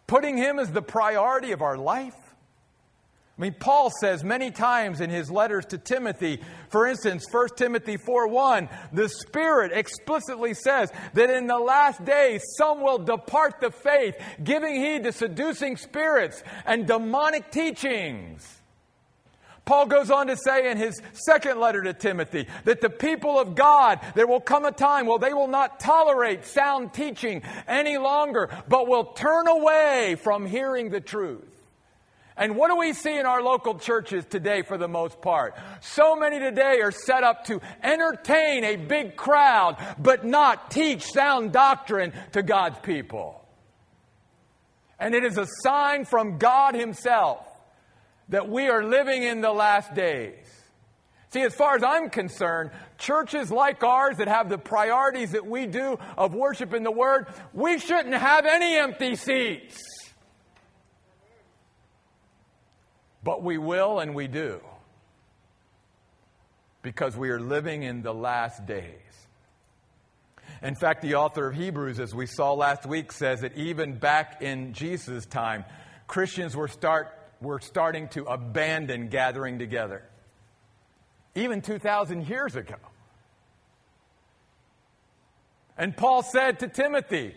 putting 0.06 0.38
Him 0.38 0.58
as 0.58 0.72
the 0.72 0.80
priority 0.80 1.52
of 1.52 1.60
our 1.60 1.76
life? 1.76 2.14
I 3.38 3.42
mean, 3.42 3.54
Paul 3.54 3.92
says 4.00 4.24
many 4.24 4.50
times 4.50 5.00
in 5.00 5.10
his 5.10 5.30
letters 5.30 5.64
to 5.66 5.78
Timothy, 5.78 6.40
for 6.70 6.88
instance, 6.88 7.24
1 7.30 7.50
Timothy 7.56 7.96
4 7.96 8.26
1, 8.26 8.68
the 8.92 9.08
Spirit 9.08 9.70
explicitly 9.72 10.54
says 10.54 10.90
that 11.14 11.30
in 11.30 11.46
the 11.46 11.58
last 11.58 12.04
days 12.04 12.42
some 12.56 12.82
will 12.82 12.98
depart 12.98 13.60
the 13.60 13.70
faith, 13.70 14.16
giving 14.42 14.74
heed 14.74 15.04
to 15.04 15.12
seducing 15.12 15.76
spirits 15.76 16.42
and 16.66 16.88
demonic 16.88 17.52
teachings. 17.52 18.57
Paul 19.68 19.84
goes 19.84 20.10
on 20.10 20.28
to 20.28 20.36
say 20.38 20.70
in 20.70 20.78
his 20.78 20.98
second 21.12 21.60
letter 21.60 21.82
to 21.82 21.92
Timothy 21.92 22.46
that 22.64 22.80
the 22.80 22.88
people 22.88 23.38
of 23.38 23.54
God, 23.54 24.00
there 24.14 24.26
will 24.26 24.40
come 24.40 24.64
a 24.64 24.72
time 24.72 25.04
where 25.04 25.18
they 25.18 25.34
will 25.34 25.46
not 25.46 25.78
tolerate 25.78 26.46
sound 26.46 26.94
teaching 26.94 27.42
any 27.66 27.98
longer, 27.98 28.48
but 28.66 28.88
will 28.88 29.04
turn 29.04 29.46
away 29.46 30.16
from 30.22 30.46
hearing 30.46 30.88
the 30.88 31.02
truth. 31.02 31.44
And 32.34 32.56
what 32.56 32.68
do 32.68 32.76
we 32.76 32.94
see 32.94 33.18
in 33.18 33.26
our 33.26 33.42
local 33.42 33.78
churches 33.78 34.24
today 34.24 34.62
for 34.62 34.78
the 34.78 34.88
most 34.88 35.20
part? 35.20 35.54
So 35.82 36.16
many 36.16 36.38
today 36.38 36.80
are 36.80 36.90
set 36.90 37.22
up 37.22 37.44
to 37.48 37.60
entertain 37.82 38.64
a 38.64 38.76
big 38.76 39.16
crowd, 39.16 39.76
but 39.98 40.24
not 40.24 40.70
teach 40.70 41.02
sound 41.02 41.52
doctrine 41.52 42.14
to 42.32 42.42
God's 42.42 42.78
people. 42.78 43.46
And 44.98 45.14
it 45.14 45.24
is 45.24 45.36
a 45.36 45.46
sign 45.62 46.06
from 46.06 46.38
God 46.38 46.74
Himself 46.74 47.47
that 48.28 48.48
we 48.48 48.68
are 48.68 48.84
living 48.84 49.22
in 49.22 49.40
the 49.40 49.52
last 49.52 49.94
days. 49.94 50.46
See, 51.30 51.42
as 51.42 51.54
far 51.54 51.76
as 51.76 51.82
I'm 51.82 52.08
concerned, 52.08 52.70
churches 52.96 53.50
like 53.50 53.82
ours 53.84 54.16
that 54.16 54.28
have 54.28 54.48
the 54.48 54.56
priorities 54.56 55.32
that 55.32 55.46
we 55.46 55.66
do 55.66 55.98
of 56.16 56.34
worship 56.34 56.72
in 56.72 56.82
the 56.82 56.90
Word, 56.90 57.26
we 57.52 57.78
shouldn't 57.78 58.14
have 58.14 58.46
any 58.46 58.76
empty 58.76 59.14
seats. 59.14 59.78
But 63.22 63.42
we 63.42 63.58
will 63.58 63.98
and 63.98 64.14
we 64.14 64.26
do. 64.26 64.60
Because 66.80 67.14
we 67.14 67.28
are 67.28 67.40
living 67.40 67.82
in 67.82 68.00
the 68.00 68.14
last 68.14 68.64
days. 68.64 68.94
In 70.62 70.74
fact, 70.74 71.02
the 71.02 71.16
author 71.16 71.48
of 71.48 71.54
Hebrews, 71.54 72.00
as 72.00 72.14
we 72.14 72.24
saw 72.24 72.54
last 72.54 72.86
week, 72.86 73.12
says 73.12 73.42
that 73.42 73.56
even 73.56 73.98
back 73.98 74.40
in 74.40 74.72
Jesus' 74.72 75.26
time, 75.26 75.64
Christians 76.06 76.56
were, 76.56 76.68
start, 76.68 77.17
were 77.40 77.60
starting 77.60 78.08
to 78.08 78.24
abandon 78.24 79.08
gathering 79.08 79.58
together. 79.58 80.04
Even 81.34 81.60
2,000 81.60 82.28
years 82.28 82.56
ago. 82.56 82.76
And 85.76 85.96
Paul 85.96 86.22
said 86.22 86.60
to 86.60 86.68
Timothy, 86.68 87.34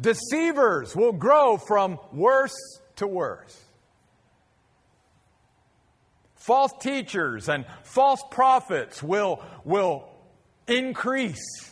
deceivers 0.00 0.94
will 0.94 1.12
grow 1.12 1.56
from 1.56 1.98
worse 2.12 2.56
to 2.96 3.06
worse 3.06 3.58
false 6.48 6.72
teachers 6.80 7.50
and 7.50 7.66
false 7.82 8.22
prophets 8.30 9.02
will, 9.02 9.42
will 9.66 10.08
increase. 10.66 11.70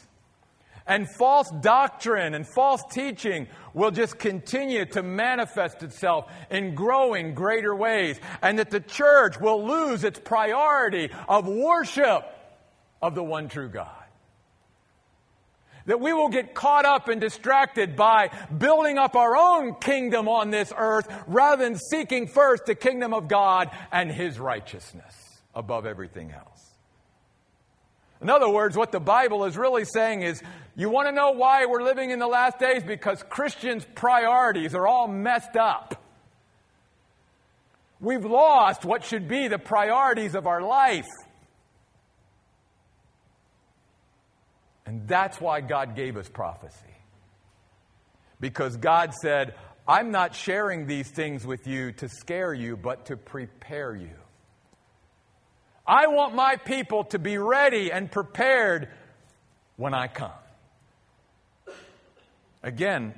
And 0.87 1.09
false 1.09 1.51
doctrine 1.61 2.35
and 2.35 2.47
false 2.47 2.83
teaching 2.91 3.49
will 3.75 3.91
just 3.91 4.19
continue 4.19 4.85
to 4.87 5.03
manifest 5.03 5.83
itself 5.83 6.31
in 6.51 6.75
growing 6.75 7.35
greater 7.35 7.75
ways. 7.75 8.21
And 8.41 8.59
that 8.59 8.71
the 8.71 8.81
church 8.81 9.41
will 9.41 9.67
lose 9.67 10.05
its 10.05 10.19
priority 10.19 11.11
of 11.29 11.49
worship 11.49 12.25
of 13.03 13.15
the 13.15 13.25
one 13.25 13.49
true 13.49 13.69
God 13.69 14.07
that 15.87 16.01
we 16.01 16.13
will 16.13 16.29
get 16.29 16.55
caught 16.55 16.85
up 16.85 17.09
and 17.09 17.21
distracted 17.21 17.97
by 17.97 18.31
building 18.57 18.99
up 18.99 19.17
our 19.17 19.37
own 19.37 19.75
kingdom 19.77 20.29
on 20.29 20.51
this 20.51 20.73
earth 20.77 21.09
rather 21.27 21.65
than 21.65 21.77
seeking 21.77 22.27
first 22.27 22.67
the 22.67 22.75
kingdom 22.75 23.15
of 23.15 23.29
God 23.29 23.71
and 23.91 24.11
His 24.11 24.39
righteousness 24.39 25.15
above 25.55 25.87
everything 25.87 26.33
else. 26.33 26.56
In 28.21 28.31
other 28.31 28.49
words, 28.49 28.77
what 28.77 28.93
the 28.93 29.01
Bible 29.01 29.45
is 29.45 29.57
really 29.57 29.85
saying 29.85 30.23
is 30.23 30.43
you 30.75 30.89
want 30.91 31.09
to 31.09 31.13
know 31.13 31.33
why 31.33 31.67
we're 31.67 31.83
living 31.83 32.11
in 32.11 32.19
the 32.19 32.27
last 32.27 32.59
days? 32.59 32.83
Because 32.83 33.23
Christians' 33.23 33.87
priorities 33.95 34.75
are 34.75 34.87
all 34.87 35.09
messed 35.09 35.57
up. 35.57 36.03
We've 38.01 38.25
lost 38.25 38.85
what 38.85 39.05
should 39.05 39.27
be 39.27 39.49
the 39.49 39.59
priorities 39.59 40.35
of 40.35 40.47
our 40.47 40.61
life. 40.61 41.09
And 44.85 45.09
that's 45.09 45.41
why 45.41 45.61
God 45.63 45.97
gave 45.97 46.17
us 46.17 46.29
prophecy. 46.29 46.79
Because 48.39 48.77
God 48.77 49.15
said, 49.15 49.55
I'm 49.89 50.11
not 50.11 50.35
sharing 50.35 50.87
these 50.87 51.09
things 51.09 51.47
with 51.47 51.67
you 51.67 51.93
to 51.93 52.09
scare 52.09 52.53
you, 52.53 52.77
but 52.77 53.07
to 53.07 53.17
prepare 53.17 53.95
you. 53.95 54.11
I 55.87 56.09
want 56.09 56.35
my 56.35 56.57
people 56.57 57.05
to 57.05 57.19
be 57.19 57.39
ready 57.39 57.93
and 57.93 58.11
prepared 58.11 58.89
when 59.77 59.95
I 59.95 60.09
come. 60.09 60.31
Again, 62.63 63.15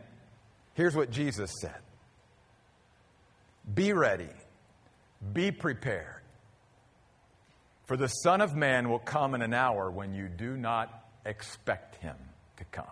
here's 0.75 0.95
what 0.95 1.11
Jesus 1.11 1.51
said 1.61 1.81
Be 3.73 3.93
ready, 3.93 4.29
be 5.33 5.51
prepared. 5.51 6.15
For 7.87 7.97
the 7.97 8.09
Son 8.09 8.43
of 8.43 8.55
Man 8.55 8.91
will 8.91 8.99
come 8.99 9.35
in 9.35 9.41
an 9.41 9.55
hour 9.55 9.91
when 9.91 10.13
you 10.13 10.29
do 10.29 10.59
not 10.59 10.93
expect 11.25 11.97
him 11.97 12.17
to 12.59 12.65
come. 12.65 12.85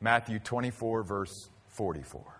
Matthew 0.00 0.38
24, 0.38 1.02
verse 1.02 1.50
44. 1.76 2.37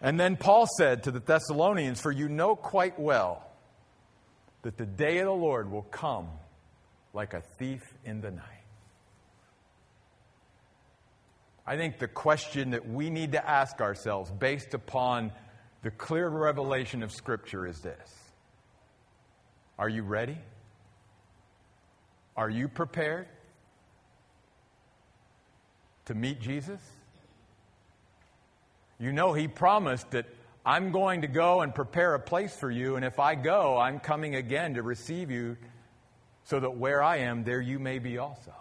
And 0.00 0.20
then 0.20 0.36
Paul 0.36 0.66
said 0.78 1.04
to 1.04 1.10
the 1.10 1.20
Thessalonians, 1.20 2.00
For 2.00 2.12
you 2.12 2.28
know 2.28 2.54
quite 2.54 2.98
well 2.98 3.46
that 4.62 4.76
the 4.76 4.86
day 4.86 5.18
of 5.18 5.26
the 5.26 5.32
Lord 5.32 5.70
will 5.70 5.82
come 5.82 6.28
like 7.12 7.34
a 7.34 7.40
thief 7.58 7.82
in 8.04 8.20
the 8.20 8.30
night. 8.30 8.42
I 11.66 11.76
think 11.76 11.98
the 11.98 12.08
question 12.08 12.70
that 12.70 12.88
we 12.88 13.10
need 13.10 13.32
to 13.32 13.48
ask 13.48 13.80
ourselves, 13.80 14.30
based 14.30 14.74
upon 14.74 15.32
the 15.82 15.90
clear 15.90 16.28
revelation 16.28 17.02
of 17.02 17.10
Scripture, 17.10 17.66
is 17.66 17.80
this 17.80 18.32
Are 19.78 19.88
you 19.88 20.02
ready? 20.02 20.38
Are 22.36 22.50
you 22.50 22.68
prepared 22.68 23.26
to 26.04 26.14
meet 26.14 26.40
Jesus? 26.40 26.80
You 28.98 29.12
know, 29.12 29.32
He 29.32 29.48
promised 29.48 30.10
that 30.12 30.26
I'm 30.64 30.90
going 30.90 31.22
to 31.22 31.28
go 31.28 31.60
and 31.60 31.74
prepare 31.74 32.14
a 32.14 32.20
place 32.20 32.54
for 32.56 32.70
you, 32.70 32.96
and 32.96 33.04
if 33.04 33.20
I 33.20 33.36
go, 33.36 33.78
I'm 33.78 34.00
coming 34.00 34.34
again 34.34 34.74
to 34.74 34.82
receive 34.82 35.30
you 35.30 35.56
so 36.44 36.58
that 36.60 36.76
where 36.76 37.02
I 37.02 37.18
am, 37.18 37.44
there 37.44 37.60
you 37.60 37.78
may 37.78 37.98
be 37.98 38.18
also. 38.18 38.52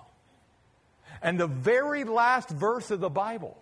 And 1.21 1.39
the 1.39 1.47
very 1.47 2.03
last 2.03 2.49
verse 2.49 2.91
of 2.91 2.99
the 2.99 3.09
Bible, 3.09 3.57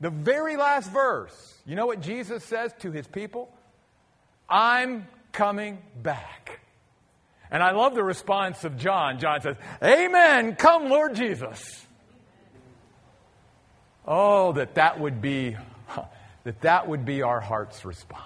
the 0.00 0.10
very 0.10 0.56
last 0.56 0.90
verse, 0.90 1.54
you 1.66 1.74
know 1.74 1.86
what 1.86 2.00
Jesus 2.00 2.44
says 2.44 2.72
to 2.80 2.92
his 2.92 3.06
people? 3.06 3.52
I'm 4.48 5.08
coming 5.32 5.78
back. 6.02 6.60
And 7.50 7.62
I 7.62 7.72
love 7.72 7.94
the 7.94 8.04
response 8.04 8.64
of 8.64 8.76
John. 8.76 9.18
John 9.18 9.40
says, 9.40 9.56
Amen, 9.82 10.54
come, 10.54 10.88
Lord 10.88 11.14
Jesus. 11.14 11.86
Oh, 14.10 14.52
that 14.52 14.76
that 14.76 14.98
would 14.98 15.20
be 15.20 15.54
that 16.44 16.62
that 16.62 16.88
would 16.88 17.04
be 17.04 17.20
our 17.20 17.40
heart's 17.40 17.84
response. 17.84 18.24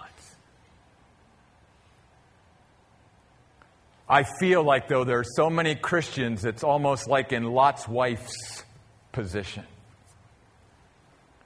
I 4.08 4.22
feel 4.22 4.62
like 4.62 4.86
though 4.86 5.04
there 5.04 5.18
are 5.18 5.24
so 5.24 5.50
many 5.50 5.74
Christians, 5.74 6.44
it's 6.44 6.62
almost 6.62 7.08
like 7.08 7.32
in 7.32 7.44
Lot's 7.44 7.88
wife's 7.88 8.62
position. 9.10 9.64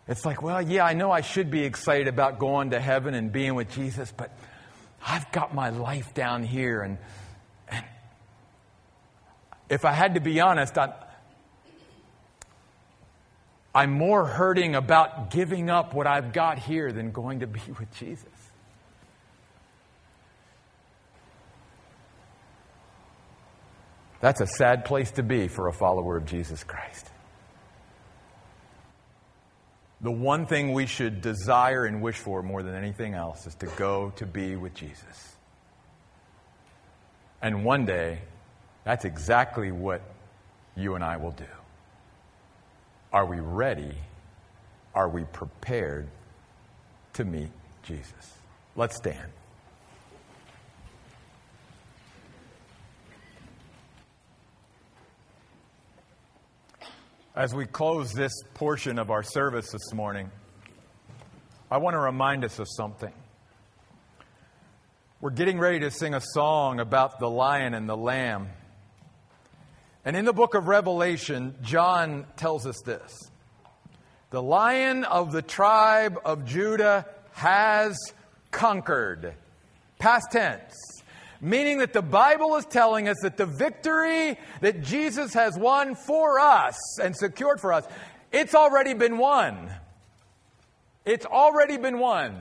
It's 0.08 0.26
like, 0.26 0.42
well, 0.42 0.60
yeah, 0.60 0.84
I 0.84 0.92
know 0.92 1.10
I 1.10 1.22
should 1.22 1.50
be 1.50 1.64
excited 1.64 2.06
about 2.06 2.38
going 2.38 2.70
to 2.70 2.80
heaven 2.80 3.14
and 3.14 3.32
being 3.32 3.54
with 3.54 3.70
Jesus, 3.70 4.12
but 4.14 4.36
I've 5.04 5.30
got 5.32 5.54
my 5.54 5.70
life 5.70 6.12
down 6.12 6.42
here. 6.42 6.82
And, 6.82 6.98
and 7.68 7.84
if 9.70 9.84
I 9.84 9.92
had 9.92 10.14
to 10.14 10.20
be 10.20 10.40
honest, 10.40 10.76
I, 10.76 10.92
I'm 13.76 13.92
more 13.92 14.24
hurting 14.24 14.74
about 14.74 15.28
giving 15.28 15.68
up 15.68 15.92
what 15.92 16.06
I've 16.06 16.32
got 16.32 16.58
here 16.58 16.92
than 16.92 17.10
going 17.10 17.40
to 17.40 17.46
be 17.46 17.60
with 17.78 17.94
Jesus. 17.94 18.24
That's 24.22 24.40
a 24.40 24.46
sad 24.46 24.86
place 24.86 25.10
to 25.12 25.22
be 25.22 25.48
for 25.48 25.68
a 25.68 25.74
follower 25.74 26.16
of 26.16 26.24
Jesus 26.24 26.64
Christ. 26.64 27.10
The 30.00 30.10
one 30.10 30.46
thing 30.46 30.72
we 30.72 30.86
should 30.86 31.20
desire 31.20 31.84
and 31.84 32.00
wish 32.00 32.16
for 32.16 32.42
more 32.42 32.62
than 32.62 32.74
anything 32.74 33.12
else 33.12 33.46
is 33.46 33.54
to 33.56 33.66
go 33.66 34.10
to 34.16 34.24
be 34.24 34.56
with 34.56 34.72
Jesus. 34.72 35.36
And 37.42 37.62
one 37.62 37.84
day, 37.84 38.22
that's 38.84 39.04
exactly 39.04 39.70
what 39.70 40.00
you 40.76 40.94
and 40.94 41.04
I 41.04 41.18
will 41.18 41.32
do. 41.32 41.44
Are 43.12 43.24
we 43.26 43.40
ready? 43.40 43.94
Are 44.94 45.08
we 45.08 45.24
prepared 45.24 46.08
to 47.14 47.24
meet 47.24 47.50
Jesus? 47.82 48.34
Let's 48.74 48.96
stand. 48.96 49.30
As 57.34 57.54
we 57.54 57.66
close 57.66 58.12
this 58.12 58.32
portion 58.54 58.98
of 58.98 59.10
our 59.10 59.22
service 59.22 59.70
this 59.70 59.92
morning, 59.92 60.30
I 61.70 61.76
want 61.76 61.94
to 61.94 61.98
remind 61.98 62.44
us 62.44 62.58
of 62.58 62.66
something. 62.66 63.12
We're 65.20 65.30
getting 65.30 65.58
ready 65.58 65.80
to 65.80 65.90
sing 65.90 66.14
a 66.14 66.20
song 66.20 66.80
about 66.80 67.18
the 67.18 67.28
lion 67.28 67.74
and 67.74 67.88
the 67.88 67.96
lamb. 67.96 68.48
And 70.06 70.16
in 70.16 70.24
the 70.24 70.32
book 70.32 70.54
of 70.54 70.68
Revelation, 70.68 71.56
John 71.62 72.26
tells 72.36 72.64
us 72.64 72.80
this 72.86 73.12
The 74.30 74.40
lion 74.40 75.04
of 75.04 75.32
the 75.32 75.42
tribe 75.42 76.18
of 76.24 76.46
Judah 76.46 77.06
has 77.32 77.98
conquered. 78.50 79.34
Past 79.98 80.30
tense 80.30 80.74
meaning 81.40 81.78
that 81.78 81.92
the 81.92 82.02
Bible 82.02 82.56
is 82.56 82.64
telling 82.64 83.08
us 83.08 83.16
that 83.22 83.36
the 83.36 83.46
victory 83.46 84.38
that 84.60 84.82
Jesus 84.82 85.34
has 85.34 85.56
won 85.56 85.94
for 85.94 86.40
us 86.40 86.98
and 86.98 87.16
secured 87.16 87.60
for 87.60 87.72
us, 87.72 87.86
it's 88.32 88.54
already 88.54 88.94
been 88.94 89.18
won. 89.18 89.70
It's 91.04 91.26
already 91.26 91.76
been 91.76 91.98
won. 91.98 92.40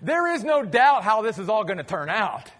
There 0.00 0.34
is 0.34 0.44
no 0.44 0.62
doubt 0.62 1.04
how 1.04 1.22
this 1.22 1.38
is 1.38 1.48
all 1.48 1.64
going 1.64 1.78
to 1.78 1.84
turn 1.84 2.08
out. 2.08 2.50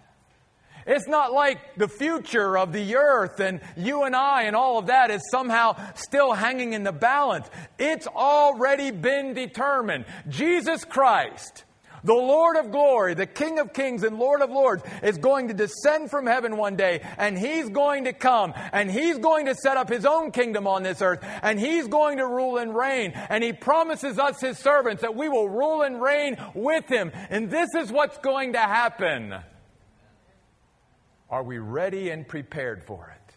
It's 0.85 1.07
not 1.07 1.33
like 1.33 1.75
the 1.75 1.87
future 1.87 2.57
of 2.57 2.73
the 2.73 2.95
earth 2.95 3.39
and 3.39 3.61
you 3.75 4.03
and 4.03 4.15
I 4.15 4.43
and 4.43 4.55
all 4.55 4.77
of 4.77 4.87
that 4.87 5.11
is 5.11 5.21
somehow 5.31 5.75
still 5.95 6.33
hanging 6.33 6.73
in 6.73 6.83
the 6.83 6.91
balance. 6.91 7.49
It's 7.79 8.07
already 8.07 8.91
been 8.91 9.33
determined. 9.33 10.05
Jesus 10.29 10.85
Christ 10.85 11.63
the 12.03 12.13
Lord 12.13 12.57
of 12.57 12.71
glory, 12.71 13.13
the 13.13 13.25
King 13.25 13.59
of 13.59 13.73
kings 13.73 14.03
and 14.03 14.17
Lord 14.17 14.41
of 14.41 14.49
lords, 14.49 14.83
is 15.01 15.17
going 15.17 15.47
to 15.47 15.53
descend 15.53 16.09
from 16.09 16.25
heaven 16.25 16.57
one 16.57 16.75
day, 16.75 17.01
and 17.17 17.37
he's 17.37 17.69
going 17.69 18.03
to 18.05 18.13
come, 18.13 18.53
and 18.73 18.91
he's 18.91 19.17
going 19.17 19.45
to 19.45 19.55
set 19.55 19.77
up 19.77 19.89
his 19.89 20.05
own 20.05 20.31
kingdom 20.31 20.67
on 20.67 20.83
this 20.83 21.01
earth, 21.01 21.19
and 21.41 21.59
he's 21.59 21.87
going 21.87 22.17
to 22.17 22.27
rule 22.27 22.57
and 22.57 22.75
reign. 22.75 23.13
And 23.15 23.43
he 23.43 23.53
promises 23.53 24.19
us, 24.19 24.41
his 24.41 24.57
servants, 24.57 25.01
that 25.01 25.15
we 25.15 25.29
will 25.29 25.47
rule 25.47 25.81
and 25.81 26.01
reign 26.01 26.35
with 26.53 26.89
him. 26.89 27.11
And 27.29 27.49
this 27.49 27.69
is 27.73 27.91
what's 27.91 28.17
going 28.17 28.53
to 28.53 28.59
happen. 28.59 29.35
Are 31.29 31.43
we 31.43 31.57
ready 31.57 32.09
and 32.09 32.27
prepared 32.27 32.83
for 32.83 33.13
it? 33.15 33.33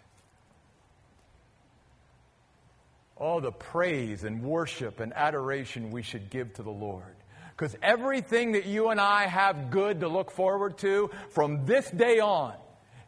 Oh, 3.18 3.40
the 3.40 3.52
praise 3.52 4.24
and 4.24 4.42
worship 4.42 5.00
and 5.00 5.12
adoration 5.14 5.90
we 5.90 6.02
should 6.02 6.28
give 6.28 6.52
to 6.54 6.62
the 6.62 6.70
Lord. 6.70 7.16
Because 7.56 7.74
everything 7.82 8.52
that 8.52 8.66
you 8.66 8.90
and 8.90 9.00
I 9.00 9.26
have 9.26 9.70
good 9.70 10.00
to 10.00 10.08
look 10.08 10.30
forward 10.30 10.76
to 10.78 11.10
from 11.30 11.64
this 11.64 11.90
day 11.90 12.20
on 12.20 12.54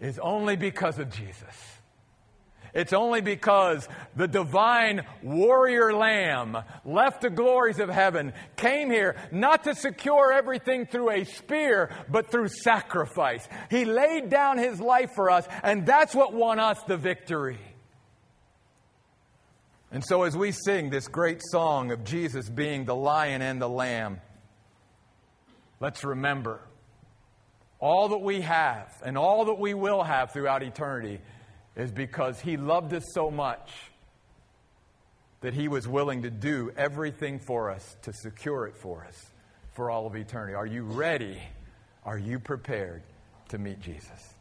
is 0.01 0.19
only 0.19 0.57
because 0.57 0.99
of 0.99 1.11
Jesus. 1.11 1.78
It's 2.75 2.93
only 2.93 3.21
because 3.21 3.89
the 4.17 4.29
divine 4.29 5.07
warrior 5.23 5.93
lamb 5.93 6.57
left 6.85 7.23
the 7.23 7.31
glories 7.31 7.79
of 7.79 7.89
heaven, 7.89 8.33
came 8.57 8.91
here 8.91 9.17
not 9.31 9.65
to 9.65 9.75
secure 9.75 10.33
everything 10.33 10.87
through 10.87 11.11
a 11.11 11.25
spear, 11.25 11.91
but 12.09 12.31
through 12.31 12.49
sacrifice. 12.49 13.49
He 13.71 13.85
laid 13.85 14.31
down 14.31 14.59
his 14.59 14.81
life 14.81 15.11
for 15.15 15.31
us, 15.31 15.47
and 15.63 15.87
that's 15.87 16.15
what 16.15 16.33
won 16.33 16.59
us 16.59 16.79
the 16.87 16.97
victory. 16.97 17.59
And 19.91 20.05
so, 20.05 20.25
as 20.25 20.37
we 20.37 20.53
sing 20.53 20.91
this 20.91 21.09
great 21.09 21.41
song 21.43 21.93
of 21.93 22.05
Jesus 22.05 22.49
being 22.49 22.85
the 22.85 22.95
lion 22.95 23.41
and 23.41 23.61
the 23.61 23.69
lamb, 23.69 24.21
Let's 25.81 26.03
remember 26.03 26.61
all 27.79 28.09
that 28.09 28.19
we 28.19 28.41
have 28.41 28.93
and 29.05 29.17
all 29.17 29.45
that 29.47 29.59
we 29.59 29.75
will 29.75 30.03
have 30.03 30.33
throughout 30.33 30.63
eternity 30.65 31.21
is 31.79 31.91
because 31.91 32.41
He 32.41 32.57
loved 32.57 32.93
us 32.93 33.05
so 33.15 33.31
much 33.31 33.71
that 35.41 35.55
He 35.55 35.69
was 35.69 35.89
willing 35.89 36.23
to 36.23 36.31
do 36.31 36.73
everything 36.77 37.39
for 37.39 37.71
us 37.71 37.97
to 38.03 38.13
secure 38.13 38.67
it 38.67 38.77
for 38.77 39.05
us 39.05 39.31
for 39.73 39.91
all 39.91 40.07
of 40.07 40.17
eternity. 40.17 40.55
Are 40.55 40.67
you 40.67 40.83
ready? 40.83 41.39
Are 42.05 42.19
you 42.19 42.41
prepared 42.41 43.03
to 43.51 43.59
meet 43.59 43.81
Jesus? 43.81 44.35